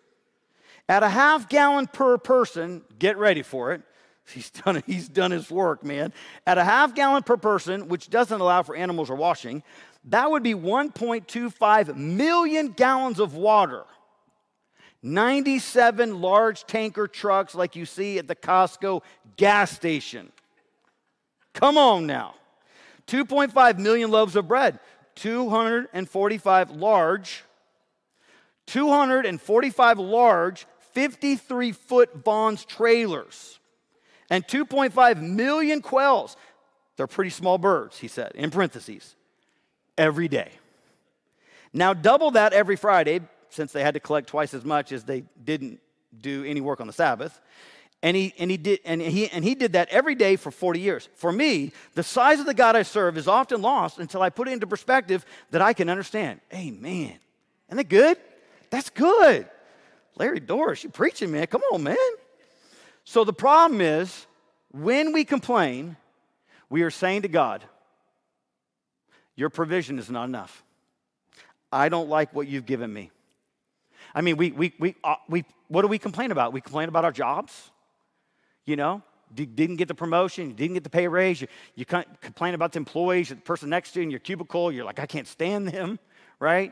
At 0.89 1.03
a 1.03 1.09
half 1.09 1.49
gallon 1.49 1.87
per 1.87 2.17
person, 2.17 2.81
get 2.97 3.17
ready 3.17 3.41
for 3.41 3.73
it, 3.73 3.81
He's 4.33 4.49
done, 4.49 4.83
he's 4.85 5.07
done 5.07 5.31
his 5.31 5.49
work, 5.49 5.83
man. 5.83 6.11
At 6.45 6.57
a 6.57 6.63
half 6.63 6.93
gallon 6.93 7.23
per 7.23 7.37
person, 7.37 7.87
which 7.87 8.09
doesn't 8.09 8.41
allow 8.41 8.61
for 8.61 8.75
animals 8.75 9.09
or 9.09 9.15
washing, 9.15 9.63
that 10.05 10.29
would 10.29 10.43
be 10.43 10.53
1.25 10.53 11.95
million 11.95 12.69
gallons 12.69 13.19
of 13.19 13.35
water. 13.35 13.85
97 15.01 16.19
large 16.19 16.65
tanker 16.65 17.07
trucks 17.07 17.55
like 17.55 17.75
you 17.75 17.85
see 17.85 18.17
at 18.17 18.27
the 18.27 18.35
Costco 18.35 19.01
gas 19.37 19.71
station. 19.71 20.31
Come 21.53 21.77
on 21.77 22.05
now. 22.05 22.35
2.5 23.07 23.77
million 23.79 24.11
loaves 24.11 24.35
of 24.35 24.47
bread, 24.47 24.79
245 25.15 26.71
large, 26.71 27.43
245 28.67 29.99
large 29.99 30.65
53 30.93 31.71
foot 31.71 32.23
Vaughn's 32.23 32.65
trailers 32.65 33.59
and 34.29 34.45
2.5 34.47 35.21
million 35.21 35.81
quails. 35.81 36.35
They're 36.95 37.07
pretty 37.07 37.29
small 37.29 37.57
birds, 37.57 37.97
he 37.99 38.07
said, 38.07 38.31
in 38.35 38.49
parentheses, 38.49 39.15
every 39.97 40.27
day. 40.27 40.51
Now, 41.71 41.93
double 41.93 42.31
that 42.31 42.53
every 42.53 42.75
Friday, 42.75 43.21
since 43.49 43.71
they 43.71 43.83
had 43.83 43.93
to 43.93 43.99
collect 43.99 44.27
twice 44.27 44.53
as 44.53 44.65
much 44.65 44.91
as 44.91 45.03
they 45.03 45.23
didn't 45.43 45.79
do 46.19 46.43
any 46.43 46.61
work 46.61 46.81
on 46.81 46.87
the 46.87 46.93
Sabbath. 46.93 47.39
And 48.07 48.15
he, 48.15 48.33
and, 48.39 48.49
he 48.49 48.55
did, 48.55 48.79
and, 48.85 49.01
he, 49.01 49.27
and 49.27 49.43
he 49.43 49.53
did 49.53 49.73
that 49.73 49.89
every 49.89 50.15
day 50.15 50.37
for 50.37 50.49
40 50.49 50.79
years. 50.79 51.09
For 51.15 51.29
me, 51.29 51.73
the 51.93 52.03
size 52.03 52.39
of 52.39 52.45
the 52.45 52.53
God 52.53 52.73
I 52.73 52.83
serve 52.83 53.17
is 53.17 53.27
often 53.27 53.61
lost 53.61 53.99
until 53.99 54.21
I 54.21 54.29
put 54.29 54.47
it 54.47 54.51
into 54.51 54.65
perspective 54.65 55.25
that 55.51 55.61
I 55.61 55.73
can 55.73 55.89
understand. 55.89 56.39
Amen. 56.53 57.19
Isn't 57.67 57.75
that 57.75 57.89
good? 57.89 58.15
That's 58.69 58.89
good. 58.89 59.49
Larry 60.15 60.39
Doris, 60.39 60.85
you 60.85 60.89
preaching, 60.89 61.31
man. 61.31 61.47
Come 61.47 61.61
on, 61.73 61.83
man. 61.83 61.97
So 63.03 63.25
the 63.25 63.33
problem 63.33 63.81
is 63.81 64.25
when 64.71 65.11
we 65.11 65.25
complain, 65.25 65.97
we 66.69 66.83
are 66.83 66.91
saying 66.91 67.23
to 67.23 67.27
God, 67.27 67.61
Your 69.35 69.49
provision 69.49 69.99
is 69.99 70.09
not 70.09 70.29
enough. 70.29 70.63
I 71.73 71.89
don't 71.89 72.07
like 72.07 72.33
what 72.33 72.47
you've 72.47 72.65
given 72.65 72.93
me. 72.93 73.11
I 74.15 74.21
mean, 74.21 74.37
we, 74.37 74.51
we, 74.51 74.73
we, 74.79 74.95
uh, 75.03 75.15
we, 75.27 75.43
what 75.67 75.81
do 75.81 75.89
we 75.89 75.99
complain 75.99 76.31
about? 76.31 76.53
We 76.53 76.61
complain 76.61 76.87
about 76.87 77.03
our 77.03 77.11
jobs, 77.11 77.69
you 78.67 78.75
know? 78.75 79.01
Didn't 79.33 79.75
get 79.77 79.87
the 79.87 79.95
promotion, 79.95 80.53
didn't 80.53 80.75
get 80.75 80.83
the 80.83 80.89
pay 80.89 81.07
raise, 81.07 81.41
you, 81.41 81.47
you 81.75 81.85
complain 81.85 82.53
about 82.53 82.71
the 82.71 82.77
employees, 82.77 83.29
the 83.29 83.35
person 83.35 83.69
next 83.69 83.91
to 83.93 83.99
you 83.99 84.03
in 84.03 84.11
your 84.11 84.21
cubicle, 84.21 84.71
you're 84.71 84.85
like, 84.85 84.99
I 84.99 85.05
can't 85.05 85.27
stand 85.27 85.67
them, 85.67 85.99
right? 86.39 86.71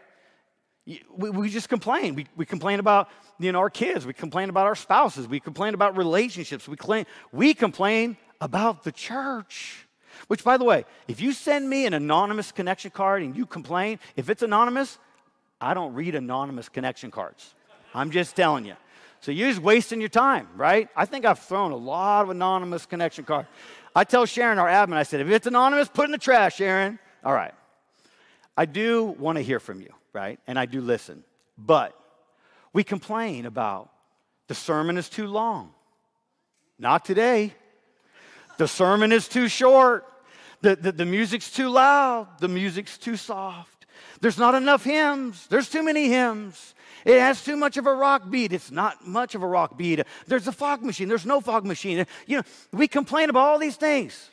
We, 0.86 1.02
we 1.32 1.50
just 1.50 1.68
complain. 1.68 2.16
We, 2.16 2.28
we 2.38 2.46
complain 2.46 2.80
about 2.80 3.10
you 3.40 3.52
know, 3.52 3.60
our 3.60 3.70
kids. 3.70 4.06
We 4.06 4.14
complain 4.14 4.50
about 4.50 4.68
our 4.68 4.76
spouses. 4.76 5.28
We 5.28 5.40
complain 5.40 5.74
about 5.74 5.98
relationships. 5.98 6.68
We, 6.68 6.78
claim, 6.78 7.06
we 7.32 7.54
complain 7.54 8.16
about 8.40 8.84
the 8.84 8.92
church. 8.92 9.88
Which, 10.28 10.44
by 10.44 10.58
the 10.58 10.64
way, 10.64 10.86
if 11.08 11.20
you 11.20 11.34
send 11.34 11.70
me 11.70 11.86
an 11.86 11.94
anonymous 11.94 12.52
connection 12.52 12.92
card 12.92 13.22
and 13.22 13.36
you 13.36 13.46
complain, 13.46 14.00
if 14.16 14.30
it's 14.30 14.44
anonymous, 14.44 14.98
I 15.60 15.74
don't 15.74 15.94
read 15.94 16.16
anonymous 16.16 16.70
connection 16.70 17.12
cards. 17.12 17.54
I'm 17.94 18.12
just 18.12 18.36
telling 18.36 18.66
you. 18.66 18.76
So 19.26 19.32
you're 19.32 19.50
just 19.50 19.62
wasting 19.62 20.00
your 20.00 20.10
time, 20.10 20.48
right? 20.56 20.88
I 20.96 21.06
think 21.06 21.26
I've 21.26 21.40
thrown 21.40 21.72
a 21.72 21.76
lot 21.76 22.24
of 22.24 22.30
anonymous 22.30 22.86
connection 22.86 23.26
cards. 23.26 23.50
I 23.96 24.04
tell 24.04 24.26
Sharon, 24.26 24.60
our 24.60 24.68
admin, 24.68 24.94
I 24.94 25.04
said, 25.04 25.20
if 25.22 25.30
it's 25.30 25.48
anonymous, 25.48 25.88
put 25.88 26.04
it 26.04 26.06
in 26.06 26.12
the 26.12 26.18
trash, 26.18 26.58
Sharon. 26.58 27.00
All 27.24 27.34
right. 27.34 27.54
I 28.56 28.66
do 28.66 29.04
want 29.04 29.38
to 29.38 29.42
hear 29.44 29.60
from 29.60 29.82
you 29.82 29.90
right? 30.16 30.40
And 30.48 30.58
I 30.58 30.66
do 30.66 30.82
listen. 30.82 31.24
But 31.58 31.94
we 32.74 32.84
complain 32.84 33.46
about 33.46 33.92
the 34.48 34.56
sermon 34.56 34.98
is 34.98 35.10
too 35.10 35.28
long. 35.28 35.72
Not 36.80 37.06
today. 37.06 37.54
The 38.58 38.68
sermon 38.68 39.12
is 39.12 39.28
too 39.28 39.48
short. 39.48 40.06
The, 40.62 40.78
the, 40.78 40.92
the, 40.94 41.06
music's 41.06 41.52
too 41.52 41.70
loud. 41.70 42.28
The 42.40 42.48
music's 42.48 42.98
too 42.98 43.18
soft. 43.18 43.75
There's 44.22 44.38
not 44.38 44.56
enough 44.56 44.84
hymns. 44.84 45.48
There's 45.48 45.70
too 45.70 45.84
many 45.84 46.10
hymns. 46.10 46.74
It 47.06 47.20
has 47.20 47.44
too 47.44 47.56
much 47.56 47.78
of 47.78 47.86
a 47.86 47.94
rock 47.94 48.30
beat. 48.30 48.52
It's 48.52 48.72
not 48.72 49.08
much 49.08 49.36
of 49.36 49.44
a 49.44 49.48
rock 49.48 49.78
beat. 49.78 50.02
There's 50.26 50.48
a 50.48 50.52
fog 50.52 50.82
machine. 50.84 51.08
There's 51.08 51.26
no 51.26 51.40
fog 51.40 51.66
machine. 51.66 52.06
You 52.26 52.38
know, 52.38 52.44
we 52.72 52.88
complain 52.88 53.30
about 53.30 53.48
all 53.48 53.60
these 53.60 53.76
things. 53.76 54.32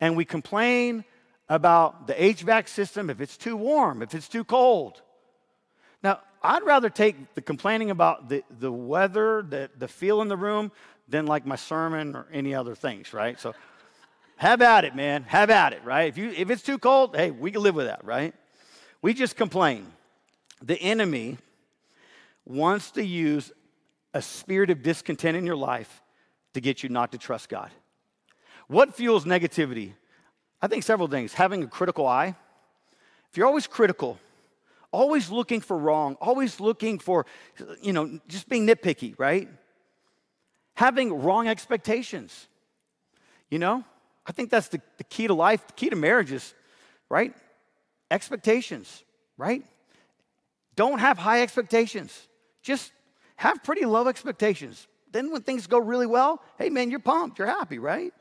And 0.00 0.16
we 0.16 0.24
complain 0.24 1.04
about 1.48 2.06
the 2.06 2.14
HVAC 2.14 2.68
system 2.68 3.08
if 3.08 3.20
it's 3.20 3.36
too 3.36 3.56
warm, 3.56 4.02
if 4.02 4.14
it's 4.14 4.28
too 4.28 4.44
cold. 4.44 5.00
Now, 6.02 6.20
I'd 6.42 6.64
rather 6.64 6.90
take 6.90 7.34
the 7.34 7.40
complaining 7.40 7.90
about 7.90 8.28
the, 8.28 8.42
the 8.58 8.70
weather, 8.70 9.44
the, 9.48 9.70
the 9.78 9.88
feel 9.88 10.22
in 10.22 10.28
the 10.28 10.36
room, 10.36 10.72
than 11.08 11.26
like 11.26 11.46
my 11.46 11.56
sermon 11.56 12.16
or 12.16 12.26
any 12.32 12.54
other 12.54 12.74
things, 12.74 13.12
right? 13.12 13.38
So 13.38 13.54
have 14.36 14.60
at 14.60 14.84
it, 14.84 14.94
man. 14.96 15.22
Have 15.22 15.50
at 15.50 15.72
it, 15.72 15.84
right? 15.84 16.08
If, 16.08 16.18
you, 16.18 16.30
if 16.30 16.50
it's 16.50 16.62
too 16.62 16.78
cold, 16.78 17.16
hey, 17.16 17.30
we 17.30 17.52
can 17.52 17.62
live 17.62 17.74
with 17.74 17.86
that, 17.86 18.04
right? 18.04 18.34
We 19.06 19.14
just 19.14 19.36
complain. 19.36 19.86
The 20.60 20.74
enemy 20.82 21.38
wants 22.44 22.90
to 22.90 23.04
use 23.04 23.52
a 24.12 24.20
spirit 24.20 24.68
of 24.68 24.82
discontent 24.82 25.36
in 25.36 25.46
your 25.46 25.54
life 25.54 26.02
to 26.54 26.60
get 26.60 26.82
you 26.82 26.88
not 26.88 27.12
to 27.12 27.18
trust 27.18 27.48
God. 27.48 27.70
What 28.66 28.96
fuels 28.96 29.24
negativity? 29.24 29.92
I 30.60 30.66
think 30.66 30.82
several 30.82 31.06
things. 31.06 31.34
Having 31.34 31.62
a 31.62 31.68
critical 31.68 32.04
eye. 32.04 32.34
If 33.30 33.36
you're 33.36 33.46
always 33.46 33.68
critical, 33.68 34.18
always 34.90 35.30
looking 35.30 35.60
for 35.60 35.78
wrong, 35.78 36.16
always 36.20 36.58
looking 36.58 36.98
for, 36.98 37.26
you 37.80 37.92
know, 37.92 38.18
just 38.26 38.48
being 38.48 38.66
nitpicky, 38.66 39.14
right? 39.18 39.48
Having 40.74 41.22
wrong 41.22 41.46
expectations. 41.46 42.48
You 43.50 43.60
know, 43.60 43.84
I 44.26 44.32
think 44.32 44.50
that's 44.50 44.66
the, 44.66 44.80
the 44.98 45.04
key 45.04 45.28
to 45.28 45.34
life, 45.34 45.64
the 45.64 45.74
key 45.74 45.90
to 45.90 45.94
marriages, 45.94 46.54
right? 47.08 47.32
Expectations, 48.10 49.04
right? 49.36 49.64
Don't 50.76 50.98
have 50.98 51.18
high 51.18 51.42
expectations. 51.42 52.28
Just 52.62 52.92
have 53.36 53.62
pretty 53.64 53.84
low 53.84 54.06
expectations. 54.08 54.86
Then 55.12 55.30
when 55.30 55.42
things 55.42 55.66
go 55.66 55.78
really 55.78 56.06
well, 56.06 56.42
hey 56.58 56.70
man, 56.70 56.90
you're 56.90 57.00
pumped, 57.00 57.38
you're 57.38 57.48
happy, 57.48 57.78
right? 57.78 58.12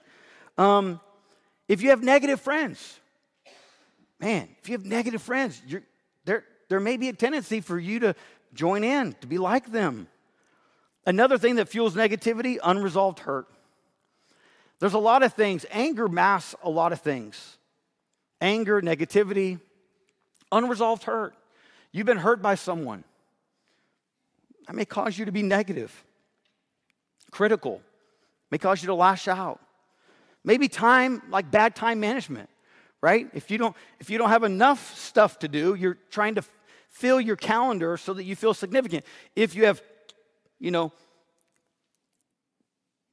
Um, 0.58 1.00
if 1.68 1.82
you 1.82 1.90
have 1.90 2.04
negative 2.04 2.40
friends, 2.40 3.00
man, 4.20 4.50
if 4.62 4.70
you 4.70 4.74
have 4.74 4.86
negative 4.86 5.22
friends, 5.22 5.62
there, 6.24 6.44
there 6.70 6.80
may 6.80 6.98
be 6.98 7.10
a 7.10 7.14
tendency 7.14 7.60
for 7.60 7.78
you 7.78 8.00
to 8.00 8.16
join 8.54 8.84
in, 8.84 9.14
to 9.22 9.28
be 9.28 9.38
like 9.38 9.72
them. 9.72 10.08
Another 11.06 11.38
thing 11.38 11.56
that 11.56 11.70
fuels 11.70 11.96
negativity 11.96 12.58
unresolved 12.64 13.20
hurt. 13.20 13.48
There's 14.80 14.94
a 14.94 15.00
lot 15.00 15.24
of 15.24 15.34
things, 15.34 15.66
anger 15.72 16.08
masks 16.08 16.56
a 16.64 16.70
lot 16.70 16.92
of 16.92 17.02
things 17.02 17.58
anger, 18.42 18.82
negativity, 18.82 19.60
unresolved 20.56 21.04
hurt. 21.04 21.36
You've 21.92 22.06
been 22.06 22.18
hurt 22.18 22.42
by 22.42 22.56
someone. 22.56 23.04
That 24.68 24.76
may 24.76 24.86
cause 24.86 25.18
you 25.18 25.26
to 25.26 25.32
be 25.32 25.44
negative, 25.44 26.04
critical, 27.32 27.82
may 28.50 28.58
cause 28.58 28.82
you 28.82 28.88
to 28.88 28.96
lash 28.96 29.28
out. 29.28 29.62
Maybe 30.44 30.68
time, 30.68 31.22
like 31.30 31.52
bad 31.52 31.76
time 31.76 32.00
management, 32.00 32.50
right? 33.02 33.28
If 33.34 33.52
you 33.52 33.58
don't, 33.58 33.76
if 34.00 34.10
you 34.10 34.18
don't 34.18 34.30
have 34.30 34.44
enough 34.44 34.98
stuff 34.98 35.40
to 35.40 35.48
do, 35.48 35.76
you're 35.76 35.98
trying 36.10 36.36
to 36.36 36.44
fill 36.88 37.20
your 37.22 37.36
calendar 37.36 37.98
so 37.98 38.14
that 38.14 38.24
you 38.24 38.36
feel 38.36 38.54
significant. 38.54 39.06
If 39.36 39.56
you 39.56 39.66
have, 39.66 39.82
you 40.60 40.72
know, 40.72 40.92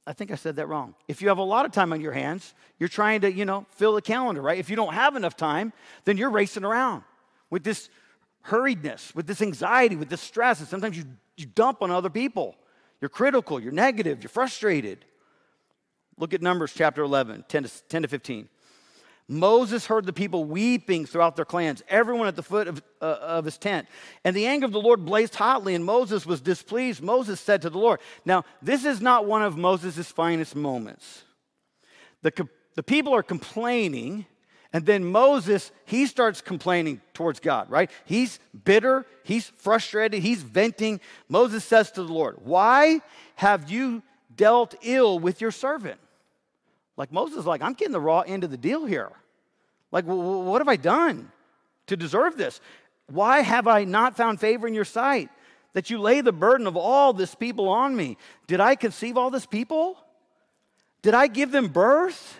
I 0.05 0.13
think 0.13 0.31
I 0.31 0.35
said 0.35 0.57
that 0.57 0.67
wrong. 0.67 0.95
If 1.07 1.21
you 1.21 1.29
have 1.29 1.37
a 1.37 1.43
lot 1.43 1.65
of 1.65 1.71
time 1.71 1.93
on 1.93 2.01
your 2.01 2.11
hands, 2.11 2.53
you're 2.77 2.89
trying 2.89 3.21
to, 3.21 3.31
you 3.31 3.45
know, 3.45 3.65
fill 3.71 3.93
the 3.93 4.01
calendar, 4.01 4.41
right? 4.41 4.57
If 4.57 4.69
you 4.69 4.75
don't 4.75 4.93
have 4.93 5.15
enough 5.15 5.37
time, 5.37 5.71
then 6.05 6.17
you're 6.17 6.29
racing 6.29 6.65
around 6.65 7.03
with 7.53 7.63
this 7.63 7.87
hurriedness, 8.47 9.13
with 9.13 9.27
this 9.27 9.39
anxiety, 9.39 9.95
with 9.95 10.09
this 10.09 10.21
stress, 10.21 10.59
and 10.59 10.67
sometimes 10.67 10.97
you, 10.97 11.03
you 11.37 11.45
dump 11.45 11.83
on 11.83 11.91
other 11.91 12.09
people. 12.09 12.55
You're 12.99 13.09
critical, 13.09 13.59
you're 13.59 13.71
negative, 13.71 14.23
you're 14.23 14.29
frustrated. 14.29 15.05
Look 16.17 16.33
at 16.33 16.41
Numbers 16.41 16.73
chapter 16.75 17.03
11, 17.03 17.45
10 17.47 17.63
to, 17.63 17.71
10 17.89 18.01
to 18.01 18.07
15. 18.07 18.49
Moses 19.27 19.85
heard 19.85 20.07
the 20.07 20.13
people 20.13 20.45
weeping 20.45 21.05
throughout 21.05 21.35
their 21.35 21.45
clans, 21.45 21.83
everyone 21.89 22.25
at 22.25 22.35
the 22.35 22.41
foot 22.41 22.67
of, 22.67 22.81
uh, 22.99 23.19
of 23.21 23.45
his 23.45 23.59
tent. 23.59 23.87
And 24.25 24.35
the 24.35 24.47
anger 24.47 24.65
of 24.65 24.71
the 24.71 24.81
Lord 24.81 25.05
blazed 25.05 25.35
hotly, 25.35 25.75
and 25.75 25.85
Moses 25.85 26.25
was 26.25 26.41
displeased. 26.41 27.03
Moses 27.03 27.39
said 27.39 27.61
to 27.61 27.69
the 27.69 27.77
Lord, 27.77 27.99
Now, 28.25 28.45
this 28.63 28.83
is 28.83 28.99
not 28.99 29.27
one 29.27 29.43
of 29.43 29.57
Moses' 29.57 30.11
finest 30.11 30.55
moments. 30.55 31.21
The, 32.23 32.49
the 32.73 32.83
people 32.83 33.13
are 33.13 33.21
complaining, 33.21 34.25
and 34.73 34.87
then 34.87 35.05
Moses, 35.05 35.71
he 35.85 36.07
starts 36.07 36.41
complaining 36.41 36.99
towards 37.13 37.39
God, 37.39 37.69
right? 37.69 37.91
He's 38.05 38.39
bitter, 38.65 39.05
he's 39.23 39.47
frustrated, 39.57 40.23
he's 40.23 40.41
venting. 40.41 40.99
Moses 41.29 41.63
says 41.63 41.91
to 41.91 42.03
the 42.03 42.11
Lord, 42.11 42.37
Why 42.43 43.01
have 43.35 43.69
you 43.69 44.01
dealt 44.35 44.73
ill 44.81 45.19
with 45.19 45.41
your 45.41 45.51
servant? 45.51 45.99
Like 46.97 47.11
Moses 47.11 47.45
like, 47.45 47.61
I'm 47.61 47.73
getting 47.73 47.93
the 47.93 48.01
raw 48.01 48.21
end 48.21 48.43
of 48.43 48.49
the 48.49 48.57
deal 48.57 48.85
here. 48.85 49.11
Like, 49.91 50.05
what 50.05 50.59
have 50.59 50.67
I 50.67 50.75
done 50.75 51.31
to 51.85 51.95
deserve 51.95 52.35
this? 52.35 52.59
Why 53.07 53.41
have 53.41 53.67
I 53.67 53.83
not 53.83 54.17
found 54.17 54.39
favor 54.39 54.67
in 54.67 54.73
your 54.73 54.85
sight 54.85 55.29
that 55.73 55.91
you 55.91 55.99
lay 55.99 56.21
the 56.21 56.31
burden 56.31 56.65
of 56.65 56.75
all 56.75 57.13
this 57.13 57.35
people 57.35 57.69
on 57.69 57.95
me? 57.95 58.17
Did 58.47 58.59
I 58.59 58.75
conceive 58.75 59.17
all 59.17 59.29
this 59.29 59.45
people? 59.45 59.97
Did 61.03 61.13
I 61.13 61.27
give 61.27 61.51
them 61.51 61.67
birth? 61.67 62.39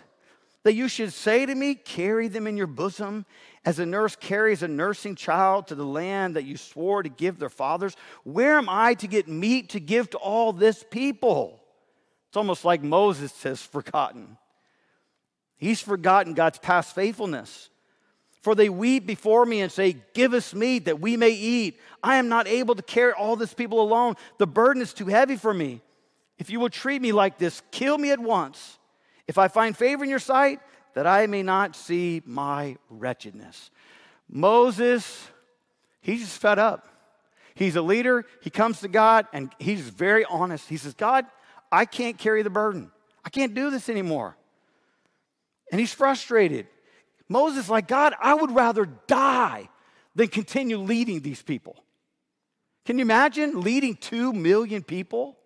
That 0.64 0.74
you 0.74 0.88
should 0.88 1.12
say 1.12 1.46
to 1.46 1.54
me, 1.54 1.74
Carry 1.74 2.28
them 2.28 2.46
in 2.46 2.56
your 2.56 2.66
bosom, 2.66 3.26
as 3.64 3.78
a 3.78 3.86
nurse 3.86 4.16
carries 4.16 4.62
a 4.62 4.68
nursing 4.68 5.14
child 5.14 5.68
to 5.68 5.74
the 5.74 5.86
land 5.86 6.36
that 6.36 6.44
you 6.44 6.56
swore 6.56 7.02
to 7.02 7.08
give 7.08 7.38
their 7.38 7.48
fathers. 7.48 7.96
Where 8.24 8.58
am 8.58 8.68
I 8.68 8.94
to 8.94 9.06
get 9.06 9.28
meat 9.28 9.70
to 9.70 9.80
give 9.80 10.10
to 10.10 10.18
all 10.18 10.52
this 10.52 10.84
people? 10.90 11.60
It's 12.28 12.36
almost 12.36 12.64
like 12.64 12.82
Moses 12.82 13.42
has 13.44 13.62
forgotten. 13.62 14.36
He's 15.56 15.80
forgotten 15.80 16.34
God's 16.34 16.58
past 16.58 16.94
faithfulness. 16.94 17.70
For 18.42 18.54
they 18.54 18.68
weep 18.68 19.06
before 19.06 19.46
me 19.46 19.60
and 19.60 19.72
say, 19.72 19.96
Give 20.12 20.34
us 20.34 20.54
meat 20.54 20.86
that 20.86 21.00
we 21.00 21.16
may 21.16 21.30
eat. 21.30 21.80
I 22.02 22.16
am 22.16 22.28
not 22.28 22.46
able 22.46 22.74
to 22.74 22.82
carry 22.82 23.12
all 23.12 23.36
this 23.36 23.54
people 23.54 23.80
alone. 23.80 24.16
The 24.38 24.46
burden 24.46 24.82
is 24.82 24.92
too 24.92 25.06
heavy 25.06 25.36
for 25.36 25.54
me. 25.54 25.80
If 26.38 26.50
you 26.50 26.60
will 26.60 26.68
treat 26.68 27.00
me 27.00 27.12
like 27.12 27.38
this, 27.38 27.62
kill 27.70 27.96
me 27.96 28.10
at 28.10 28.18
once. 28.18 28.78
If 29.26 29.38
I 29.38 29.48
find 29.48 29.76
favor 29.76 30.04
in 30.04 30.10
your 30.10 30.18
sight, 30.18 30.60
that 30.94 31.06
I 31.06 31.26
may 31.26 31.42
not 31.42 31.74
see 31.74 32.22
my 32.24 32.76
wretchedness. 32.88 33.70
Moses, 34.28 35.28
he's 36.00 36.20
just 36.20 36.40
fed 36.40 36.58
up. 36.58 36.88
He's 37.54 37.76
a 37.76 37.82
leader. 37.82 38.26
He 38.40 38.50
comes 38.50 38.80
to 38.80 38.88
God 38.88 39.26
and 39.32 39.50
he's 39.58 39.80
very 39.80 40.24
honest. 40.24 40.68
He 40.68 40.76
says, 40.76 40.94
God, 40.94 41.24
I 41.70 41.84
can't 41.84 42.18
carry 42.18 42.42
the 42.42 42.50
burden. 42.50 42.90
I 43.24 43.30
can't 43.30 43.54
do 43.54 43.70
this 43.70 43.88
anymore 43.88 44.36
and 45.74 45.80
he's 45.80 45.92
frustrated. 45.92 46.68
Moses, 47.28 47.68
like, 47.68 47.88
God, 47.88 48.14
I 48.20 48.34
would 48.34 48.52
rather 48.52 48.86
die 49.08 49.68
than 50.14 50.28
continue 50.28 50.78
leading 50.78 51.20
these 51.20 51.42
people. 51.42 51.82
Can 52.84 52.98
you 52.98 53.02
imagine 53.02 53.60
leading 53.60 53.96
two 53.96 54.32
million 54.32 54.84
people? 54.84 55.36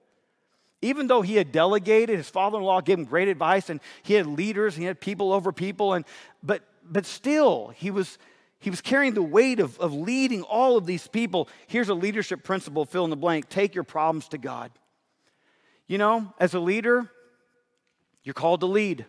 Even 0.80 1.08
though 1.08 1.22
he 1.22 1.36
had 1.36 1.50
delegated, 1.50 2.16
his 2.16 2.30
father 2.30 2.58
in 2.58 2.64
law 2.64 2.80
gave 2.80 2.98
him 2.98 3.04
great 3.04 3.28
advice, 3.28 3.68
and 3.68 3.80
he 4.02 4.14
had 4.14 4.26
leaders, 4.26 4.76
he 4.76 4.84
had 4.84 5.00
people 5.00 5.32
over 5.32 5.52
people, 5.52 5.94
and, 5.94 6.04
but, 6.42 6.62
but 6.84 7.04
still, 7.04 7.72
he 7.74 7.90
was, 7.90 8.18
he 8.60 8.70
was 8.70 8.80
carrying 8.80 9.14
the 9.14 9.22
weight 9.22 9.58
of, 9.58 9.78
of 9.80 9.92
leading 9.92 10.42
all 10.42 10.76
of 10.76 10.86
these 10.86 11.08
people. 11.08 11.48
Here's 11.66 11.88
a 11.88 11.94
leadership 11.94 12.44
principle 12.44 12.84
fill 12.84 13.04
in 13.04 13.10
the 13.10 13.16
blank 13.16 13.48
take 13.48 13.74
your 13.74 13.84
problems 13.84 14.28
to 14.28 14.38
God. 14.38 14.70
You 15.88 15.98
know, 15.98 16.32
as 16.38 16.54
a 16.54 16.60
leader, 16.60 17.10
you're 18.22 18.34
called 18.34 18.60
to 18.60 18.66
lead. 18.66 19.06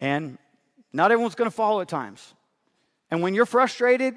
And 0.00 0.38
not 0.92 1.10
everyone's 1.12 1.34
going 1.34 1.50
to 1.50 1.56
follow 1.56 1.80
at 1.80 1.88
times. 1.88 2.34
And 3.10 3.22
when 3.22 3.34
you're 3.34 3.46
frustrated, 3.46 4.16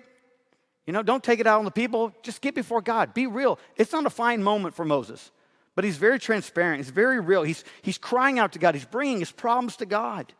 you 0.85 0.93
know, 0.93 1.03
don't 1.03 1.23
take 1.23 1.39
it 1.39 1.47
out 1.47 1.59
on 1.59 1.65
the 1.65 1.71
people. 1.71 2.13
Just 2.23 2.41
get 2.41 2.55
before 2.55 2.81
God. 2.81 3.13
Be 3.13 3.27
real. 3.27 3.59
It's 3.75 3.91
not 3.91 4.05
a 4.05 4.09
fine 4.09 4.43
moment 4.43 4.73
for 4.73 4.83
Moses, 4.83 5.31
but 5.75 5.83
he's 5.83 5.97
very 5.97 6.19
transparent. 6.19 6.77
He's 6.77 6.89
very 6.89 7.19
real. 7.19 7.43
He's, 7.43 7.63
he's 7.81 7.97
crying 7.97 8.39
out 8.39 8.53
to 8.53 8.59
God. 8.59 8.75
He's 8.75 8.85
bringing 8.85 9.19
his 9.19 9.31
problems 9.31 9.77
to 9.77 9.85
God. 9.85 10.33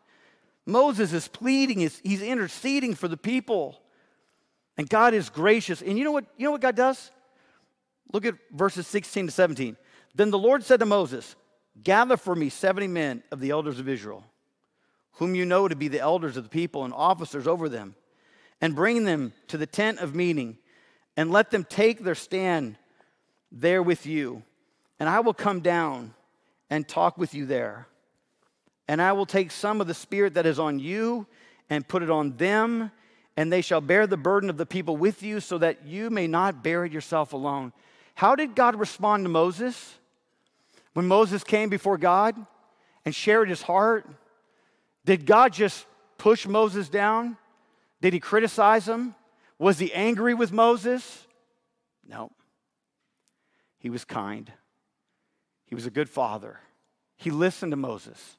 Moses 0.66 1.12
is 1.12 1.28
pleading. 1.28 1.80
He's, 1.80 1.98
he's 2.00 2.22
interceding 2.22 2.94
for 2.94 3.08
the 3.08 3.16
people. 3.16 3.80
And 4.76 4.88
God 4.88 5.14
is 5.14 5.28
gracious. 5.28 5.82
And 5.82 5.98
you 5.98 6.04
know 6.04 6.12
what? 6.12 6.26
You 6.36 6.46
know 6.46 6.52
what 6.52 6.60
God 6.60 6.76
does? 6.76 7.10
Look 8.12 8.26
at 8.26 8.34
verses 8.50 8.86
16 8.86 9.26
to 9.26 9.32
17. 9.32 9.76
Then 10.14 10.30
the 10.30 10.38
Lord 10.38 10.62
said 10.62 10.80
to 10.80 10.86
Moses, 10.86 11.34
Gather 11.82 12.16
for 12.16 12.34
me 12.34 12.50
70 12.50 12.86
men 12.88 13.22
of 13.30 13.40
the 13.40 13.50
elders 13.50 13.78
of 13.78 13.88
Israel 13.88 14.24
whom 15.12 15.34
you 15.34 15.44
know 15.44 15.68
to 15.68 15.76
be 15.76 15.88
the 15.88 16.00
elders 16.00 16.36
of 16.36 16.44
the 16.44 16.50
people 16.50 16.84
and 16.84 16.94
officers 16.94 17.46
over 17.46 17.68
them, 17.68 17.94
and 18.60 18.74
bring 18.74 19.04
them 19.04 19.32
to 19.48 19.58
the 19.58 19.66
tent 19.66 19.98
of 19.98 20.14
meeting, 20.14 20.56
and 21.16 21.30
let 21.30 21.50
them 21.50 21.64
take 21.64 22.02
their 22.02 22.14
stand 22.14 22.76
there 23.50 23.82
with 23.82 24.06
you. 24.06 24.42
And 25.02 25.08
I 25.08 25.18
will 25.18 25.34
come 25.34 25.58
down 25.58 26.14
and 26.70 26.86
talk 26.86 27.18
with 27.18 27.34
you 27.34 27.44
there. 27.44 27.88
And 28.86 29.02
I 29.02 29.10
will 29.10 29.26
take 29.26 29.50
some 29.50 29.80
of 29.80 29.88
the 29.88 29.94
spirit 29.94 30.34
that 30.34 30.46
is 30.46 30.60
on 30.60 30.78
you 30.78 31.26
and 31.68 31.88
put 31.88 32.04
it 32.04 32.08
on 32.08 32.36
them, 32.36 32.92
and 33.36 33.52
they 33.52 33.62
shall 33.62 33.80
bear 33.80 34.06
the 34.06 34.16
burden 34.16 34.48
of 34.48 34.58
the 34.58 34.64
people 34.64 34.96
with 34.96 35.24
you, 35.24 35.40
so 35.40 35.58
that 35.58 35.84
you 35.84 36.08
may 36.08 36.28
not 36.28 36.62
bear 36.62 36.84
it 36.84 36.92
yourself 36.92 37.32
alone. 37.32 37.72
How 38.14 38.36
did 38.36 38.54
God 38.54 38.76
respond 38.76 39.24
to 39.24 39.28
Moses? 39.28 39.96
When 40.92 41.08
Moses 41.08 41.42
came 41.42 41.68
before 41.68 41.98
God 41.98 42.36
and 43.04 43.12
shared 43.12 43.48
his 43.48 43.62
heart, 43.62 44.06
did 45.04 45.26
God 45.26 45.52
just 45.52 45.84
push 46.16 46.46
Moses 46.46 46.88
down? 46.88 47.36
Did 48.00 48.12
he 48.12 48.20
criticize 48.20 48.86
him? 48.86 49.16
Was 49.58 49.80
he 49.80 49.92
angry 49.92 50.34
with 50.34 50.52
Moses? 50.52 51.26
No. 52.06 52.30
He 53.80 53.90
was 53.90 54.04
kind. 54.04 54.52
He 55.72 55.74
was 55.74 55.86
a 55.86 55.90
good 55.90 56.10
father. 56.10 56.60
He 57.16 57.30
listened 57.30 57.72
to 57.72 57.76
Moses. 57.76 58.36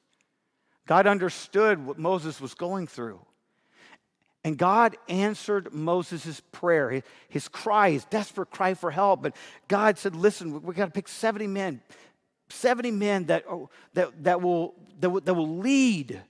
God 0.85 1.07
understood 1.07 1.83
what 1.83 1.97
Moses 1.97 2.39
was 2.39 2.53
going 2.53 2.85
through. 2.85 3.19
And 4.43 4.55
God 4.55 4.97
answered 5.09 5.73
Moses' 5.73 6.43
prayer, 6.51 7.01
his 7.29 7.47
cry, 7.47 7.89
his 7.89 8.05
desperate 8.05 8.51
cry 8.51 8.75
for 8.75 8.91
help. 8.91 9.23
But 9.23 9.35
God 9.67 9.97
said, 9.97 10.15
Listen, 10.15 10.61
we 10.61 10.75
got 10.75 10.85
to 10.85 10.91
pick 10.91 11.07
70 11.07 11.47
men, 11.47 11.81
70 12.49 12.91
men 12.91 13.25
that, 13.25 13.45
oh, 13.49 13.71
that, 13.95 14.23
that, 14.25 14.43
will, 14.43 14.75
that, 14.99 15.09
will, 15.09 15.21
that 15.21 15.33
will 15.33 15.57
lead 15.57 16.21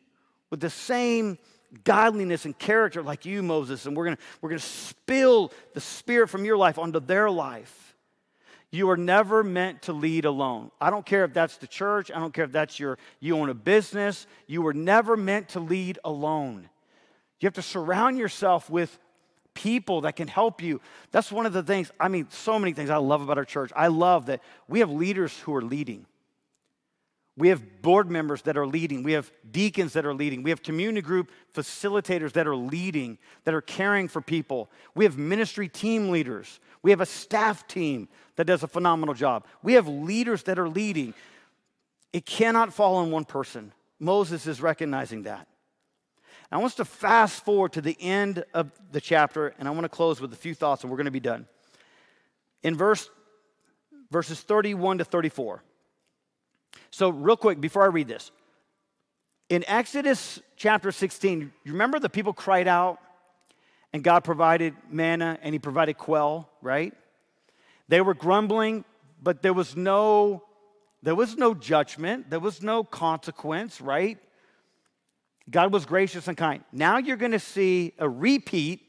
with 0.52 0.62
the 0.62 0.70
same 0.70 1.38
godliness 1.84 2.46
and 2.46 2.58
character 2.58 3.04
like 3.04 3.26
you, 3.26 3.44
Moses, 3.44 3.86
and 3.86 3.98
we're 3.98 4.06
gonna, 4.06 4.18
we're 4.40 4.52
gonna 4.52 4.60
spill 4.60 5.52
the 5.74 5.82
spirit 5.82 6.30
from 6.30 6.46
your 6.46 6.56
life 6.56 6.80
onto 6.80 7.02
their 7.02 7.30
life. 7.30 7.83
You 8.74 8.90
are 8.90 8.98
never 8.98 9.44
meant 9.44 9.84
to 9.84 9.94
lead 9.94 10.26
alone. 10.26 10.72
I 10.82 10.90
don't 10.90 11.06
care 11.06 11.26
if 11.26 11.34
that's 11.34 11.58
the 11.58 11.68
church, 11.68 12.10
I 12.10 12.20
don't 12.20 12.34
care 12.34 12.46
if 12.46 12.52
that's 12.52 12.80
your 12.80 12.98
you 13.20 13.38
own 13.38 13.50
a 13.50 13.54
business. 13.54 14.26
You 14.48 14.64
were 14.64 14.74
never 14.74 15.16
meant 15.16 15.50
to 15.50 15.60
lead 15.60 16.00
alone. 16.04 16.68
You 17.40 17.46
have 17.46 17.54
to 17.54 17.62
surround 17.62 18.18
yourself 18.18 18.72
with 18.72 18.98
people 19.54 20.02
that 20.02 20.16
can 20.16 20.28
help 20.28 20.64
you. 20.64 20.82
That's 21.12 21.32
one 21.32 21.46
of 21.46 21.54
the 21.54 21.62
things, 21.62 21.92
I 22.00 22.08
mean, 22.08 22.26
so 22.32 22.58
many 22.58 22.74
things 22.74 22.90
I 22.90 22.98
love 22.98 23.22
about 23.22 23.38
our 23.38 23.46
church. 23.46 23.72
I 23.76 23.90
love 23.90 24.26
that 24.26 24.42
we 24.68 24.80
have 24.80 24.90
leaders 24.90 25.38
who 25.42 25.54
are 25.54 25.62
leading. 25.62 26.08
We 27.36 27.50
have 27.50 27.82
board 27.82 28.12
members 28.12 28.44
that 28.44 28.58
are 28.58 28.68
leading. 28.68 29.02
We 29.02 29.14
have 29.14 29.32
deacons 29.50 29.94
that 29.94 30.06
are 30.06 30.14
leading. 30.14 30.44
We 30.44 30.52
have 30.52 30.62
community 30.62 31.02
group 31.02 31.32
facilitators 31.54 32.34
that 32.34 32.46
are 32.46 32.56
leading, 32.56 33.18
that 33.46 33.56
are 33.56 33.62
caring 33.62 34.08
for 34.08 34.22
people. 34.22 34.70
We 34.94 35.04
have 35.06 35.18
ministry 35.18 35.68
team 35.68 36.10
leaders. 36.10 36.60
We 36.84 36.92
have 36.92 37.02
a 37.02 37.08
staff 37.08 37.68
team 37.68 38.08
that 38.36 38.46
does 38.46 38.62
a 38.62 38.68
phenomenal 38.68 39.16
job. 39.16 39.48
We 39.64 39.74
have 39.74 39.88
leaders 39.88 40.44
that 40.44 40.60
are 40.60 40.70
leading. 40.70 41.16
It 42.12 42.26
cannot 42.26 42.72
fall 42.72 42.98
on 42.98 43.10
one 43.10 43.26
person. 43.26 43.72
Moses 44.00 44.46
is 44.46 44.62
recognizing 44.62 45.24
that. 45.24 45.48
I 46.52 46.58
want 46.58 46.68
us 46.68 46.76
to 46.76 46.86
fast 46.86 47.44
forward 47.44 47.74
to 47.74 47.82
the 47.82 47.98
end 48.00 48.44
of 48.54 48.72
the 48.92 49.02
chapter, 49.02 49.56
and 49.58 49.68
I 49.68 49.72
want 49.72 49.86
to 49.86 49.90
close 49.90 50.22
with 50.22 50.34
a 50.34 50.36
few 50.36 50.54
thoughts, 50.54 50.84
and 50.84 50.92
we're 50.92 50.98
going 50.98 51.06
to 51.06 51.12
be 51.12 51.20
done. 51.20 51.48
In 52.62 52.78
verse, 52.78 53.10
verses 54.12 54.40
31 54.42 55.00
to 55.00 55.06
34. 55.06 55.64
So, 56.92 57.10
real 57.10 57.38
quick, 57.38 57.60
before 57.60 57.84
I 57.84 57.88
read 57.88 58.08
this, 58.08 58.32
in 59.50 59.64
Exodus 59.68 60.40
chapter 60.56 60.92
16, 60.92 61.52
you 61.64 61.72
remember 61.72 62.00
the 62.00 62.10
people 62.10 62.34
cried 62.34 62.68
out 62.68 63.00
and 63.92 64.04
God 64.04 64.24
provided 64.24 64.74
manna 64.90 65.38
and 65.42 65.54
He 65.54 65.60
provided 65.60 65.98
quail, 65.98 66.50
right? 66.62 66.94
They 67.88 68.02
were 68.02 68.14
grumbling, 68.14 68.86
but 69.22 69.42
there 69.42 69.54
was 69.54 69.76
no 69.76 70.44
there 71.04 71.16
was 71.16 71.36
no 71.36 71.54
judgment, 71.54 72.30
there 72.30 72.40
was 72.40 72.62
no 72.62 72.86
consequence, 72.86 73.82
right? 73.82 74.18
God 75.50 75.74
was 75.74 75.86
gracious 75.86 76.30
and 76.30 76.38
kind. 76.38 76.64
Now 76.72 76.98
you're 76.98 77.18
going 77.18 77.34
to 77.34 77.40
see 77.40 77.94
a 78.00 78.08
repeat 78.08 78.82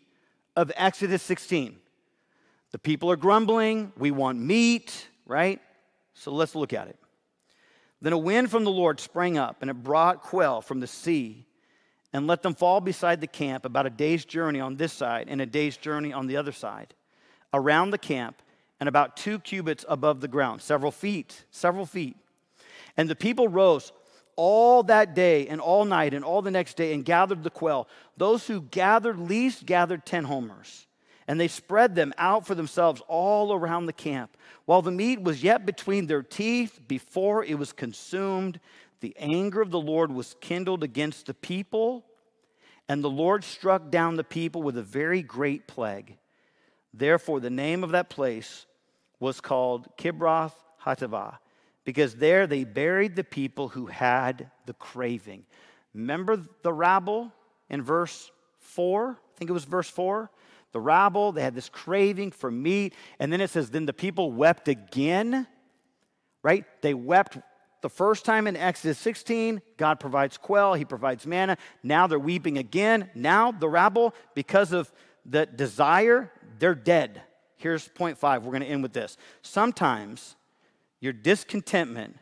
of 0.55 0.71
Exodus 0.77 1.23
16. 1.25 1.77
The 2.71 2.79
people 2.79 3.11
are 3.11 3.17
grumbling, 3.17 3.93
we 3.99 4.13
want 4.13 4.39
meat, 4.39 5.09
right? 5.27 5.61
So 6.15 6.31
let's 6.33 6.55
look 6.55 6.73
at 6.73 6.87
it. 6.87 6.97
Then 8.01 8.13
a 8.13 8.19
wind 8.19 8.51
from 8.51 8.65
the 8.65 8.71
Lord 8.71 9.01
sprang 9.01 9.39
up, 9.39 9.59
and 9.61 9.71
it 9.71 9.83
brought 9.83 10.23
quail 10.23 10.61
from 10.61 10.81
the 10.81 10.87
sea, 10.87 11.47
and 12.13 12.27
let 12.27 12.43
them 12.43 12.55
fall 12.55 12.81
beside 12.81 13.21
the 13.21 13.27
camp 13.27 13.65
about 13.65 13.87
a 13.87 13.91
day's 13.91 14.25
journey 14.25 14.61
on 14.61 14.77
this 14.77 14.93
side 14.93 15.27
and 15.29 15.41
a 15.41 15.47
day's 15.47 15.77
journey 15.77 16.13
on 16.13 16.27
the 16.27 16.37
other 16.37 16.53
side, 16.53 16.95
around 17.53 17.91
the 17.91 17.99
camp, 17.99 18.41
and 18.79 18.89
about 18.89 19.17
two 19.17 19.39
cubits 19.39 19.85
above 19.89 20.21
the 20.21 20.29
ground, 20.29 20.61
several 20.61 20.93
feet, 20.93 21.45
several 21.51 21.87
feet. 21.87 22.17
And 22.97 23.09
the 23.09 23.17
people 23.17 23.49
rose 23.49 23.93
all 24.37 24.83
that 24.85 25.15
day 25.15 25.47
and 25.47 25.61
all 25.61 25.85
night 25.85 26.15
and 26.15 26.25
all 26.25 26.43
the 26.43 26.51
next 26.51 26.77
day 26.77 26.93
and 26.93 27.05
gathered 27.05 27.43
the 27.43 27.51
quail. 27.51 27.89
Those 28.17 28.47
who 28.47 28.61
gathered 28.61 29.19
least 29.19 29.65
gathered 29.67 30.05
ten 30.05 30.25
homers 30.25 30.87
and 31.27 31.41
they 31.41 31.49
spread 31.49 31.95
them 31.95 32.13
out 32.19 32.47
for 32.47 32.55
themselves 32.55 33.03
all 33.09 33.53
around 33.53 33.87
the 33.87 33.93
camp. 33.93 34.37
While 34.65 34.83
the 34.83 34.91
meat 34.91 35.23
was 35.23 35.43
yet 35.43 35.67
between 35.67 36.07
their 36.07 36.23
teeth 36.23 36.81
before 36.87 37.45
it 37.45 37.59
was 37.59 37.73
consumed, 37.73 38.61
the 39.01 39.17
anger 39.19 39.61
of 39.61 39.71
the 39.71 39.81
Lord 39.81 40.13
was 40.13 40.37
kindled 40.41 40.83
against 40.83 41.27
the 41.27 41.35
people, 41.35 42.05
and 42.89 43.03
the 43.03 43.11
Lord 43.11 43.45
struck 43.45 43.91
down 43.91 44.17
the 44.17 44.25
people 44.25 44.63
with 44.63 44.77
a 44.77 44.83
very 44.83 45.23
great 45.23 45.67
plague. 45.67 46.17
Therefore, 46.93 47.41
the 47.41 47.51
name 47.51 47.83
of 47.83 47.91
that 47.91 48.11
place 48.11 48.67
was 49.21 49.41
called 49.41 49.89
Kibroth 49.97 50.55
Hattaavah, 50.85 51.39
because 51.85 52.17
there 52.17 52.47
they 52.47 52.65
buried 52.65 53.17
the 53.17 53.25
people 53.25 53.69
who 53.69 53.87
had 53.87 54.51
the 54.67 54.75
craving. 54.75 55.45
Remember 55.95 56.37
the 56.63 56.73
rabble 56.73 57.33
in 57.69 57.83
verse 57.83 58.31
4? 58.61 59.11
I 59.11 59.39
think 59.39 59.51
it 59.51 59.55
was 59.55 59.65
verse 59.65 59.89
4 59.89 60.31
the 60.75 60.81
rabble, 60.81 61.33
they 61.33 61.41
had 61.41 61.55
this 61.55 61.71
craving 61.71 62.33
for 62.33 62.51
meat. 62.51 62.95
And 63.19 63.33
then 63.33 63.41
it 63.41 63.49
says, 63.49 63.71
then 63.71 63.87
the 63.87 63.93
people 63.93 64.33
wept 64.33 64.69
again, 64.69 65.47
right? 66.43 66.65
They 66.83 66.93
wept 66.93 67.39
the 67.81 67.89
first 67.89 68.25
time 68.25 68.47
in 68.49 68.57
Exodus 68.57 68.99
16. 68.99 69.63
God 69.77 70.01
provides 70.01 70.37
quail, 70.37 70.75
He 70.75 70.85
provides 70.85 71.27
manna. 71.27 71.57
Now 71.83 72.07
they're 72.09 72.19
weeping 72.19 72.59
again. 72.59 73.09
Now 73.15 73.53
the 73.53 73.69
rabble, 73.69 74.15
because 74.35 74.73
of 74.73 74.93
the 75.25 75.47
desire, 75.47 76.33
they're 76.59 76.75
dead. 76.75 77.23
Here's 77.57 77.87
point 77.87 78.19
five. 78.19 78.45
We're 78.45 78.51
going 78.51 78.63
to 78.63 78.69
end 78.69 78.83
with 78.83 78.93
this. 78.93 79.17
Sometimes 79.43 80.35
your 80.99 81.13
discontentment 81.13 82.17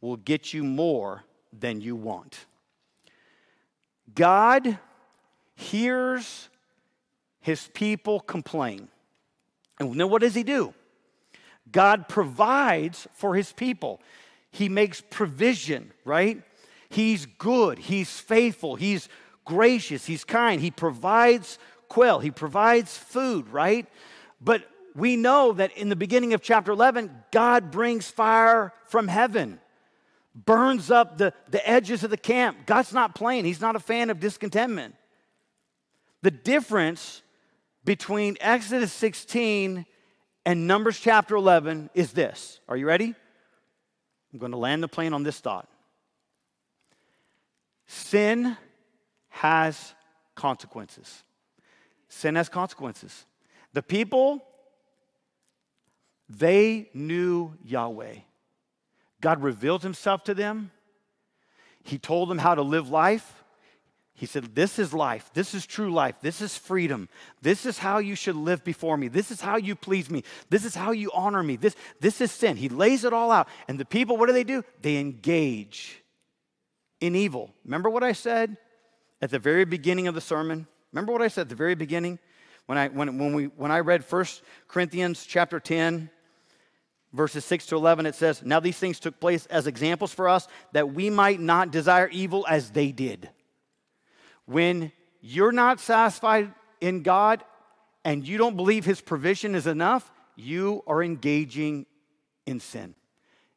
will 0.00 0.16
get 0.16 0.52
you 0.52 0.62
more 0.62 1.24
than 1.52 1.80
you 1.80 1.96
want. 1.96 2.44
God 4.14 4.78
hears 5.54 6.48
his 7.46 7.68
people 7.74 8.18
complain. 8.18 8.88
And 9.78 9.94
then 10.00 10.10
what 10.10 10.20
does 10.20 10.34
he 10.34 10.42
do? 10.42 10.74
God 11.70 12.08
provides 12.08 13.06
for 13.12 13.36
his 13.36 13.52
people. 13.52 14.00
He 14.50 14.68
makes 14.68 15.00
provision, 15.00 15.92
right? 16.04 16.42
He's 16.88 17.24
good, 17.24 17.78
he's 17.78 18.18
faithful, 18.18 18.74
he's 18.74 19.08
gracious, 19.44 20.06
he's 20.06 20.24
kind. 20.24 20.60
He 20.60 20.72
provides 20.72 21.60
quail, 21.86 22.18
he 22.18 22.32
provides 22.32 22.98
food, 22.98 23.48
right? 23.50 23.86
But 24.40 24.68
we 24.96 25.14
know 25.14 25.52
that 25.52 25.70
in 25.76 25.88
the 25.88 25.94
beginning 25.94 26.34
of 26.34 26.42
chapter 26.42 26.72
11, 26.72 27.12
God 27.30 27.70
brings 27.70 28.10
fire 28.10 28.72
from 28.86 29.06
heaven, 29.06 29.60
burns 30.34 30.90
up 30.90 31.16
the, 31.16 31.32
the 31.48 31.64
edges 31.68 32.02
of 32.02 32.10
the 32.10 32.16
camp. 32.16 32.66
God's 32.66 32.92
not 32.92 33.14
playing, 33.14 33.44
he's 33.44 33.60
not 33.60 33.76
a 33.76 33.80
fan 33.80 34.10
of 34.10 34.18
discontentment. 34.18 34.96
The 36.22 36.32
difference 36.32 37.22
between 37.86 38.36
Exodus 38.40 38.92
16 38.92 39.86
and 40.44 40.66
Numbers 40.66 40.98
chapter 40.98 41.36
11 41.36 41.88
is 41.94 42.12
this. 42.12 42.60
Are 42.68 42.76
you 42.76 42.84
ready? 42.84 43.14
I'm 44.32 44.38
going 44.40 44.52
to 44.52 44.58
land 44.58 44.82
the 44.82 44.88
plane 44.88 45.14
on 45.14 45.22
this 45.22 45.38
thought. 45.38 45.68
Sin 47.86 48.56
has 49.28 49.94
consequences. 50.34 51.22
Sin 52.08 52.34
has 52.34 52.48
consequences. 52.48 53.24
The 53.72 53.82
people, 53.82 54.44
they 56.28 56.90
knew 56.92 57.54
Yahweh. 57.64 58.16
God 59.20 59.42
revealed 59.42 59.84
himself 59.84 60.24
to 60.24 60.34
them. 60.34 60.72
He 61.84 61.98
told 61.98 62.30
them 62.30 62.38
how 62.38 62.56
to 62.56 62.62
live 62.62 62.88
life. 62.88 63.44
He 64.16 64.24
said, 64.24 64.54
This 64.54 64.78
is 64.78 64.94
life. 64.94 65.30
This 65.34 65.54
is 65.54 65.66
true 65.66 65.92
life. 65.92 66.16
This 66.22 66.40
is 66.40 66.56
freedom. 66.56 67.08
This 67.42 67.66
is 67.66 67.78
how 67.78 67.98
you 67.98 68.14
should 68.14 68.34
live 68.34 68.64
before 68.64 68.96
me. 68.96 69.08
This 69.08 69.30
is 69.30 69.42
how 69.42 69.56
you 69.56 69.76
please 69.76 70.10
me. 70.10 70.24
This 70.48 70.64
is 70.64 70.74
how 70.74 70.92
you 70.92 71.10
honor 71.12 71.42
me. 71.42 71.56
This, 71.56 71.76
this 72.00 72.22
is 72.22 72.32
sin. 72.32 72.56
He 72.56 72.70
lays 72.70 73.04
it 73.04 73.12
all 73.12 73.30
out. 73.30 73.46
And 73.68 73.78
the 73.78 73.84
people, 73.84 74.16
what 74.16 74.26
do 74.26 74.32
they 74.32 74.42
do? 74.42 74.64
They 74.80 74.96
engage 74.96 76.02
in 77.00 77.14
evil. 77.14 77.54
Remember 77.64 77.90
what 77.90 78.02
I 78.02 78.12
said 78.12 78.56
at 79.20 79.30
the 79.30 79.38
very 79.38 79.66
beginning 79.66 80.08
of 80.08 80.14
the 80.14 80.22
sermon? 80.22 80.66
Remember 80.92 81.12
what 81.12 81.20
I 81.20 81.28
said 81.28 81.42
at 81.42 81.48
the 81.50 81.54
very 81.54 81.74
beginning? 81.74 82.18
When 82.64 82.78
I, 82.78 82.88
when, 82.88 83.18
when 83.18 83.34
we, 83.34 83.44
when 83.44 83.70
I 83.70 83.80
read 83.80 84.02
1 84.02 84.24
Corinthians 84.66 85.26
chapter 85.26 85.60
10, 85.60 86.08
verses 87.12 87.44
6 87.44 87.66
to 87.66 87.76
11, 87.76 88.06
it 88.06 88.14
says, 88.14 88.42
Now 88.42 88.60
these 88.60 88.78
things 88.78 88.98
took 88.98 89.20
place 89.20 89.44
as 89.46 89.66
examples 89.66 90.14
for 90.14 90.26
us 90.26 90.48
that 90.72 90.94
we 90.94 91.10
might 91.10 91.38
not 91.38 91.70
desire 91.70 92.08
evil 92.08 92.46
as 92.48 92.70
they 92.70 92.92
did. 92.92 93.28
When 94.46 94.92
you're 95.20 95.52
not 95.52 95.80
satisfied 95.80 96.52
in 96.80 97.02
God 97.02 97.42
and 98.04 98.26
you 98.26 98.38
don't 98.38 98.56
believe 98.56 98.84
His 98.84 99.00
provision 99.00 99.54
is 99.54 99.66
enough, 99.66 100.10
you 100.36 100.82
are 100.86 101.02
engaging 101.02 101.86
in 102.46 102.60
sin. 102.60 102.94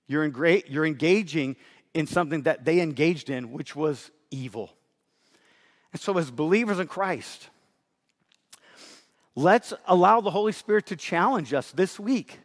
You're, 0.08 0.26
you're 0.68 0.86
engaging 0.86 1.56
in 1.94 2.08
something 2.08 2.44
that 2.44 2.66
they 2.66 2.82
engaged 2.82 3.30
in, 3.30 3.52
which 3.52 3.76
was 3.76 4.10
evil. 4.32 4.72
And 5.94 6.02
so, 6.02 6.18
as 6.18 6.32
believers 6.32 6.80
in 6.80 6.88
Christ, 6.88 7.50
let's 9.36 9.74
allow 9.88 10.22
the 10.22 10.32
Holy 10.32 10.52
Spirit 10.52 10.88
to 10.88 10.96
challenge 10.96 11.54
us 11.54 11.72
this 11.72 12.00
week. 12.00 12.40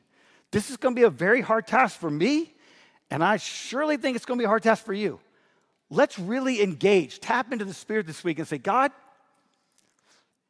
This 0.50 0.70
is 0.70 0.76
going 0.76 0.94
to 0.94 0.98
be 0.98 1.04
a 1.04 1.10
very 1.10 1.40
hard 1.40 1.66
task 1.66 1.98
for 1.98 2.10
me, 2.10 2.54
and 3.10 3.24
I 3.24 3.38
surely 3.38 3.96
think 3.96 4.16
it's 4.16 4.24
going 4.24 4.38
to 4.38 4.42
be 4.42 4.46
a 4.46 4.48
hard 4.48 4.62
task 4.62 4.84
for 4.84 4.94
you 4.94 5.20
let's 5.94 6.18
really 6.18 6.62
engage, 6.62 7.20
tap 7.20 7.52
into 7.52 7.64
the 7.64 7.74
Spirit 7.74 8.06
this 8.06 8.24
week 8.24 8.38
and 8.38 8.48
say, 8.48 8.58
God, 8.58 8.92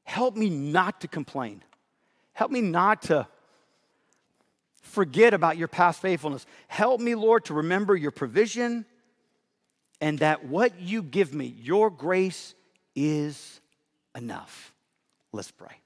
help 0.05 0.37
me 0.37 0.51
not 0.51 1.01
to 1.03 1.09
complain. 1.09 1.63
Help 2.33 2.51
me 2.51 2.61
not 2.61 3.03
to 3.03 3.27
forget 4.81 5.35
about 5.35 5.57
your 5.57 5.69
past 5.69 6.01
faithfulness. 6.01 6.47
Help 6.69 7.01
me, 7.01 7.15
Lord, 7.15 7.45
to 7.47 7.55
remember 7.55 7.97
your 7.97 8.11
provision 8.11 8.85
and 10.01 10.19
that 10.19 10.45
what 10.45 10.81
you 10.81 11.03
give 11.03 11.35
me, 11.35 11.55
your 11.61 11.91
grace, 11.91 12.55
is 12.95 13.61
enough. 14.15 14.73
Let's 15.33 15.51
pray. 15.51 15.84